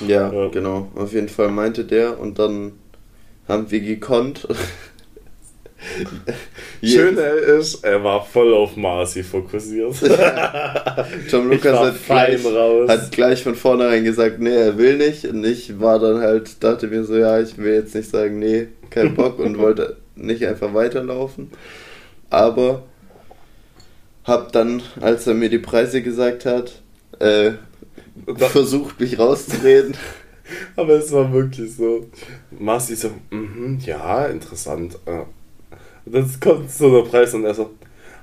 Ja, 0.07 0.33
Ja. 0.33 0.49
genau. 0.49 0.89
Auf 0.95 1.13
jeden 1.13 1.29
Fall 1.29 1.51
meinte 1.51 1.85
der 1.85 2.19
und 2.19 2.39
dann 2.39 2.73
haben 3.49 3.71
wir 3.71 3.81
gekonnt. 3.81 4.49
Schöne 6.83 7.21
ist, 7.21 7.85
er 7.85 8.03
war 8.05 8.25
voll 8.25 8.53
auf 8.55 8.77
Marci 8.77 9.23
fokussiert. 9.23 9.95
Tom 11.31 11.51
Ich 11.53 11.65
Lukas 11.65 11.73
war 11.73 11.87
hat 11.87 12.05
gleich, 12.07 12.45
hat 12.89 13.13
gleich 13.13 13.43
von 13.43 13.55
vornherein 13.55 14.05
gesagt, 14.05 14.39
nee, 14.41 14.55
er 14.55 14.79
will 14.79 14.97
nicht. 14.99 15.25
Und 15.27 15.45
ich 15.45 15.81
war 15.81 15.99
dann 15.99 16.21
halt, 16.21 16.63
dachte 16.63 16.89
mir 16.89 17.05
so, 17.05 17.17
ja, 17.17 17.41
ich 17.41 17.57
will 17.59 17.75
jetzt 17.75 17.95
nicht 17.95 18.11
sagen, 18.11 18.39
nee, 18.39 18.69
kein 18.91 19.15
Bock 19.17 19.39
und 19.39 19.59
wollte 19.59 19.97
nicht 20.17 20.47
einfach 20.47 20.75
weiterlaufen. 20.75 21.51
Aber 22.31 22.83
hab 24.25 24.53
dann, 24.53 24.83
als 25.01 25.27
er 25.27 25.35
mir 25.35 25.51
die 25.51 25.59
Preise 25.59 26.03
gesagt 26.03 26.47
hat, 26.47 26.83
äh, 27.19 27.53
versucht 28.37 29.01
mich 29.01 29.19
rauszureden. 29.19 29.97
Aber 30.77 30.95
es 30.95 31.11
war 31.13 31.33
wirklich 31.33 31.75
so. 31.75 32.07
Marci 32.51 32.95
so, 32.95 33.11
mhm, 33.31 33.79
ja, 33.85 34.27
interessant. 34.27 34.99
äh. 35.07 35.23
Dann 36.07 36.29
kommt 36.41 36.71
so 36.71 36.91
der 37.03 37.09
Preis 37.09 37.33
und 37.35 37.45
er 37.45 37.55
so, 37.55 37.71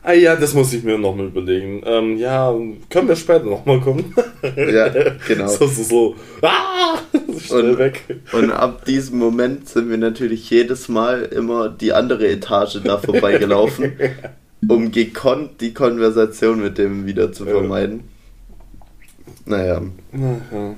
ah 0.04 0.14
ja, 0.14 0.36
das 0.36 0.54
muss 0.54 0.72
ich 0.74 0.84
mir 0.84 0.98
nochmal 0.98 1.28
überlegen. 1.28 1.82
Ähm, 1.86 2.18
ja, 2.18 2.54
können 2.90 3.08
wir 3.08 3.16
später 3.16 3.46
nochmal 3.46 3.80
kommen? 3.82 4.14
Ja, 4.56 4.90
genau. 5.28 5.48
So, 5.48 5.68
so, 5.68 5.84
so. 5.84 6.16
Ah! 6.42 6.98
Schnell 7.40 7.72
Und- 7.72 7.78
weg. 7.80 8.04
Und 8.34 8.52
ab 8.52 8.86
diesem 8.86 9.20
Moment 9.20 9.70
sind 9.70 9.90
wir 9.90 9.98
natürlich 9.98 10.50
jedes 10.50 10.90
Mal 10.90 11.24
immer 11.24 11.70
die 11.70 11.94
andere 11.94 12.28
Etage 12.28 12.80
da 12.84 12.98
vorbeigelaufen, 12.98 13.94
um 14.68 14.92
gekonnt 14.92 15.62
die 15.62 15.74
Konversation 15.74 16.62
mit 16.62 16.78
dem 16.80 17.06
wieder 17.06 17.32
zu 17.32 17.46
vermeiden. 17.46 18.02
Naja, 19.46 19.82
Na, 20.12 20.42
ja. 20.52 20.76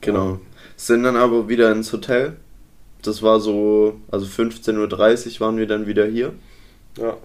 genau. 0.00 0.38
Sind 0.76 1.02
dann 1.02 1.16
aber 1.16 1.48
wieder 1.48 1.72
ins 1.72 1.92
Hotel. 1.92 2.34
Das 3.02 3.22
war 3.22 3.40
so, 3.40 4.00
also 4.10 4.26
15.30 4.26 5.34
Uhr 5.34 5.40
waren 5.40 5.56
wir 5.56 5.66
dann 5.66 5.86
wieder 5.86 6.06
hier. 6.06 6.32
ja. 6.96 7.16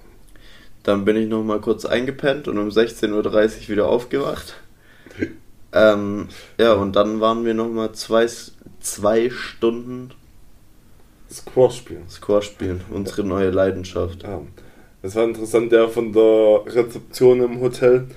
Dann 0.84 1.06
bin 1.06 1.16
ich 1.16 1.30
noch 1.30 1.44
mal 1.44 1.62
kurz 1.62 1.86
eingepennt 1.86 2.50
und 2.50 2.58
um 2.58 2.68
16.30 2.68 3.14
Uhr 3.14 3.70
wieder 3.70 3.88
aufgewacht. 3.88 4.56
Ähm, 5.76 6.28
ja, 6.60 6.74
und 6.74 6.96
dann 6.96 7.20
waren 7.20 7.46
wir 7.46 7.56
noch 7.56 7.68
mal 7.68 7.94
zwei, 7.94 8.28
zwei 8.80 9.32
Stunden 9.32 10.12
Squash 11.32 11.78
spielen. 11.78 12.08
Squash 12.10 12.46
spielen. 12.46 12.82
Unsere 12.92 13.24
neue 13.24 13.50
Leidenschaft. 13.50 14.22
Ja. 14.24 14.42
Das 15.02 15.16
war 15.16 15.24
interessant, 15.24 15.72
der 15.72 15.90
von 15.90 16.14
der 16.14 16.62
Rezeption 16.68 17.42
im 17.42 17.60
Hotel, 17.60 18.08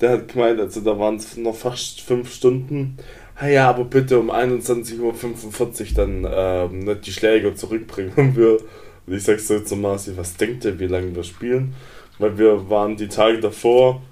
der 0.00 0.10
hat 0.10 0.28
gemeint, 0.28 0.60
also 0.60 0.80
da 0.80 0.98
waren 0.98 1.16
es 1.16 1.36
noch 1.36 1.56
fast 1.56 2.02
fünf 2.02 2.32
Stunden. 2.32 2.98
Ah 3.42 3.48
ja, 3.48 3.70
aber 3.70 3.84
bitte 3.84 4.18
um 4.18 4.30
21.45 4.30 5.00
Uhr 5.00 5.94
dann 5.94 6.26
ähm, 6.30 6.78
nicht 6.80 7.06
die 7.06 7.12
Schläger 7.12 7.56
zurückbringen. 7.56 8.12
Und, 8.16 8.36
wir, 8.36 8.58
und 9.06 9.14
ich 9.14 9.22
sag 9.22 9.40
so 9.40 9.58
zu 9.60 9.76
Marci, 9.76 10.12
was 10.16 10.36
denkt 10.36 10.66
ihr, 10.66 10.78
wie 10.78 10.86
lange 10.86 11.16
wir 11.16 11.24
spielen? 11.24 11.74
Weil 12.18 12.36
wir 12.36 12.68
waren 12.68 12.96
die 12.98 13.08
Tage 13.08 13.40
davor 13.40 14.02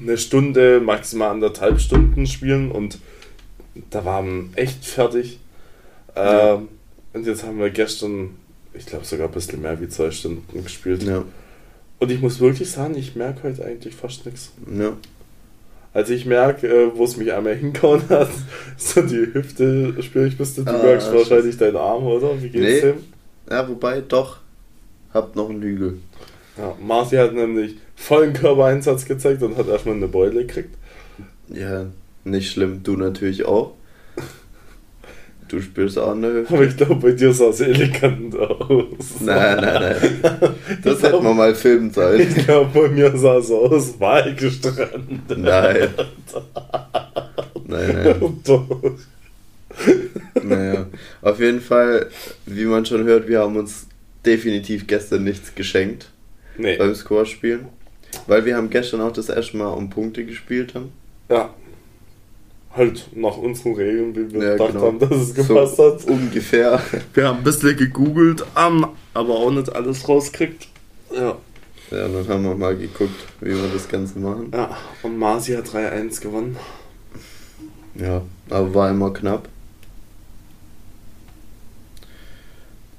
eine 0.00 0.18
Stunde, 0.18 0.80
maximal 0.80 1.30
anderthalb 1.30 1.80
Stunden 1.80 2.26
spielen 2.26 2.70
und 2.70 2.98
da 3.90 4.04
waren 4.04 4.50
wir 4.54 4.62
echt 4.62 4.84
fertig. 4.84 5.40
Ja. 6.14 6.56
Ähm, 6.56 6.68
und 7.14 7.26
jetzt 7.26 7.42
haben 7.42 7.58
wir 7.58 7.70
gestern, 7.70 8.36
ich 8.74 8.84
glaube 8.84 9.06
sogar 9.06 9.28
ein 9.28 9.32
bisschen 9.32 9.62
mehr 9.62 9.80
wie 9.80 9.88
zwei 9.88 10.10
Stunden 10.10 10.62
gespielt. 10.62 11.02
Ja, 11.04 11.24
Und 11.98 12.12
ich 12.12 12.20
muss 12.20 12.38
wirklich 12.38 12.70
sagen, 12.70 12.96
ich 12.96 13.16
merke 13.16 13.44
heute 13.44 13.64
eigentlich 13.64 13.94
fast 13.94 14.26
nichts. 14.26 14.52
ja. 14.78 14.92
Also 15.94 16.12
ich 16.12 16.26
merke, 16.26 16.66
äh, 16.68 16.90
wo 16.94 17.04
es 17.04 17.16
mich 17.16 17.32
einmal 17.32 17.54
hingehauen 17.56 18.02
hat, 18.08 18.28
so 18.76 19.00
die 19.02 19.32
Hüfte 19.32 20.00
spüre 20.02 20.26
ich 20.26 20.36
bis 20.38 20.54
du 20.54 20.62
Ah, 20.66 20.80
merkst 20.82 21.12
wahrscheinlich 21.12 21.56
deinen 21.56 21.76
Arm, 21.76 22.04
oder? 22.06 22.40
Wie 22.42 22.48
geht's 22.50 22.64
Nee. 22.84 22.92
dem? 22.92 22.96
Ja, 23.50 23.68
wobei, 23.68 24.02
doch. 24.06 24.38
Habt 25.14 25.34
noch 25.36 25.48
einen 25.48 25.62
Hügel. 25.62 25.98
Ja, 26.58 26.74
Marci 26.80 27.16
hat 27.16 27.32
nämlich 27.34 27.76
vollen 27.96 28.32
Körpereinsatz 28.34 29.06
gezeigt 29.06 29.42
und 29.42 29.56
hat 29.56 29.68
erstmal 29.68 29.94
eine 29.96 30.08
Beule 30.08 30.44
gekriegt. 30.44 30.74
Ja, 31.48 31.86
nicht 32.24 32.50
schlimm. 32.52 32.82
Du 32.82 32.96
natürlich 32.96 33.46
auch. 33.46 33.72
Du 35.48 35.60
spielst 35.62 35.98
auch 35.98 36.14
Hüfte. 36.14 36.46
Aber 36.54 36.64
ich 36.64 36.76
glaube, 36.76 36.94
bei 36.96 37.12
dir 37.12 37.32
sah 37.32 37.46
es 37.48 37.60
elegant 37.60 38.36
aus. 38.38 38.86
Nein, 39.20 39.56
nein, 39.60 39.96
nein. 40.00 40.54
Das 40.84 41.02
hätten 41.02 41.22
wir 41.22 41.34
mal 41.34 41.54
filmen 41.54 41.90
sollen. 41.90 42.20
Ich 42.20 42.44
glaube, 42.44 42.70
bei 42.82 42.88
mir 42.88 43.16
sah 43.16 43.38
es 43.38 43.50
aus, 43.50 43.98
Walgestrandet. 43.98 45.38
Nein. 45.38 45.88
Nein, 47.66 48.02
nein. 48.04 48.40
Doch. 48.44 48.66
Naja. 50.42 50.86
Auf 51.22 51.40
jeden 51.40 51.60
Fall, 51.60 52.08
wie 52.46 52.64
man 52.64 52.84
schon 52.86 53.04
hört, 53.04 53.28
wir 53.28 53.40
haben 53.40 53.56
uns 53.56 53.86
definitiv 54.24 54.86
gestern 54.86 55.24
nichts 55.24 55.54
geschenkt 55.54 56.10
Nee. 56.56 56.76
beim 56.76 56.94
Squash-Spielen. 56.94 57.66
Weil 58.26 58.44
wir 58.44 58.56
haben 58.56 58.70
gestern 58.70 59.00
auch 59.00 59.12
das 59.12 59.28
erste 59.28 59.56
Mal 59.56 59.68
um 59.68 59.90
Punkte 59.90 60.24
gespielt 60.24 60.74
haben. 60.74 60.92
Ja. 61.30 61.50
Halt 62.78 63.08
nach 63.14 63.36
unseren 63.36 63.74
Regeln, 63.74 64.14
wie 64.14 64.32
wir 64.32 64.40
Ja, 64.42 64.52
gedacht 64.52 64.72
genau. 64.72 64.86
haben, 64.86 64.98
dass 65.00 65.10
es 65.10 65.34
gepasst 65.34 65.78
hat. 65.80 66.04
Ungefähr. 66.04 66.80
Wir 67.12 67.26
haben 67.26 67.38
ein 67.38 67.44
bisschen 67.44 67.76
gegoogelt, 67.76 68.44
ähm, 68.56 68.86
aber 69.14 69.34
auch 69.34 69.50
nicht 69.50 69.74
alles 69.74 70.08
rauskriegt. 70.08 70.68
Ja. 71.12 71.36
Ja, 71.90 72.06
dann 72.06 72.28
haben 72.28 72.44
wir 72.44 72.54
mal 72.54 72.76
geguckt, 72.76 73.26
wie 73.40 73.50
wir 73.50 73.68
das 73.72 73.88
Ganze 73.88 74.18
machen. 74.20 74.52
Ja, 74.54 74.76
und 75.02 75.18
Marci 75.18 75.54
hat 75.54 75.66
3-1 75.66 76.20
gewonnen. 76.20 76.56
Ja, 77.96 78.22
aber 78.48 78.74
war 78.74 78.90
immer 78.90 79.12
knapp. 79.12 79.48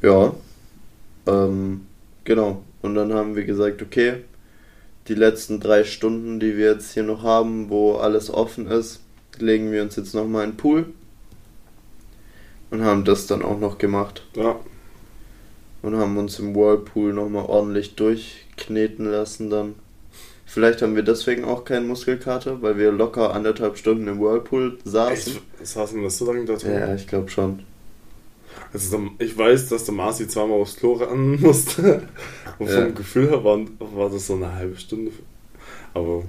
Ja, 0.02 0.34
ähm, 1.28 1.86
genau. 2.26 2.64
Und 2.82 2.96
dann 2.96 3.14
haben 3.14 3.36
wir 3.36 3.46
gesagt, 3.46 3.82
okay, 3.82 4.16
die 5.08 5.16
letzten 5.16 5.60
drei 5.60 5.84
Stunden, 5.84 6.40
die 6.40 6.58
wir 6.58 6.72
jetzt 6.74 6.94
hier 6.94 7.04
noch 7.04 7.24
haben, 7.24 7.70
wo 7.70 7.96
alles 7.96 8.30
offen 8.30 8.68
ist, 8.68 9.02
legen 9.42 9.72
wir 9.72 9.82
uns 9.82 9.96
jetzt 9.96 10.14
nochmal 10.14 10.46
in 10.46 10.52
den 10.52 10.58
Pool. 10.58 10.86
Und 12.72 12.84
haben 12.84 13.04
das 13.04 13.26
dann 13.28 13.42
auch 13.42 13.60
noch 13.60 13.78
gemacht. 13.78 14.26
Ja. 14.36 14.60
Und 15.82 15.96
haben 15.96 16.18
uns 16.18 16.40
im 16.40 16.56
Whirlpool 16.56 17.14
nochmal 17.14 17.46
ordentlich 17.46 17.96
durchkneten 17.96 19.06
lassen 19.06 19.50
dann. 19.50 19.76
Vielleicht 20.46 20.82
haben 20.82 20.96
wir 20.96 21.04
deswegen 21.04 21.46
auch 21.46 21.64
keinen 21.64 21.88
Muskelkater, 21.88 22.62
weil 22.62 22.78
wir 22.78 22.92
locker 22.92 23.34
anderthalb 23.34 23.78
Stunden 23.78 24.08
im 24.08 24.20
Whirlpool 24.20 24.78
saßen. 24.84 25.34
Echt? 25.60 25.68
Saßen 25.68 26.02
wir 26.02 26.10
so 26.10 26.26
lange 26.32 26.46
da 26.46 26.56
drin? 26.56 26.74
Ja, 26.74 26.94
ich 26.96 27.08
glaube 27.08 27.30
schon. 27.30 27.64
Also 28.74 29.00
ich 29.20 29.38
weiß, 29.38 29.70
dass 29.70 29.86
der 29.86 29.94
Marci 29.94 30.28
zweimal 30.28 30.60
aufs 30.60 30.76
Klo 30.76 30.94
ran 30.94 31.40
musste. 31.40 32.08
Und 32.60 32.68
Ja. 32.70 32.82
vom 32.84 32.96
Gefühl 32.96 33.30
her 33.30 33.44
war, 33.44 33.60
war 33.80 34.10
das 34.10 34.28
so 34.28 34.36
eine 34.36 34.54
halbe 34.54 34.78
Stunde. 34.78 35.12
Aber 35.94 36.24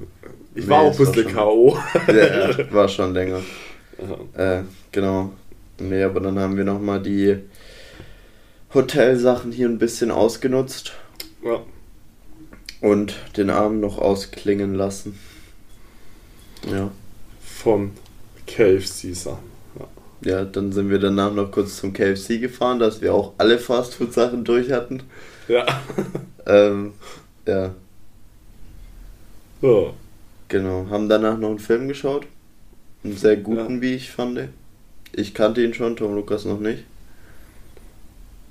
ich 0.55 0.65
Nee, 0.65 0.71
war 0.71 0.81
auch 0.81 0.93
ein 0.93 0.97
bisschen 0.97 1.29
K.O. 1.33 1.77
Ja, 2.09 2.73
war 2.73 2.89
schon 2.89 3.15
länger. 3.15 3.41
Äh, 4.35 4.63
genau. 4.93 5.33
Nee, 5.79 6.03
aber 6.03 6.21
dann 6.21 6.39
haben 6.39 6.57
wir 6.57 6.65
nochmal 6.65 7.01
die 7.03 7.39
Hotelsachen 8.75 9.53
hier 9.53 9.69
ein 9.69 9.79
bisschen 9.79 10.11
ausgenutzt 10.11 10.93
Ja. 11.45 11.61
und 12.81 13.15
den 13.37 13.51
Abend 13.51 13.81
noch 13.81 13.99
ausklingen 13.99 14.75
lassen. 14.75 15.19
Ja. 16.71 16.91
Von 17.43 17.93
KFC 18.47 19.15
Sachen. 19.15 19.51
Ja, 20.23 20.45
dann 20.45 20.71
sind 20.73 20.91
wir 20.91 20.99
danach 20.99 21.33
noch 21.33 21.51
kurz 21.51 21.79
zum 21.79 21.95
KFC 21.95 22.41
gefahren, 22.41 22.79
dass 22.79 23.01
wir 23.01 23.15
auch 23.15 23.33
alle 23.39 23.59
Fastfood-Sachen 23.59 24.45
durch 24.45 24.71
hatten. 24.71 25.03
Ja. 25.49 25.65
Ähm, 26.47 26.93
ja, 27.47 27.75
ja. 29.63 29.93
genau. 30.49 30.87
Haben 30.91 31.09
danach 31.09 31.39
noch 31.39 31.51
einen 31.51 31.59
Film 31.59 31.89
geschaut. 31.89 32.27
Einen 33.03 33.17
sehr 33.17 33.37
guten, 33.37 33.81
wie 33.81 33.95
ich 33.95 34.11
fand. 34.11 34.49
Ich 35.13 35.35
kannte 35.35 35.63
ihn 35.65 35.75
schon, 35.75 35.97
Tom 35.97 36.15
Lukas 36.15 36.45
noch 36.45 36.61
nicht. 36.61 36.85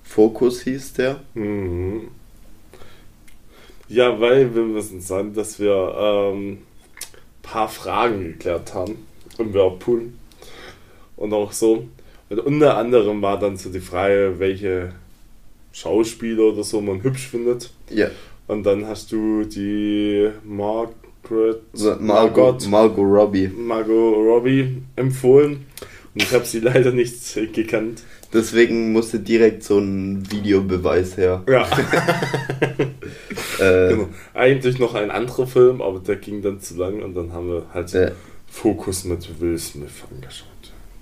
Fokus 0.03 0.61
hieß 0.61 0.93
der. 0.93 1.21
Mhm. 1.35 2.09
Ja, 3.87 4.19
weil 4.19 4.53
wir 4.53 4.63
müssen 4.63 5.01
sagen, 5.01 5.33
dass 5.33 5.59
wir 5.59 5.95
ähm, 5.97 6.59
paar 7.41 7.69
Fragen 7.69 8.23
geklärt 8.23 8.73
haben 8.73 9.07
im 9.37 9.53
Whirlpool 9.53 10.09
und 11.15 11.33
auch 11.33 11.51
so. 11.51 11.87
Und 12.29 12.39
unter 12.39 12.77
anderem 12.77 13.21
war 13.21 13.39
dann 13.39 13.57
so 13.57 13.71
die 13.71 13.79
Frage, 13.79 14.35
welche 14.37 14.93
Schauspieler 15.71 16.43
oder 16.43 16.63
so 16.63 16.81
man 16.81 17.01
hübsch 17.01 17.27
findet. 17.27 17.71
Ja, 17.89 18.09
Und 18.47 18.63
dann 18.63 18.85
hast 18.85 19.11
du 19.11 19.43
die 19.43 20.29
Margaret, 21.29 22.01
Margot, 22.01 22.67
Margot 22.67 23.03
Robbie. 23.05 23.47
Margot 23.47 24.15
Robbie 24.15 24.81
empfohlen. 24.95 25.65
Und 26.13 26.23
ich 26.23 26.33
habe 26.33 26.45
sie 26.45 26.59
leider 26.61 26.91
nicht 26.91 27.13
gekannt. 27.53 28.01
Deswegen 28.33 28.91
musste 28.93 29.19
direkt 29.19 29.63
so 29.63 29.79
ein 29.79 30.29
Videobeweis 30.31 31.17
her. 31.17 31.43
Ja, 31.47 31.67
Äh, 33.59 33.89
genau. 33.89 34.07
Eigentlich 34.33 34.79
noch 34.79 34.95
ein 34.95 35.11
anderer 35.11 35.45
Film, 35.47 35.81
aber 35.81 35.99
der 35.99 36.15
ging 36.15 36.41
dann 36.41 36.61
zu 36.61 36.77
lang 36.77 37.01
und 37.01 37.13
dann 37.15 37.33
haben 37.33 37.49
wir 37.49 37.65
halt 37.73 37.91
ja, 37.91 38.11
Fokus 38.47 39.03
mit 39.03 39.41
Will 39.41 39.57
Smith 39.57 39.91
angeschaut. 40.09 40.47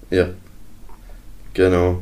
ja, 0.10 0.30
genau. 1.54 2.02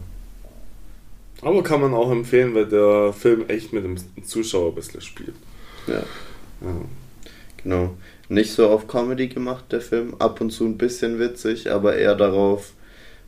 Aber 1.42 1.62
kann 1.62 1.82
man 1.82 1.94
auch 1.94 2.10
empfehlen, 2.12 2.56
weil 2.56 2.66
der 2.68 3.12
Film 3.14 3.46
echt 3.50 3.74
mit 3.74 3.84
dem 3.84 3.98
Zuschauer 4.24 4.70
ein 4.70 4.76
bisschen 4.76 5.02
spielt. 5.02 5.36
Ja, 5.88 5.96
Ja. 6.62 6.76
genau. 7.62 7.98
Nicht 8.28 8.54
so 8.54 8.70
auf 8.70 8.88
Comedy 8.88 9.28
gemacht, 9.28 9.66
der 9.72 9.82
Film. 9.82 10.16
Ab 10.20 10.42
und 10.42 10.50
zu 10.52 10.66
ein 10.66 10.78
bisschen 10.78 11.20
witzig, 11.20 11.72
aber 11.72 11.96
eher 11.96 12.16
darauf, 12.16 12.74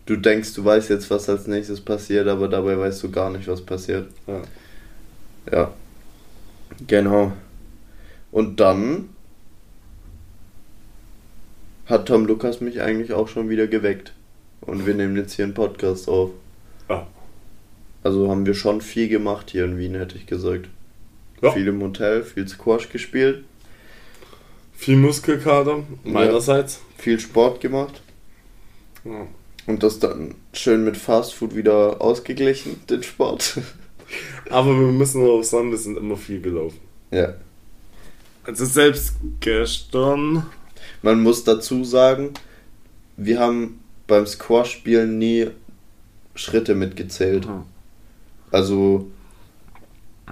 du 0.05 0.15
denkst, 0.15 0.53
du 0.53 0.65
weißt 0.65 0.89
jetzt, 0.89 1.09
was 1.09 1.29
als 1.29 1.47
nächstes 1.47 1.81
passiert, 1.81 2.27
aber 2.27 2.47
dabei 2.47 2.77
weißt 2.77 3.03
du 3.03 3.11
gar 3.11 3.29
nicht, 3.29 3.47
was 3.47 3.61
passiert. 3.61 4.07
Ja. 4.25 4.41
Ja. 5.51 5.73
Genau. 6.85 7.33
Und 8.31 8.59
dann 8.59 9.09
hat 11.85 12.07
Tom 12.07 12.25
Lukas 12.25 12.59
mich 12.59 12.81
eigentlich 12.81 13.13
auch 13.13 13.27
schon 13.27 13.49
wieder 13.49 13.67
geweckt. 13.67 14.13
Und 14.61 14.85
wir 14.85 14.93
nehmen 14.93 15.15
jetzt 15.15 15.33
hier 15.33 15.45
einen 15.45 15.53
Podcast 15.53 16.09
auf. 16.09 16.31
Ja. 16.89 17.07
Also 18.03 18.29
haben 18.29 18.45
wir 18.45 18.53
schon 18.53 18.81
viel 18.81 19.07
gemacht 19.07 19.51
hier 19.51 19.65
in 19.65 19.77
Wien, 19.77 19.95
hätte 19.95 20.17
ich 20.17 20.25
gesagt. 20.25 20.69
Ja. 21.41 21.51
Viel 21.51 21.67
im 21.67 21.81
Hotel, 21.81 22.23
viel 22.23 22.47
Squash 22.47 22.89
gespielt, 22.89 23.43
Viel 24.77 24.95
Muskelkater 24.97 25.83
meinerseits. 26.03 26.79
viel 26.97 27.19
Sport 27.19 27.59
gemacht 27.61 28.01
Ja. 29.03 29.27
und 29.65 29.83
das 29.83 29.99
dann 29.99 30.35
schön 30.53 30.83
mit 30.85 30.95
Fastfood 30.97 31.55
wieder 31.55 31.99
ausgeglichen, 32.01 32.79
den 32.89 33.03
Sport. 33.03 33.59
Aber 34.49 34.69
wir 34.79 34.87
müssen 34.93 35.21
auch 35.27 35.41
sagen, 35.43 35.71
wir 35.71 35.77
sind 35.77 35.97
immer 35.97 36.15
viel 36.17 36.41
gelaufen. 36.41 36.79
ja. 37.11 37.33
Also 38.43 38.63
selbst 38.63 39.15
gestern. 39.41 40.45
Man 41.01 41.21
muss 41.21 41.43
dazu 41.43 41.83
sagen, 41.83 42.29
wir 43.17 43.39
haben 43.41 43.81
beim 44.07 44.25
Squash-Spielen 44.25 45.17
nie 45.17 45.47
Schritte 46.33 46.73
mitgezählt. 46.73 47.45
Also 48.51 49.11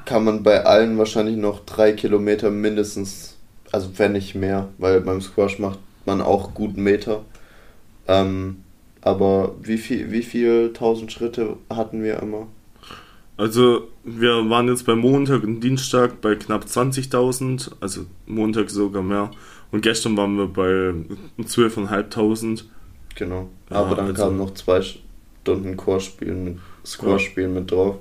kann 0.06 0.24
man 0.24 0.44
bei 0.44 0.64
allen 0.64 0.98
wahrscheinlich 0.98 1.36
noch 1.36 1.66
drei 1.66 1.92
Kilometer 1.92 2.52
mindestens, 2.52 3.35
also 3.76 3.90
wenn 3.98 4.14
nicht 4.14 4.36
mehr, 4.36 4.70
weil 4.78 5.02
beim 5.02 5.20
Squash 5.20 5.60
macht 5.60 5.80
man 6.06 6.22
auch 6.22 6.54
guten 6.54 6.82
Meter. 6.82 7.26
Ähm, 8.08 8.64
aber 9.02 9.54
wie 9.62 9.78
viel, 9.78 10.12
wie 10.12 10.24
viel 10.24 10.72
tausend 10.72 11.12
Schritte 11.12 11.58
hatten 11.70 12.02
wir 12.02 12.22
immer? 12.22 12.48
Also 13.36 13.90
wir 14.06 14.50
waren 14.50 14.70
jetzt 14.70 14.86
bei 14.86 14.96
Montag 14.96 15.44
und 15.44 15.60
Dienstag 15.60 16.22
bei 16.22 16.36
knapp 16.36 16.64
20.000, 16.64 17.74
also 17.82 18.06
Montag 18.28 18.70
sogar 18.70 19.04
mehr. 19.04 19.30
Und 19.74 19.82
gestern 19.82 20.16
waren 20.16 20.38
wir 20.38 20.48
bei 20.48 20.94
12.500. 21.44 22.64
Genau. 23.16 23.50
Ja, 23.70 23.76
aber 23.76 23.98
dann 23.98 24.06
also- 24.08 24.24
kamen 24.24 24.38
noch 24.38 24.54
zwei 24.54 24.80
Stunden 24.82 25.78
Squash-Spielen 25.78 26.44
mit, 26.46 26.58
Squash-Spielen 26.86 27.54
mit 27.54 27.72
drauf. 27.72 27.98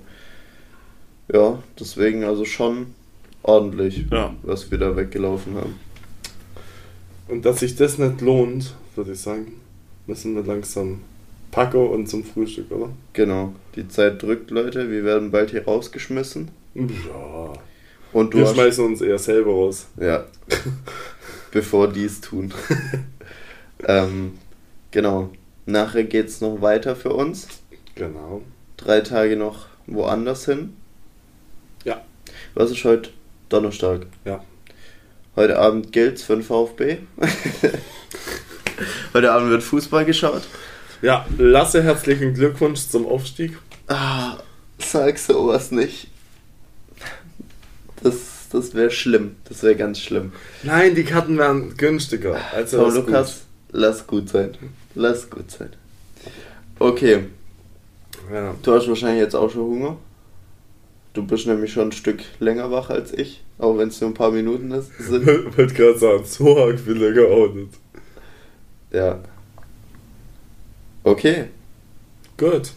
Ja, 1.33 1.59
deswegen 1.81 2.23
also 2.23 2.45
schon 2.45 2.95
ordentlich, 3.45 4.07
Ja. 4.11 4.35
was 4.43 4.71
wir 4.71 4.79
da 4.79 4.97
weggelaufen 4.97 5.55
haben. 5.55 5.79
Und 7.29 7.45
dass 7.45 7.61
sich 7.61 7.77
das 7.77 7.99
nicht 7.99 8.21
lohnt, 8.21 8.75
würde 8.97 9.13
ich 9.13 9.21
sagen, 9.21 9.61
müssen 10.07 10.35
wir 10.35 10.43
langsam 10.43 11.01
packen 11.51 11.87
und 11.89 12.09
zum 12.09 12.25
Frühstück, 12.25 12.71
oder? 12.71 12.91
Genau. 13.13 13.55
Die 13.77 13.87
Zeit 13.89 14.21
drückt, 14.23 14.51
Leute. 14.51 14.91
Wir 14.91 15.05
werden 15.05 15.31
bald 15.31 15.51
hier 15.51 15.65
rausgeschmissen. 15.65 16.51
Ja. 16.75 17.53
Und 18.13 18.35
du 18.35 18.39
Wir 18.39 18.47
schmeißen 18.47 18.85
uns 18.85 19.01
eher 19.01 19.19
selber 19.19 19.53
raus. 19.53 19.87
Ja. 19.99 20.25
Bevor 21.53 21.89
die 21.89 22.05
es 22.05 22.21
tun. 22.21 22.53
ähm, 23.87 24.33
genau. 24.91 25.31
Nachher 25.67 26.05
geht's 26.05 26.41
noch 26.41 26.61
weiter 26.61 26.97
für 26.97 27.13
uns. 27.13 27.47
Genau. 27.95 28.43
Drei 28.77 29.01
Tage 29.01 29.37
noch 29.37 29.67
woanders 29.87 30.47
hin. 30.47 30.75
Ja. 31.85 32.03
Was 32.55 32.71
ist 32.71 32.85
heute? 32.85 33.11
Donnerstag. 33.55 34.07
Ja. 34.25 34.43
Heute 35.37 35.57
Abend 35.61 35.93
gilt's 35.93 36.25
für 36.25 36.35
den 36.35 36.43
VfB. 36.43 36.99
heute 39.15 39.31
Abend 39.33 39.51
wird 39.51 39.63
Fußball 39.63 40.05
geschaut. 40.05 40.43
Ja, 41.03 41.25
Lasse, 41.39 41.81
herzlichen 41.85 42.35
Glückwunsch 42.35 42.89
zum 42.89 43.07
Aufstieg. 43.07 43.57
Ah, 43.87 44.39
sag 44.79 45.19
sowas 45.19 45.71
nicht. 45.71 46.09
Das, 48.03 48.49
das 48.51 48.75
wäre 48.75 48.91
schlimm. 48.91 49.37
Das 49.49 49.63
wäre 49.63 49.77
ganz 49.77 50.01
schlimm. 50.01 50.33
Nein, 50.65 50.97
die 50.97 51.05
Karten 51.05 51.39
wären 51.39 51.77
günstiger. 51.77 52.37
Also 52.53 52.85
ist 52.87 52.95
Lukas, 52.95 53.43
lass 53.71 54.05
gut 54.05 54.31
sein. 54.31 54.57
Lass 54.97 55.31
gut 55.31 55.49
sein. 55.49 55.71
Okay, 56.81 57.27
Gut. 58.11 58.35
Ja. 58.35 58.53
du 58.61 58.75
hast 58.75 58.89
wahrscheinlich 58.89 59.23
jetzt 59.23 59.37
auch 59.37 59.49
schon 59.49 59.63
Hunger. 59.63 59.97
Du 61.15 61.27
bist 61.27 61.47
nämlich 61.47 61.73
schon 61.73 61.89
ein 61.89 61.93
Stück 61.93 62.23
länger 62.41 62.71
wach 62.71 62.91
als 62.91 63.13
ich, 63.13 63.43
auch 63.59 63.79
wenn 63.79 63.89
es 63.89 64.01
nur 64.01 64.11
ein 64.11 64.15
paar 64.15 64.33
Minuten 64.33 64.71
ist, 64.73 64.91
sind. 64.99 65.27
Ich 65.49 65.57
wollte 65.57 65.75
gerade 65.75 65.99
sagen, 65.99 66.25
so 66.25 66.59
arg 66.59 66.79
viel 66.79 66.99
länger 66.99 67.29
auch 67.29 67.55
nicht. 67.55 67.79
Ja. 68.91 69.21
Okay, 71.05 71.47
Gut. 72.37 72.73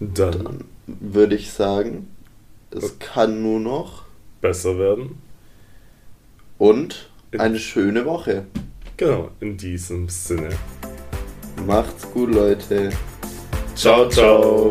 Dann 0.00 0.44
dann 0.44 0.64
würde 0.86 1.36
ich 1.36 1.52
sagen, 1.52 2.08
es 2.70 2.98
kann 2.98 3.42
nur 3.42 3.60
noch 3.60 4.02
besser 4.40 4.78
werden. 4.78 5.18
und 6.58 7.08
eine 7.38 7.58
schöne 7.58 8.04
Woche. 8.04 8.46
Genau, 8.96 9.30
in 9.40 9.56
diesem 9.56 10.08
Sinne. 10.08 10.50
Macht's 11.66 12.10
gut, 12.12 12.34
Leute. 12.34 12.90
Ciao, 13.74 14.08
ciao. 14.08 14.70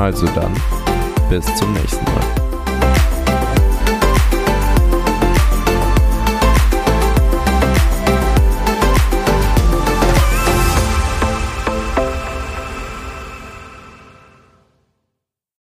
Also 0.00 0.26
dann, 0.28 0.54
bis 1.28 1.44
zum 1.56 1.74
nächsten 1.74 2.02
Mal. 2.06 2.49